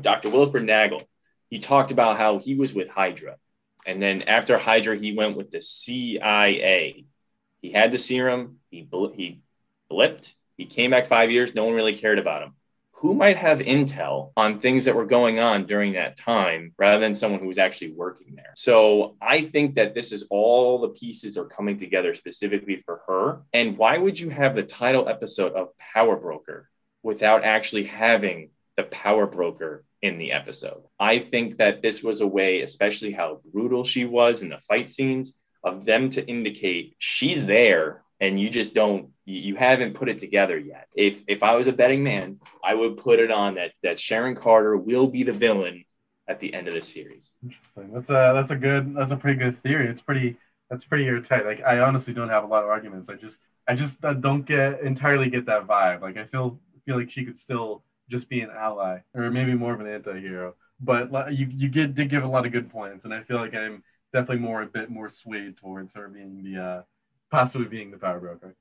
Dr. 0.00 0.30
Wilfred 0.30 0.64
Nagel, 0.64 1.02
he 1.50 1.58
talked 1.58 1.90
about 1.90 2.16
how 2.16 2.38
he 2.38 2.54
was 2.54 2.72
with 2.72 2.88
Hydra. 2.88 3.36
And 3.84 4.00
then 4.00 4.22
after 4.22 4.56
Hydra, 4.56 4.96
he 4.96 5.14
went 5.14 5.36
with 5.36 5.50
the 5.50 5.60
CIA. 5.60 7.04
He 7.60 7.72
had 7.72 7.90
the 7.90 7.98
serum, 7.98 8.58
he, 8.70 8.88
he 9.14 9.40
blipped, 9.90 10.34
he 10.56 10.66
came 10.66 10.90
back 10.90 11.06
five 11.06 11.30
years, 11.30 11.54
no 11.54 11.64
one 11.64 11.74
really 11.74 11.96
cared 11.96 12.18
about 12.18 12.42
him 12.42 12.54
who 13.02 13.14
might 13.14 13.36
have 13.36 13.58
intel 13.58 14.30
on 14.36 14.60
things 14.60 14.84
that 14.84 14.94
were 14.94 15.04
going 15.04 15.40
on 15.40 15.66
during 15.66 15.94
that 15.94 16.16
time 16.16 16.72
rather 16.78 17.00
than 17.00 17.16
someone 17.16 17.40
who 17.40 17.48
was 17.48 17.58
actually 17.58 17.90
working 17.90 18.36
there. 18.36 18.52
So 18.54 19.16
I 19.20 19.42
think 19.42 19.74
that 19.74 19.92
this 19.92 20.12
is 20.12 20.24
all 20.30 20.80
the 20.80 20.90
pieces 20.90 21.36
are 21.36 21.44
coming 21.44 21.80
together 21.80 22.14
specifically 22.14 22.76
for 22.76 23.00
her. 23.08 23.40
And 23.52 23.76
why 23.76 23.98
would 23.98 24.20
you 24.20 24.30
have 24.30 24.54
the 24.54 24.62
title 24.62 25.08
episode 25.08 25.52
of 25.54 25.76
Power 25.78 26.14
Broker 26.14 26.70
without 27.02 27.42
actually 27.42 27.84
having 27.84 28.50
the 28.76 28.84
power 28.84 29.26
broker 29.26 29.84
in 30.00 30.18
the 30.18 30.30
episode? 30.30 30.84
I 31.00 31.18
think 31.18 31.56
that 31.56 31.82
this 31.82 32.04
was 32.04 32.20
a 32.20 32.26
way, 32.26 32.60
especially 32.60 33.10
how 33.10 33.40
brutal 33.52 33.82
she 33.82 34.04
was 34.04 34.42
in 34.44 34.48
the 34.48 34.60
fight 34.68 34.88
scenes, 34.88 35.36
of 35.64 35.84
them 35.84 36.10
to 36.10 36.26
indicate 36.26 36.94
she's 36.98 37.46
there 37.46 38.01
and 38.22 38.40
you 38.40 38.48
just 38.48 38.72
don't 38.72 39.08
you, 39.26 39.56
haven't 39.56 39.94
put 39.94 40.08
it 40.08 40.18
together 40.18 40.56
yet. 40.56 40.86
If 40.94 41.22
if 41.26 41.42
I 41.42 41.56
was 41.56 41.66
a 41.66 41.72
betting 41.72 42.04
man, 42.04 42.38
I 42.64 42.72
would 42.74 42.96
put 42.96 43.18
it 43.18 43.30
on 43.32 43.56
that 43.56 43.72
that 43.82 43.98
Sharon 43.98 44.36
Carter 44.36 44.76
will 44.76 45.08
be 45.08 45.24
the 45.24 45.32
villain 45.32 45.84
at 46.28 46.38
the 46.38 46.54
end 46.54 46.68
of 46.68 46.74
the 46.74 46.80
series. 46.80 47.32
Interesting. 47.42 47.92
That's 47.92 48.10
a 48.10 48.32
that's 48.34 48.52
a 48.52 48.56
good 48.56 48.94
that's 48.96 49.10
a 49.10 49.16
pretty 49.16 49.38
good 49.38 49.60
theory. 49.62 49.88
It's 49.88 50.00
pretty 50.00 50.36
that's 50.70 50.84
pretty 50.84 51.06
airtight. 51.06 51.44
Like 51.44 51.62
I 51.62 51.80
honestly 51.80 52.14
don't 52.14 52.28
have 52.28 52.44
a 52.44 52.46
lot 52.46 52.62
of 52.62 52.70
arguments. 52.70 53.08
I 53.08 53.14
just 53.14 53.40
I 53.66 53.74
just 53.74 54.00
don't 54.00 54.46
get 54.46 54.80
entirely 54.82 55.28
get 55.28 55.46
that 55.46 55.66
vibe. 55.66 56.00
Like 56.00 56.16
I 56.16 56.24
feel 56.24 56.60
feel 56.86 56.98
like 56.98 57.10
she 57.10 57.24
could 57.24 57.38
still 57.38 57.82
just 58.08 58.28
be 58.28 58.40
an 58.40 58.50
ally 58.56 58.98
or 59.14 59.30
maybe 59.30 59.54
more 59.54 59.74
of 59.74 59.80
an 59.80 59.88
anti-hero. 59.88 60.54
But 60.80 61.34
you 61.34 61.48
you 61.50 61.68
get 61.68 61.94
did 61.94 62.08
give 62.08 62.22
a 62.22 62.28
lot 62.28 62.46
of 62.46 62.52
good 62.52 62.70
points, 62.70 63.04
and 63.04 63.12
I 63.12 63.24
feel 63.24 63.38
like 63.38 63.54
I'm 63.54 63.82
definitely 64.12 64.44
more 64.44 64.62
a 64.62 64.66
bit 64.66 64.90
more 64.90 65.08
swayed 65.08 65.56
towards 65.56 65.94
her 65.94 66.08
being 66.08 66.42
the 66.42 66.62
uh, 66.62 66.82
possibly 67.32 67.66
being 67.66 67.90
the 67.90 67.98
power 67.98 68.20
broker. 68.20 68.54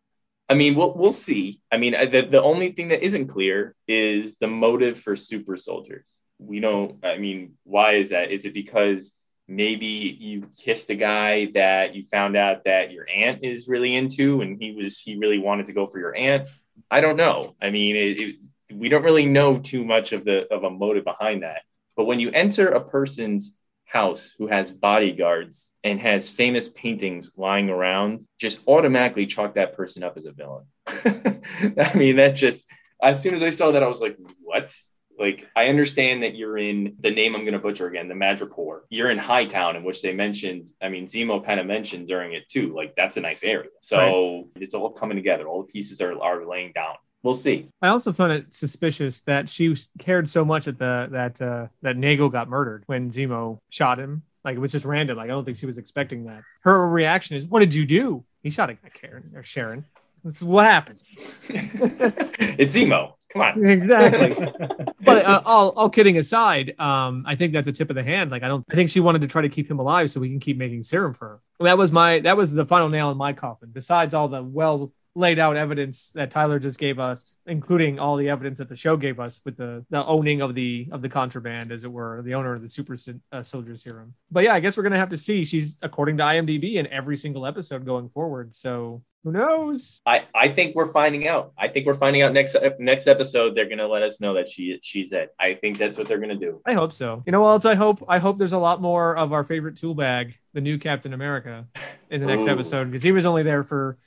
I 0.49 0.55
mean, 0.55 0.75
we'll 0.75 0.93
we'll 0.95 1.11
see. 1.11 1.61
I 1.71 1.77
mean, 1.77 1.93
the, 1.93 2.27
the 2.29 2.41
only 2.41 2.71
thing 2.71 2.87
that 2.87 3.05
isn't 3.05 3.27
clear 3.27 3.75
is 3.87 4.37
the 4.37 4.47
motive 4.47 4.99
for 4.99 5.15
super 5.15 5.55
soldiers. 5.55 6.19
We 6.39 6.59
don't. 6.59 7.05
I 7.05 7.17
mean, 7.19 7.53
why 7.63 7.93
is 7.93 8.09
that? 8.09 8.31
Is 8.31 8.45
it 8.45 8.53
because 8.53 9.11
maybe 9.47 9.85
you 10.19 10.49
kissed 10.57 10.89
a 10.89 10.95
guy 10.95 11.51
that 11.53 11.93
you 11.95 12.03
found 12.03 12.35
out 12.35 12.63
that 12.65 12.91
your 12.91 13.05
aunt 13.09 13.43
is 13.43 13.69
really 13.69 13.95
into, 13.95 14.41
and 14.41 14.57
he 14.59 14.71
was 14.71 14.99
he 14.99 15.15
really 15.15 15.37
wanted 15.37 15.67
to 15.67 15.73
go 15.73 15.85
for 15.85 15.99
your 15.99 16.15
aunt? 16.15 16.49
I 16.89 16.99
don't 16.99 17.17
know. 17.17 17.55
I 17.61 17.69
mean, 17.69 17.95
it, 17.95 18.19
it, 18.19 18.35
we 18.73 18.89
don't 18.89 19.03
really 19.03 19.25
know 19.25 19.57
too 19.57 19.85
much 19.85 20.11
of 20.11 20.25
the 20.25 20.51
of 20.51 20.63
a 20.63 20.69
motive 20.69 21.03
behind 21.05 21.43
that. 21.43 21.61
But 21.95 22.05
when 22.05 22.19
you 22.19 22.29
enter 22.31 22.69
a 22.69 22.81
person's 22.81 23.53
house 23.91 24.33
who 24.37 24.47
has 24.47 24.71
bodyguards 24.71 25.73
and 25.83 25.99
has 25.99 26.29
famous 26.29 26.69
paintings 26.69 27.33
lying 27.35 27.69
around, 27.69 28.21
just 28.39 28.61
automatically 28.67 29.25
chalk 29.25 29.55
that 29.55 29.75
person 29.75 30.01
up 30.01 30.17
as 30.17 30.25
a 30.25 30.31
villain. 30.31 30.65
I 30.87 31.91
mean, 31.93 32.15
that 32.15 32.35
just, 32.35 32.67
as 33.01 33.21
soon 33.21 33.33
as 33.33 33.43
I 33.43 33.49
saw 33.49 33.71
that, 33.71 33.83
I 33.83 33.87
was 33.87 33.99
like, 33.99 34.17
what? 34.41 34.73
Like, 35.19 35.47
I 35.55 35.67
understand 35.67 36.23
that 36.23 36.35
you're 36.35 36.57
in 36.57 36.95
the 36.99 37.11
name 37.11 37.35
I'm 37.35 37.41
going 37.41 37.53
to 37.53 37.59
butcher 37.59 37.87
again, 37.87 38.07
the 38.07 38.15
Madripoor. 38.15 38.81
You're 38.89 39.11
in 39.11 39.17
Hightown, 39.17 39.75
in 39.75 39.83
which 39.83 40.01
they 40.01 40.13
mentioned, 40.13 40.71
I 40.81 40.87
mean, 40.87 41.05
Zemo 41.05 41.43
kind 41.43 41.59
of 41.59 41.65
mentioned 41.65 42.07
during 42.07 42.33
it 42.33 42.47
too. 42.47 42.73
Like, 42.73 42.95
that's 42.95 43.17
a 43.17 43.21
nice 43.21 43.43
area. 43.43 43.69
So 43.81 43.97
right. 43.97 44.63
it's 44.63 44.73
all 44.73 44.89
coming 44.91 45.17
together. 45.17 45.47
All 45.47 45.63
the 45.63 45.71
pieces 45.71 45.99
are, 46.01 46.19
are 46.21 46.45
laying 46.45 46.71
down 46.71 46.95
we'll 47.23 47.33
see. 47.33 47.69
I 47.81 47.89
also 47.89 48.11
found 48.11 48.33
it 48.33 48.53
suspicious 48.53 49.21
that 49.21 49.49
she 49.49 49.75
cared 49.99 50.29
so 50.29 50.45
much 50.45 50.65
that 50.65 50.77
the 50.77 51.07
that 51.11 51.41
uh, 51.41 51.67
that 51.81 51.97
Nagel 51.97 52.29
got 52.29 52.49
murdered 52.49 52.83
when 52.87 53.11
Zemo 53.11 53.59
shot 53.69 53.99
him. 53.99 54.23
Like 54.43 54.55
it 54.55 54.59
was 54.59 54.71
just 54.71 54.85
random. 54.85 55.17
Like 55.17 55.25
I 55.25 55.33
don't 55.33 55.45
think 55.45 55.57
she 55.57 55.65
was 55.65 55.77
expecting 55.77 56.25
that. 56.25 56.43
Her 56.61 56.87
reaction 56.87 57.35
is, 57.35 57.47
"What 57.47 57.59
did 57.59 57.73
you 57.73 57.85
do?" 57.85 58.23
He 58.43 58.49
shot 58.49 58.69
at 58.69 58.93
Karen 58.93 59.31
or 59.35 59.43
Sharon. 59.43 59.85
That's 60.23 60.43
what 60.43 60.65
happens. 60.65 61.03
it's 61.49 62.75
Zemo. 62.75 63.13
Come 63.29 63.41
on. 63.41 63.65
Exactly. 63.65 64.51
but 65.01 65.25
uh, 65.25 65.41
all, 65.45 65.69
all 65.71 65.89
kidding 65.89 66.17
aside, 66.17 66.75
um, 66.79 67.23
I 67.25 67.35
think 67.35 67.53
that's 67.53 67.67
a 67.67 67.71
tip 67.71 67.89
of 67.89 67.95
the 67.95 68.03
hand. 68.03 68.29
Like 68.29 68.43
I 68.43 68.47
don't. 68.47 68.65
I 68.69 68.75
think 68.75 68.89
she 68.89 68.99
wanted 68.99 69.21
to 69.21 69.27
try 69.27 69.41
to 69.41 69.49
keep 69.49 69.69
him 69.69 69.79
alive 69.79 70.11
so 70.11 70.19
we 70.19 70.29
can 70.29 70.39
keep 70.39 70.57
making 70.57 70.83
serum 70.83 71.13
for 71.13 71.27
her. 71.27 71.39
That 71.61 71.77
was 71.77 71.91
my. 71.91 72.19
That 72.19 72.37
was 72.37 72.53
the 72.53 72.65
final 72.65 72.89
nail 72.89 73.09
in 73.11 73.17
my 73.17 73.33
coffin. 73.33 73.69
Besides 73.71 74.13
all 74.13 74.27
the 74.27 74.43
well 74.43 74.91
laid 75.15 75.39
out 75.39 75.57
evidence 75.57 76.11
that 76.13 76.31
Tyler 76.31 76.59
just 76.59 76.79
gave 76.79 76.99
us, 76.99 77.35
including 77.45 77.99
all 77.99 78.15
the 78.15 78.29
evidence 78.29 78.59
that 78.59 78.69
the 78.69 78.75
show 78.75 78.95
gave 78.95 79.19
us 79.19 79.41
with 79.43 79.57
the, 79.57 79.85
the 79.89 80.05
owning 80.05 80.41
of 80.41 80.55
the 80.55 80.87
of 80.91 81.01
the 81.01 81.09
contraband, 81.09 81.71
as 81.71 81.83
it 81.83 81.91
were, 81.91 82.21
the 82.21 82.35
owner 82.35 82.55
of 82.55 82.61
the 82.61 82.69
super 82.69 82.95
uh, 83.31 83.43
soldier 83.43 83.75
serum. 83.77 84.13
But 84.31 84.43
yeah, 84.43 84.53
I 84.53 84.59
guess 84.59 84.77
we're 84.77 84.83
gonna 84.83 84.97
have 84.97 85.09
to 85.09 85.17
see. 85.17 85.43
She's 85.43 85.77
according 85.81 86.17
to 86.17 86.23
IMDb 86.23 86.75
in 86.75 86.87
every 86.87 87.17
single 87.17 87.45
episode 87.45 87.85
going 87.85 88.09
forward. 88.09 88.55
So 88.55 89.03
who 89.23 89.31
knows? 89.31 90.01
I, 90.05 90.25
I 90.33 90.47
think 90.47 90.75
we're 90.75 90.91
finding 90.91 91.27
out. 91.27 91.53
I 91.57 91.67
think 91.67 91.85
we're 91.85 91.93
finding 91.93 92.21
out 92.21 92.33
next 92.33 92.55
next 92.79 93.07
episode. 93.07 93.53
They're 93.53 93.69
gonna 93.69 93.87
let 93.87 94.03
us 94.03 94.21
know 94.21 94.33
that 94.35 94.47
she 94.47 94.79
she's 94.81 95.11
it. 95.11 95.33
I 95.39 95.55
think 95.55 95.77
that's 95.77 95.97
what 95.97 96.07
they're 96.07 96.19
gonna 96.19 96.35
do. 96.35 96.61
I 96.65 96.73
hope 96.73 96.93
so. 96.93 97.21
You 97.25 97.31
know 97.31 97.41
what 97.41 97.49
else? 97.49 97.65
I 97.65 97.75
hope 97.75 98.03
I 98.07 98.19
hope 98.19 98.37
there's 98.37 98.53
a 98.53 98.59
lot 98.59 98.81
more 98.81 99.15
of 99.15 99.33
our 99.33 99.43
favorite 99.43 99.75
tool 99.75 99.93
bag, 99.93 100.37
the 100.53 100.61
new 100.61 100.79
Captain 100.79 101.13
America, 101.13 101.67
in 102.09 102.21
the 102.21 102.27
next 102.27 102.47
Ooh. 102.47 102.51
episode 102.51 102.85
because 102.85 103.03
he 103.03 103.11
was 103.11 103.25
only 103.25 103.43
there 103.43 103.63
for 103.63 103.97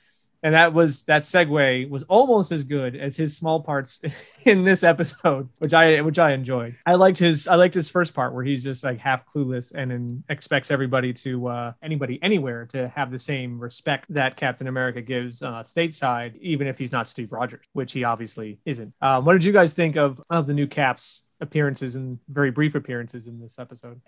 and 0.43 0.53
that 0.53 0.73
was 0.73 1.03
that 1.03 1.23
segue 1.23 1.89
was 1.89 2.03
almost 2.03 2.51
as 2.51 2.63
good 2.63 2.95
as 2.95 3.17
his 3.17 3.35
small 3.35 3.61
parts 3.61 4.01
in 4.45 4.63
this 4.63 4.83
episode 4.83 5.49
which 5.59 5.73
i 5.73 6.01
which 6.01 6.19
i 6.19 6.31
enjoyed 6.31 6.75
i 6.85 6.93
liked 6.93 7.19
his 7.19 7.47
i 7.47 7.55
liked 7.55 7.75
his 7.75 7.89
first 7.89 8.13
part 8.13 8.33
where 8.33 8.43
he's 8.43 8.63
just 8.63 8.83
like 8.83 8.99
half 8.99 9.25
clueless 9.25 9.73
and 9.73 10.23
expects 10.29 10.71
everybody 10.71 11.13
to 11.13 11.47
uh 11.47 11.73
anybody 11.81 12.19
anywhere 12.21 12.65
to 12.65 12.87
have 12.89 13.11
the 13.11 13.19
same 13.19 13.59
respect 13.59 14.05
that 14.09 14.35
captain 14.35 14.67
america 14.67 15.01
gives 15.01 15.41
uh 15.41 15.63
stateside 15.63 16.37
even 16.39 16.67
if 16.67 16.77
he's 16.77 16.91
not 16.91 17.07
steve 17.07 17.31
rogers 17.31 17.65
which 17.73 17.93
he 17.93 18.03
obviously 18.03 18.59
isn't 18.65 18.93
um, 19.01 19.25
what 19.25 19.33
did 19.33 19.43
you 19.43 19.53
guys 19.53 19.73
think 19.73 19.95
of 19.95 20.21
of 20.29 20.47
the 20.47 20.53
new 20.53 20.67
caps 20.67 21.25
appearances 21.41 21.95
and 21.95 22.19
very 22.29 22.51
brief 22.51 22.75
appearances 22.75 23.27
in 23.27 23.39
this 23.39 23.59
episode. 23.59 23.99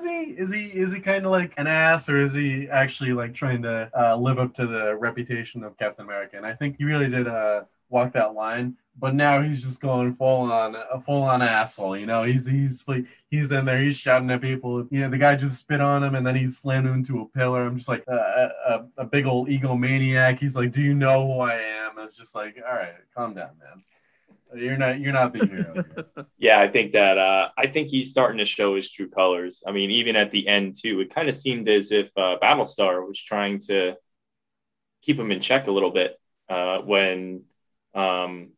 Is 0.00 0.06
he 0.06 0.20
is 0.42 0.52
he 0.52 0.64
is 0.66 0.92
he 0.92 1.00
kind 1.00 1.24
of 1.24 1.30
like 1.30 1.52
an 1.56 1.66
ass, 1.66 2.08
or 2.08 2.16
is 2.16 2.32
he 2.32 2.68
actually 2.70 3.12
like 3.12 3.34
trying 3.34 3.62
to 3.62 3.90
uh, 3.98 4.16
live 4.16 4.38
up 4.38 4.54
to 4.54 4.66
the 4.66 4.96
reputation 4.96 5.62
of 5.62 5.76
Captain 5.76 6.04
America? 6.04 6.36
And 6.36 6.46
I 6.46 6.54
think 6.54 6.76
he 6.78 6.84
really 6.84 7.08
did 7.08 7.28
uh, 7.28 7.64
walk 7.88 8.12
that 8.12 8.34
line. 8.34 8.76
But 8.98 9.14
now 9.14 9.40
he's 9.40 9.62
just 9.62 9.80
going 9.80 10.14
full 10.16 10.52
on 10.52 10.74
a 10.74 11.00
full 11.00 11.22
on 11.22 11.42
asshole. 11.42 11.96
You 11.96 12.06
know, 12.06 12.22
he's 12.24 12.46
he's 12.46 12.84
he's 13.30 13.50
in 13.52 13.64
there, 13.64 13.80
he's 13.80 13.96
shouting 13.96 14.30
at 14.30 14.40
people. 14.40 14.86
You 14.90 15.00
know, 15.00 15.08
the 15.10 15.18
guy 15.18 15.36
just 15.36 15.58
spit 15.58 15.80
on 15.80 16.02
him, 16.02 16.14
and 16.14 16.26
then 16.26 16.36
he 16.36 16.48
slammed 16.48 16.86
him 16.86 16.94
into 16.94 17.20
a 17.20 17.26
pillar. 17.26 17.66
I'm 17.66 17.76
just 17.76 17.88
like 17.88 18.04
uh, 18.08 18.48
a, 18.66 18.84
a 18.98 19.04
big 19.04 19.26
old 19.26 19.48
egomaniac. 19.48 20.38
He's 20.38 20.56
like, 20.56 20.72
"Do 20.72 20.82
you 20.82 20.94
know 20.94 21.26
who 21.26 21.40
I 21.40 21.54
am?" 21.54 21.80
it's 22.10 22.16
just 22.16 22.34
like, 22.34 22.56
all 22.66 22.74
right, 22.74 22.94
calm 23.14 23.34
down, 23.34 23.50
man. 23.58 23.84
You're 24.54 24.76
not 24.76 25.00
you're 25.00 25.12
not 25.12 25.32
the 25.32 25.46
hero. 25.46 26.26
yeah, 26.38 26.60
I 26.60 26.68
think 26.68 26.92
that 26.92 27.18
uh, 27.18 27.48
I 27.56 27.66
think 27.68 27.88
he's 27.88 28.10
starting 28.10 28.38
to 28.38 28.44
show 28.44 28.76
his 28.76 28.90
true 28.90 29.08
colors. 29.08 29.62
I 29.66 29.72
mean, 29.72 29.90
even 29.90 30.16
at 30.16 30.30
the 30.30 30.48
end 30.48 30.74
too, 30.80 31.00
it 31.00 31.14
kind 31.14 31.28
of 31.28 31.34
seemed 31.34 31.68
as 31.68 31.92
if 31.92 32.10
uh, 32.16 32.36
Battlestar 32.42 33.06
was 33.06 33.22
trying 33.22 33.60
to 33.68 33.94
keep 35.02 35.18
him 35.18 35.30
in 35.30 35.40
check 35.40 35.66
a 35.66 35.70
little 35.70 35.90
bit 35.90 36.18
uh, 36.48 36.78
when 36.78 37.42
um, 37.94 38.50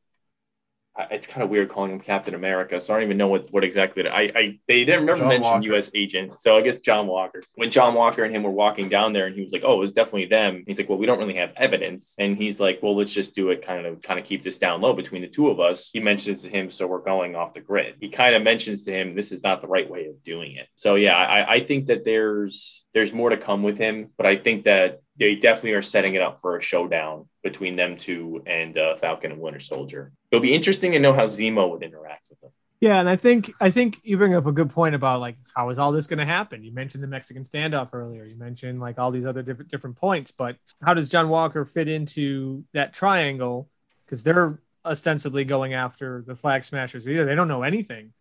it's 1.11 1.27
kind 1.27 1.43
of 1.43 1.49
weird 1.49 1.69
calling 1.69 1.91
him 1.91 2.01
Captain 2.01 2.35
America, 2.35 2.79
so 2.79 2.93
I 2.93 2.99
don't 2.99 3.05
even 3.05 3.17
know 3.17 3.29
what, 3.29 3.51
what 3.51 3.65
exactly. 3.65 4.07
I, 4.07 4.21
I 4.35 4.59
they 4.69 4.85
didn't 4.85 5.01
remember 5.01 5.27
mention 5.27 5.63
U.S. 5.65 5.91
agent, 5.95 6.39
so 6.39 6.57
I 6.57 6.61
guess 6.61 6.79
John 6.79 7.07
Walker. 7.07 7.43
When 7.55 7.71
John 7.71 7.95
Walker 7.95 8.25
and 8.25 8.35
him 8.35 8.43
were 8.43 8.51
walking 8.51 8.89
down 8.89 9.13
there, 9.13 9.27
and 9.27 9.35
he 9.35 9.43
was 9.43 9.53
like, 9.53 9.63
"Oh, 9.65 9.75
it 9.75 9.79
was 9.79 9.93
definitely 9.93 10.27
them." 10.27 10.65
He's 10.67 10.79
like, 10.79 10.89
"Well, 10.89 10.99
we 10.99 11.07
don't 11.07 11.19
really 11.19 11.37
have 11.37 11.53
evidence," 11.57 12.15
and 12.19 12.37
he's 12.37 12.61
like, 12.61 12.81
"Well, 12.83 12.97
let's 12.97 13.13
just 13.13 13.35
do 13.35 13.49
it, 13.51 13.63
kind 13.63 13.87
of, 13.87 14.03
kind 14.03 14.21
of 14.21 14.27
keep 14.27 14.43
this 14.43 14.59
down 14.59 14.83
low 14.83 14.93
between 14.93 15.23
the 15.23 15.29
two 15.29 15.49
of 15.49 15.61
us." 15.61 15.91
He 15.93 16.01
mentions 16.01 16.43
to 16.43 16.51
him, 16.51 16.69
"So 16.69 16.87
we're 16.87 16.99
going 16.99 17.37
off 17.37 17.55
the 17.55 17.61
grid." 17.61 17.95
He 18.01 18.11
kind 18.11 18.35
of 18.35 18.43
mentions 18.43 18.83
to 18.83 18.93
him, 18.93 19.15
"This 19.15 19.33
is 19.33 19.43
not 19.43 19.63
the 19.63 19.69
right 19.69 19.89
way 19.89 20.07
of 20.07 20.23
doing 20.23 20.57
it." 20.57 20.69
So 20.77 20.97
yeah, 20.97 21.17
I, 21.17 21.55
I 21.55 21.65
think 21.65 21.87
that 21.87 22.05
there's 22.05 22.85
there's 22.93 23.13
more 23.15 23.31
to 23.31 23.39
come 23.39 23.63
with 23.63 23.79
him, 23.79 24.11
but 24.19 24.27
I 24.27 24.37
think 24.37 24.65
that 24.65 25.01
they 25.19 25.35
definitely 25.35 25.73
are 25.73 25.83
setting 25.83 26.15
it 26.15 26.23
up 26.23 26.41
for 26.41 26.57
a 26.57 26.63
showdown 26.63 27.29
between 27.43 27.77
them 27.77 27.97
two 27.97 28.43
and 28.47 28.79
uh, 28.79 28.97
Falcon 28.97 29.33
and 29.33 29.41
Winter 29.41 29.61
Soldier. 29.61 30.13
It'll 30.31 30.43
be 30.43 30.55
interesting 30.55 30.93
to 30.93 30.99
know 30.99 31.13
how 31.13 31.25
Zemo 31.25 31.71
would 31.71 31.83
interact 31.83 32.29
with 32.31 32.41
them. 32.41 32.51
Yeah, 32.81 32.99
and 32.99 33.09
I 33.09 33.15
think 33.15 33.53
I 33.61 33.71
think 33.71 34.01
you 34.03 34.17
bring 34.17 34.35
up 34.35 34.47
a 34.47 34.51
good 34.51 34.71
point 34.71 34.97
about 34.97 35.21
like 35.21 35.37
how 35.55 35.71
is 35.71 35.79
all 35.79 35.93
this 35.93 36.09
going 36.09 36.19
to 36.19 36.25
happen? 36.25 36.65
You 36.65 36.73
mentioned 36.73 37.01
the 37.05 37.09
Mexican 37.09 37.45
standoff 37.45 37.91
earlier. 37.93 38.25
You 38.25 38.35
mentioned 38.35 38.81
like 38.81 38.99
all 38.99 39.13
these 39.13 39.25
other 39.25 39.41
different 39.43 39.71
different 39.71 39.95
points, 39.95 40.33
but 40.33 40.57
how 40.83 40.93
does 40.93 41.09
John 41.09 41.29
Walker 41.29 41.65
fit 41.65 41.87
into 41.87 42.65
that 42.73 42.93
triangle? 42.93 43.69
Because 44.05 44.25
they're 44.25 44.59
ostensibly 44.85 45.45
going 45.45 45.75
after 45.75 46.25
the 46.27 46.35
Flag 46.35 46.65
Smashers. 46.65 47.07
Either 47.07 47.25
they 47.25 47.37
don't 47.37 47.47
know 47.47 47.63
anything 47.63 48.13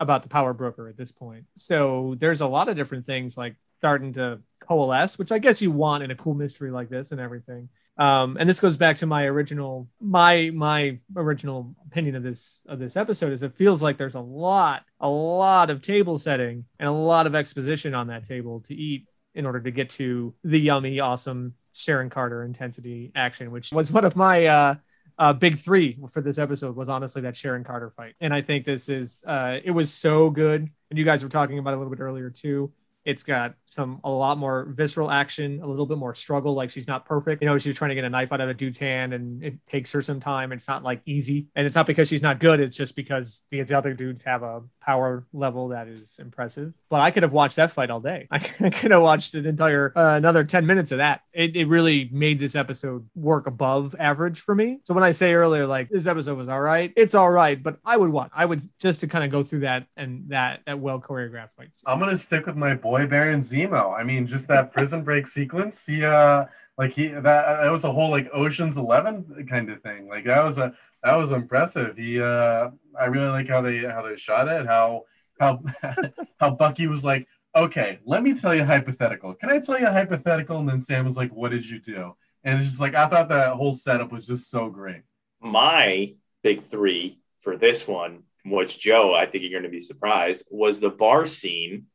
about 0.00 0.24
the 0.24 0.28
Power 0.28 0.54
Broker 0.54 0.88
at 0.88 0.96
this 0.96 1.12
point, 1.12 1.44
so 1.54 2.16
there's 2.18 2.40
a 2.40 2.48
lot 2.48 2.68
of 2.68 2.74
different 2.74 3.06
things 3.06 3.38
like 3.38 3.54
starting 3.78 4.14
to 4.14 4.40
coalesce, 4.70 5.18
which 5.18 5.32
I 5.32 5.38
guess 5.38 5.60
you 5.60 5.72
want 5.72 6.04
in 6.04 6.12
a 6.12 6.14
cool 6.14 6.34
mystery 6.34 6.70
like 6.70 6.88
this 6.88 7.10
and 7.10 7.20
everything. 7.20 7.68
Um, 7.98 8.36
and 8.38 8.48
this 8.48 8.60
goes 8.60 8.76
back 8.76 8.96
to 8.98 9.06
my 9.06 9.24
original 9.24 9.88
my 10.00 10.50
my 10.54 10.98
original 11.16 11.74
opinion 11.88 12.14
of 12.14 12.22
this 12.22 12.62
of 12.66 12.78
this 12.78 12.96
episode 12.96 13.32
is 13.32 13.42
it 13.42 13.52
feels 13.52 13.82
like 13.82 13.98
there's 13.98 14.14
a 14.14 14.20
lot 14.20 14.84
a 15.00 15.08
lot 15.08 15.70
of 15.70 15.82
table 15.82 16.16
setting 16.16 16.64
and 16.78 16.88
a 16.88 16.92
lot 16.92 17.26
of 17.26 17.34
exposition 17.34 17.94
on 17.94 18.06
that 18.06 18.26
table 18.26 18.60
to 18.60 18.74
eat 18.74 19.08
in 19.34 19.44
order 19.44 19.58
to 19.60 19.72
get 19.72 19.90
to 19.90 20.32
the 20.44 20.58
yummy 20.58 21.00
awesome 21.00 21.54
Sharon 21.72 22.08
Carter 22.08 22.44
intensity 22.44 23.10
action, 23.16 23.50
which 23.50 23.72
was 23.72 23.90
one 23.90 24.04
of 24.04 24.14
my 24.14 24.46
uh, 24.46 24.74
uh, 25.18 25.32
big 25.32 25.58
three 25.58 25.98
for 26.12 26.20
this 26.20 26.38
episode 26.38 26.76
was 26.76 26.88
honestly 26.88 27.22
that 27.22 27.34
Sharon 27.34 27.64
Carter 27.64 27.90
fight. 27.90 28.14
And 28.20 28.32
I 28.32 28.40
think 28.40 28.64
this 28.64 28.88
is 28.88 29.20
uh, 29.26 29.58
it 29.64 29.72
was 29.72 29.92
so 29.92 30.30
good. 30.30 30.70
And 30.90 30.98
you 30.98 31.04
guys 31.04 31.24
were 31.24 31.28
talking 31.28 31.58
about 31.58 31.74
a 31.74 31.76
little 31.76 31.90
bit 31.90 32.00
earlier 32.00 32.30
too. 32.30 32.72
It's 33.04 33.22
got 33.22 33.54
some 33.70 34.00
a 34.04 34.10
lot 34.10 34.36
more 34.36 34.66
visceral 34.76 35.10
action, 35.10 35.60
a 35.62 35.66
little 35.66 35.86
bit 35.86 35.96
more 35.96 36.14
struggle. 36.14 36.54
Like 36.54 36.70
she's 36.70 36.88
not 36.88 37.06
perfect. 37.06 37.40
You 37.40 37.48
know, 37.48 37.56
she's 37.56 37.76
trying 37.76 37.90
to 37.90 37.94
get 37.94 38.04
a 38.04 38.10
knife 38.10 38.32
out 38.32 38.40
of 38.40 38.48
a 38.48 38.54
dude's 38.54 38.78
hand, 38.78 39.14
and 39.14 39.42
it 39.42 39.54
takes 39.68 39.92
her 39.92 40.02
some 40.02 40.20
time. 40.20 40.52
It's 40.52 40.68
not 40.68 40.82
like 40.82 41.00
easy, 41.06 41.46
and 41.54 41.66
it's 41.66 41.76
not 41.76 41.86
because 41.86 42.08
she's 42.08 42.22
not 42.22 42.40
good. 42.40 42.60
It's 42.60 42.76
just 42.76 42.96
because 42.96 43.44
the, 43.50 43.62
the 43.62 43.76
other 43.76 43.94
dudes 43.94 44.22
have 44.24 44.42
a 44.42 44.62
power 44.82 45.26
level 45.32 45.68
that 45.68 45.88
is 45.88 46.18
impressive. 46.18 46.74
But 46.90 47.00
I 47.00 47.10
could 47.10 47.22
have 47.22 47.32
watched 47.32 47.56
that 47.56 47.70
fight 47.70 47.90
all 47.90 48.00
day. 48.00 48.26
I, 48.30 48.38
could 48.38 48.90
have 48.90 49.02
watched 49.02 49.34
an 49.34 49.46
entire 49.46 49.92
uh, 49.96 50.16
another 50.16 50.44
ten 50.44 50.66
minutes 50.66 50.90
of 50.92 50.98
that. 50.98 51.22
It, 51.32 51.56
it 51.56 51.68
really 51.68 52.10
made 52.12 52.40
this 52.40 52.56
episode 52.56 53.08
work 53.14 53.46
above 53.46 53.94
average 53.98 54.40
for 54.40 54.54
me. 54.54 54.80
So 54.84 54.94
when 54.94 55.04
I 55.04 55.12
say 55.12 55.32
earlier, 55.32 55.66
like 55.66 55.88
this 55.88 56.06
episode 56.06 56.36
was 56.36 56.48
all 56.48 56.60
right, 56.60 56.92
it's 56.96 57.14
all 57.14 57.30
right. 57.30 57.60
But 57.62 57.78
I 57.84 57.96
would 57.96 58.10
want 58.10 58.32
I 58.34 58.44
would 58.44 58.62
just 58.80 59.00
to 59.00 59.06
kind 59.06 59.24
of 59.24 59.30
go 59.30 59.42
through 59.42 59.60
that 59.60 59.86
and 59.96 60.24
that 60.28 60.60
that 60.66 60.78
well 60.78 61.00
choreographed 61.00 61.50
fight. 61.56 61.70
I'm 61.86 61.98
gonna 61.98 62.18
stick 62.18 62.46
with 62.46 62.56
my 62.56 62.74
boy 62.74 62.89
Baron 62.90 63.40
Zemo. 63.40 63.98
I 63.98 64.02
mean, 64.04 64.26
just 64.26 64.48
that 64.48 64.72
prison 64.72 65.02
break 65.02 65.26
sequence. 65.26 65.86
He 65.86 66.04
uh 66.04 66.44
like 66.78 66.92
he 66.92 67.08
that 67.08 67.22
that 67.22 67.70
was 67.70 67.84
a 67.84 67.92
whole 67.92 68.10
like 68.10 68.28
Ocean's 68.32 68.76
Eleven 68.76 69.46
kind 69.48 69.70
of 69.70 69.82
thing. 69.82 70.08
Like 70.08 70.24
that 70.24 70.42
was 70.42 70.58
a 70.58 70.72
that 71.02 71.14
was 71.14 71.32
impressive. 71.32 71.96
He 71.96 72.20
uh 72.20 72.70
I 72.98 73.04
really 73.06 73.28
like 73.28 73.48
how 73.48 73.60
they 73.60 73.78
how 73.78 74.02
they 74.02 74.16
shot 74.16 74.48
it. 74.48 74.66
How 74.66 75.04
how 75.38 75.62
how 76.40 76.50
Bucky 76.50 76.86
was 76.86 77.04
like, 77.04 77.26
okay, 77.54 77.98
let 78.04 78.22
me 78.22 78.34
tell 78.34 78.54
you 78.54 78.62
a 78.62 78.66
hypothetical. 78.66 79.34
Can 79.34 79.50
I 79.50 79.60
tell 79.60 79.78
you 79.78 79.86
a 79.86 79.92
hypothetical? 79.92 80.58
And 80.58 80.68
then 80.68 80.80
Sam 80.80 81.04
was 81.04 81.16
like, 81.16 81.32
what 81.32 81.50
did 81.50 81.68
you 81.68 81.80
do? 81.80 82.14
And 82.44 82.58
it's 82.58 82.70
just 82.70 82.80
like 82.80 82.94
I 82.94 83.06
thought 83.08 83.28
that 83.28 83.54
whole 83.54 83.72
setup 83.72 84.12
was 84.12 84.26
just 84.26 84.50
so 84.50 84.68
great. 84.68 85.02
My 85.40 86.14
big 86.42 86.64
three 86.64 87.20
for 87.40 87.56
this 87.56 87.86
one, 87.86 88.22
which 88.44 88.78
Joe, 88.78 89.14
I 89.14 89.26
think 89.26 89.42
you're 89.42 89.50
going 89.50 89.64
to 89.64 89.68
be 89.68 89.80
surprised, 89.80 90.46
was 90.50 90.80
the 90.80 90.90
bar 90.90 91.26
scene 91.26 91.86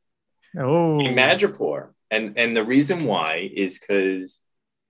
oh. 0.57 0.99
in 0.99 1.15
Madripoor. 1.15 1.89
And 2.11 2.37
and 2.37 2.56
the 2.56 2.63
reason 2.63 3.06
why 3.06 3.49
is 3.53 3.79
because 3.79 4.39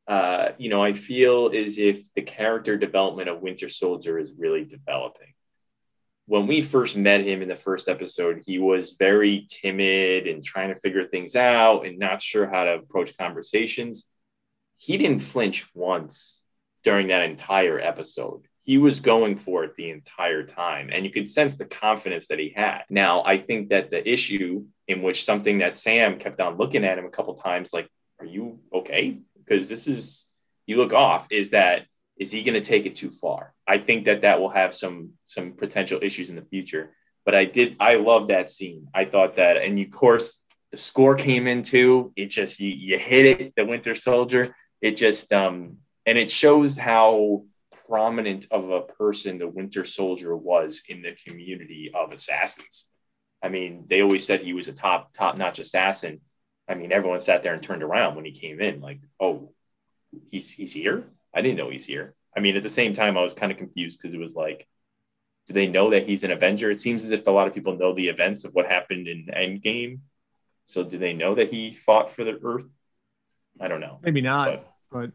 uh, 0.07 0.49
you 0.57 0.69
know, 0.69 0.83
I 0.83 0.93
feel 0.93 1.51
as 1.55 1.79
if 1.79 2.13
the 2.13 2.21
character 2.21 2.77
development 2.77 3.29
of 3.29 3.41
Winter 3.41 3.69
Soldier 3.69 4.19
is 4.19 4.31
really 4.37 4.63
developing. 4.63 5.33
When 6.27 6.47
we 6.47 6.61
first 6.61 6.95
met 6.95 7.21
him 7.21 7.41
in 7.41 7.47
the 7.47 7.55
first 7.55 7.87
episode, 7.87 8.43
he 8.45 8.57
was 8.57 8.95
very 8.97 9.47
timid 9.49 10.27
and 10.27 10.43
trying 10.43 10.73
to 10.73 10.79
figure 10.79 11.07
things 11.07 11.35
out 11.35 11.85
and 11.85 11.99
not 11.99 12.21
sure 12.21 12.47
how 12.47 12.65
to 12.65 12.75
approach 12.75 13.17
conversations. 13.17 14.07
He 14.77 14.97
didn't 14.97 15.19
flinch 15.19 15.67
once 15.73 16.43
during 16.83 17.07
that 17.07 17.23
entire 17.23 17.79
episode. 17.79 18.47
He 18.65 18.77
was 18.77 18.99
going 18.99 19.37
for 19.37 19.63
it 19.63 19.75
the 19.75 19.89
entire 19.89 20.43
time, 20.43 20.89
and 20.91 21.05
you 21.05 21.11
could 21.11 21.29
sense 21.29 21.55
the 21.55 21.65
confidence 21.65 22.27
that 22.27 22.39
he 22.39 22.49
had. 22.49 22.81
Now, 22.89 23.23
I 23.23 23.37
think 23.37 23.69
that 23.69 23.89
the 23.89 24.07
issue 24.07 24.65
in 24.87 25.01
which 25.01 25.23
something 25.23 25.59
that 25.59 25.77
Sam 25.77 26.19
kept 26.19 26.41
on 26.41 26.57
looking 26.57 26.83
at 26.83 26.97
him 26.97 27.05
a 27.05 27.09
couple 27.09 27.35
times, 27.35 27.71
like, 27.71 27.87
"Are 28.19 28.25
you 28.25 28.59
okay?" 28.73 29.19
because 29.45 29.69
this 29.69 29.87
is 29.87 30.27
you 30.65 30.77
look 30.77 30.93
off 30.93 31.27
is 31.31 31.51
that 31.51 31.83
is 32.17 32.31
he 32.31 32.43
going 32.43 32.61
to 32.61 32.67
take 32.67 32.85
it 32.85 32.95
too 32.95 33.11
far 33.11 33.53
i 33.67 33.77
think 33.77 34.05
that 34.05 34.21
that 34.21 34.39
will 34.39 34.49
have 34.49 34.73
some 34.73 35.11
some 35.27 35.53
potential 35.53 35.99
issues 36.01 36.29
in 36.29 36.35
the 36.35 36.41
future 36.41 36.91
but 37.25 37.35
i 37.35 37.45
did 37.45 37.75
i 37.79 37.95
love 37.95 38.27
that 38.27 38.49
scene 38.49 38.87
i 38.93 39.05
thought 39.05 39.35
that 39.35 39.57
and 39.57 39.79
of 39.79 39.91
course 39.91 40.41
the 40.71 40.77
score 40.77 41.15
came 41.15 41.47
into 41.47 42.11
it 42.15 42.27
just 42.27 42.59
you, 42.59 42.69
you 42.69 42.97
hit 42.97 43.25
it 43.25 43.53
the 43.55 43.65
winter 43.65 43.95
soldier 43.95 44.55
it 44.81 44.95
just 44.95 45.31
um 45.31 45.77
and 46.05 46.17
it 46.17 46.29
shows 46.29 46.77
how 46.77 47.43
prominent 47.87 48.47
of 48.51 48.69
a 48.69 48.81
person 48.81 49.37
the 49.37 49.47
winter 49.47 49.85
soldier 49.85 50.35
was 50.35 50.81
in 50.87 51.01
the 51.01 51.15
community 51.25 51.91
of 51.93 52.11
assassins. 52.11 52.87
I 53.41 53.49
mean 53.49 53.85
they 53.89 54.01
always 54.01 54.25
said 54.25 54.41
he 54.41 54.53
was 54.53 54.67
a 54.67 54.73
top 54.73 55.11
top 55.13 55.37
notch 55.37 55.59
assassin. 55.59 56.21
I 56.67 56.75
mean 56.75 56.91
everyone 56.91 57.19
sat 57.19 57.43
there 57.43 57.53
and 57.53 57.63
turned 57.63 57.83
around 57.83 58.15
when 58.15 58.25
he 58.25 58.31
came 58.31 58.59
in 58.61 58.81
like 58.81 58.99
oh 59.19 59.53
he's 60.27 60.51
he's 60.51 60.73
here? 60.73 61.05
I 61.33 61.41
didn't 61.41 61.57
know 61.57 61.69
he's 61.69 61.85
here. 61.85 62.15
I 62.35 62.39
mean 62.39 62.57
at 62.57 62.63
the 62.63 62.69
same 62.69 62.93
time 62.93 63.17
i 63.17 63.21
was 63.21 63.33
kind 63.33 63.51
of 63.51 63.57
confused 63.57 63.99
because 63.99 64.13
it 64.13 64.19
was 64.19 64.35
like 64.35 64.67
do 65.47 65.53
they 65.53 65.67
know 65.67 65.91
that 65.91 66.07
he's 66.07 66.23
an 66.23 66.31
avenger? 66.31 66.71
It 66.71 66.81
seems 66.81 67.03
as 67.03 67.11
if 67.11 67.27
a 67.27 67.31
lot 67.31 67.47
of 67.47 67.53
people 67.53 67.77
know 67.77 67.93
the 67.93 68.07
events 68.07 68.45
of 68.45 68.53
what 68.53 68.65
happened 68.65 69.07
in 69.07 69.27
endgame. 69.27 69.99
So 70.65 70.83
do 70.83 70.97
they 70.97 71.13
know 71.13 71.35
that 71.35 71.51
he 71.51 71.71
fought 71.71 72.09
for 72.09 72.23
the 72.23 72.39
Earth? 72.43 72.65
I 73.59 73.67
don't 73.67 73.79
know. 73.79 73.99
Maybe 74.01 74.21
not, 74.21 74.47
but, 74.47 74.71
but 74.91 75.11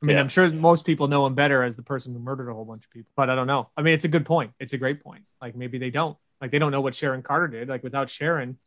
I 0.00 0.06
mean, 0.06 0.16
yeah. 0.16 0.20
I'm 0.20 0.28
sure 0.28 0.48
most 0.52 0.86
people 0.86 1.08
know 1.08 1.26
him 1.26 1.34
better 1.34 1.62
as 1.62 1.74
the 1.74 1.82
person 1.82 2.14
who 2.14 2.20
murdered 2.20 2.48
a 2.48 2.54
whole 2.54 2.64
bunch 2.64 2.84
of 2.84 2.90
people. 2.90 3.10
But 3.16 3.30
I 3.30 3.34
don't 3.34 3.48
know. 3.48 3.68
I 3.76 3.82
mean, 3.82 3.94
it's 3.94 4.04
a 4.04 4.08
good 4.08 4.24
point. 4.24 4.52
It's 4.60 4.72
a 4.72 4.78
great 4.78 5.02
point. 5.02 5.24
Like 5.42 5.56
maybe 5.56 5.78
they 5.78 5.90
don't. 5.90 6.16
Like 6.40 6.52
they 6.52 6.60
don't 6.60 6.70
know 6.70 6.80
what 6.80 6.94
Sharon 6.94 7.22
Carter 7.22 7.48
did. 7.48 7.68
Like 7.68 7.82
without 7.82 8.08
Sharon, 8.08 8.58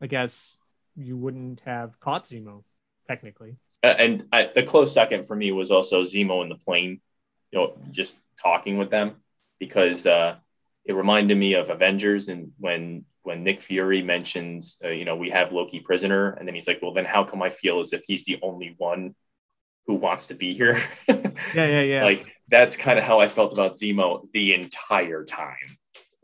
I 0.00 0.06
guess 0.06 0.56
you 0.96 1.16
wouldn't 1.16 1.60
have 1.66 2.00
caught 2.00 2.24
Zemo 2.24 2.64
technically. 3.06 3.56
And 3.82 4.26
I, 4.32 4.50
the 4.54 4.62
close 4.62 4.92
second 4.92 5.26
for 5.26 5.36
me 5.36 5.52
was 5.52 5.70
also 5.70 6.02
Zemo 6.02 6.42
in 6.42 6.48
the 6.48 6.56
plane. 6.56 7.00
You 7.52 7.58
know, 7.58 7.78
just 7.90 8.18
talking 8.42 8.78
with 8.78 8.90
them 8.90 9.16
because 9.58 10.06
uh, 10.06 10.36
it 10.84 10.94
reminded 10.94 11.36
me 11.36 11.54
of 11.54 11.68
Avengers 11.68 12.28
and 12.28 12.52
when 12.58 13.04
when 13.22 13.44
Nick 13.44 13.60
Fury 13.60 14.00
mentions, 14.00 14.78
uh, 14.82 14.88
you 14.88 15.04
know, 15.04 15.14
we 15.14 15.28
have 15.28 15.52
Loki 15.52 15.80
prisoner, 15.80 16.30
and 16.30 16.48
then 16.48 16.54
he's 16.54 16.66
like, 16.66 16.80
well, 16.80 16.94
then 16.94 17.04
how 17.04 17.24
come 17.24 17.42
I 17.42 17.50
feel 17.50 17.78
as 17.80 17.92
if 17.92 18.02
he's 18.06 18.24
the 18.24 18.38
only 18.40 18.74
one 18.78 19.14
who 19.88 19.94
wants 19.94 20.28
to 20.28 20.34
be 20.34 20.54
here? 20.54 20.80
yeah, 21.08 21.32
yeah, 21.54 21.80
yeah. 21.80 22.04
Like 22.04 22.36
that's 22.48 22.76
kind 22.76 22.98
of 22.98 23.04
how 23.04 23.18
I 23.18 23.28
felt 23.28 23.52
about 23.52 23.72
Zemo 23.72 24.28
the 24.32 24.54
entire 24.54 25.24
time. 25.24 25.78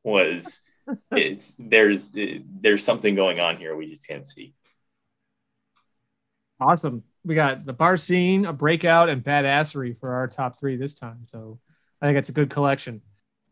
Was 0.04 0.60
it's 1.10 1.56
there's 1.58 2.12
there's 2.14 2.84
something 2.84 3.16
going 3.16 3.40
on 3.40 3.56
here 3.56 3.74
we 3.74 3.88
just 3.88 4.06
can't 4.06 4.26
see. 4.26 4.54
Awesome. 6.60 7.02
We 7.24 7.34
got 7.34 7.64
the 7.64 7.72
bar 7.72 7.96
scene, 7.96 8.44
a 8.44 8.52
breakout, 8.52 9.08
and 9.08 9.24
badassery 9.24 9.98
for 9.98 10.12
our 10.12 10.28
top 10.28 10.58
three 10.58 10.76
this 10.76 10.94
time. 10.94 11.26
So 11.32 11.58
I 12.00 12.06
think 12.06 12.18
it's 12.18 12.28
a 12.28 12.32
good 12.32 12.50
collection. 12.50 13.00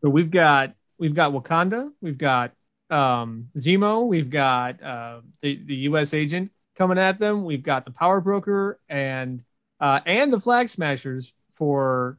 So 0.01 0.09
we've 0.09 0.31
got 0.31 0.75
we've 0.99 1.15
got 1.15 1.33
Wakanda, 1.33 1.91
we've 2.01 2.19
got 2.19 2.51
um, 2.91 3.49
Zemo, 3.57 4.05
we've 4.05 4.29
got 4.29 4.81
uh, 4.81 5.21
the 5.41 5.59
the 5.65 5.75
U.S. 5.75 6.13
agent 6.13 6.51
coming 6.75 6.99
at 6.99 7.17
them, 7.17 7.45
we've 7.45 7.63
got 7.63 7.85
the 7.85 7.91
Power 7.91 8.21
Broker, 8.21 8.79
and 8.87 9.43
uh, 9.79 9.99
and 10.05 10.31
the 10.31 10.39
Flag 10.39 10.69
Smashers 10.69 11.33
for 11.51 12.17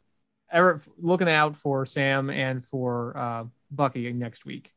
ever 0.51 0.81
looking 0.99 1.29
out 1.29 1.57
for 1.57 1.87
Sam 1.87 2.31
and 2.31 2.65
for 2.65 3.17
uh, 3.17 3.45
Bucky 3.71 4.13
next 4.13 4.45
week. 4.45 4.73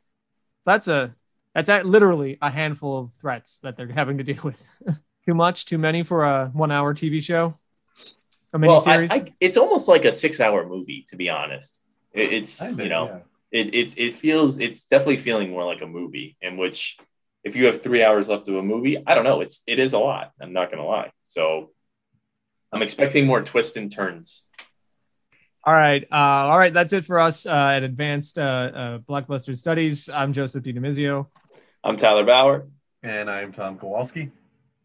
That's 0.66 0.88
a 0.88 1.16
that's 1.54 1.70
a, 1.70 1.84
literally 1.84 2.38
a 2.42 2.50
handful 2.50 3.00
of 3.00 3.14
threats 3.14 3.60
that 3.60 3.78
they're 3.78 3.88
having 3.88 4.18
to 4.20 4.24
deal 4.24 4.42
with. 4.44 4.82
too 5.26 5.34
much, 5.34 5.66
too 5.66 5.78
many 5.78 6.04
for 6.04 6.24
a 6.24 6.48
one-hour 6.54 6.94
TV 6.94 7.22
show. 7.22 7.58
A 8.54 8.60
well, 8.60 8.82
I, 8.88 9.08
I, 9.10 9.34
it's 9.40 9.58
almost 9.58 9.88
like 9.88 10.06
a 10.06 10.12
six-hour 10.12 10.68
movie, 10.68 11.06
to 11.10 11.16
be 11.16 11.30
honest. 11.30 11.84
It, 12.14 12.34
it's 12.34 12.62
you 12.78 12.90
know. 12.90 13.08
Yeah 13.08 13.20
it, 13.52 13.74
it, 13.74 13.98
it 13.98 14.14
feels 14.14 14.60
it's 14.60 14.84
definitely 14.84 15.18
feeling 15.18 15.52
more 15.52 15.66
like 15.66 15.82
a 15.82 15.88
movie 15.88 16.38
in 16.42 16.58
which 16.58 16.98
if 17.44 17.56
you 17.56 17.66
have 17.66 17.82
three 17.82 18.04
hours 18.04 18.30
left 18.30 18.48
of 18.48 18.56
a 18.56 18.64
movie 18.64 18.98
i 19.06 19.16
don't 19.16 19.24
know 19.24 19.42
it's 19.42 19.62
it 19.68 19.80
is 19.80 19.94
a 19.94 20.00
lot 20.00 20.32
i'm 20.42 20.54
not 20.54 20.70
gonna 20.70 20.86
lie 20.86 21.12
so 21.24 21.72
i'm 22.72 22.82
expecting 22.82 23.26
more 23.26 23.42
twists 23.42 23.76
and 23.78 23.92
turns. 23.92 24.46
All 25.64 25.74
right 25.74 26.04
uh, 26.12 26.16
all 26.16 26.58
right 26.58 26.74
that's 26.74 26.94
it 26.94 27.06
for 27.06 27.20
us 27.20 27.46
uh, 27.46 27.74
at 27.76 27.84
advanced 27.84 28.38
uh, 28.38 28.42
uh, 28.42 29.00
blockbuster 29.00 29.58
studies. 29.58 30.10
I'm 30.10 30.34
joseph 30.34 30.64
DiNomizio. 30.64 31.28
i'm 31.84 31.98
tyler 31.98 32.24
bauer. 32.24 32.68
And 33.04 33.30
i'm 33.30 33.52
tom 33.52 33.78
kowalski. 33.78 34.32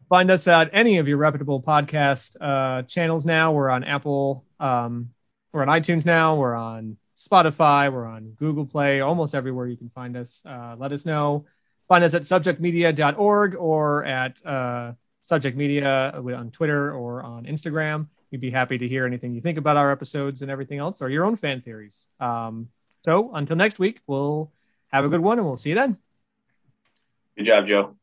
Find 0.09 0.29
us 0.29 0.47
at 0.47 0.69
any 0.73 0.97
of 0.97 1.07
your 1.07 1.17
reputable 1.17 1.61
podcast 1.61 2.35
uh, 2.39 2.83
channels 2.83 3.25
now. 3.25 3.51
We're 3.51 3.69
on 3.69 3.83
apple 3.83 4.45
um, 4.59 5.09
we're 5.53 5.61
on 5.61 5.67
itunes 5.67 6.05
now. 6.05 6.35
We're 6.35 6.55
on 6.55 6.97
Spotify, 7.17 7.91
we're 7.91 8.05
on 8.05 8.31
Google 8.31 8.65
Play, 8.65 9.01
almost 9.01 9.35
everywhere 9.35 9.67
you 9.67 9.77
can 9.77 9.89
find 9.89 10.17
us. 10.17 10.43
Uh, 10.45 10.75
let 10.77 10.91
us 10.91 11.05
know. 11.05 11.45
Find 11.87 12.03
us 12.03 12.13
at 12.15 12.23
subjectmedia.org 12.23 13.55
or 13.55 14.03
at 14.03 14.45
uh, 14.45 14.93
Subject 15.23 15.57
Media 15.57 16.13
on 16.15 16.51
Twitter 16.51 16.93
or 16.93 17.23
on 17.23 17.45
Instagram. 17.45 18.07
We'd 18.31 18.41
be 18.41 18.51
happy 18.51 18.77
to 18.77 18.87
hear 18.87 19.05
anything 19.05 19.33
you 19.33 19.41
think 19.41 19.57
about 19.57 19.77
our 19.77 19.91
episodes 19.91 20.41
and 20.41 20.51
everything 20.51 20.79
else 20.79 21.01
or 21.01 21.09
your 21.09 21.25
own 21.25 21.35
fan 21.35 21.61
theories. 21.61 22.07
Um, 22.19 22.69
so 23.03 23.31
until 23.33 23.55
next 23.55 23.79
week, 23.79 24.01
we'll 24.05 24.51
have 24.91 25.05
a 25.05 25.09
good 25.09 25.21
one 25.21 25.39
and 25.39 25.47
we'll 25.47 25.57
see 25.57 25.69
you 25.69 25.75
then. 25.75 25.97
Good 27.35 27.45
job, 27.45 27.65
Joe. 27.65 27.95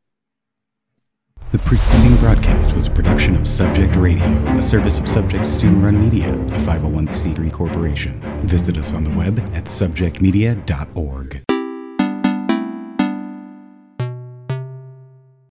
The 1.52 1.58
preceding 1.58 2.16
broadcast 2.18 2.74
was 2.74 2.86
a 2.86 2.90
production 2.90 3.34
of 3.34 3.46
Subject 3.46 3.94
Radio, 3.96 4.24
a 4.56 4.62
service 4.62 5.00
of 5.00 5.08
Subject 5.08 5.46
Student 5.46 5.82
Run 5.82 6.00
Media, 6.00 6.32
a 6.32 6.58
501c3 6.60 7.52
corporation. 7.52 8.20
Visit 8.46 8.76
us 8.76 8.92
on 8.92 9.02
the 9.02 9.10
web 9.10 9.38
at 9.52 9.64
subjectmedia.org. 9.64 11.42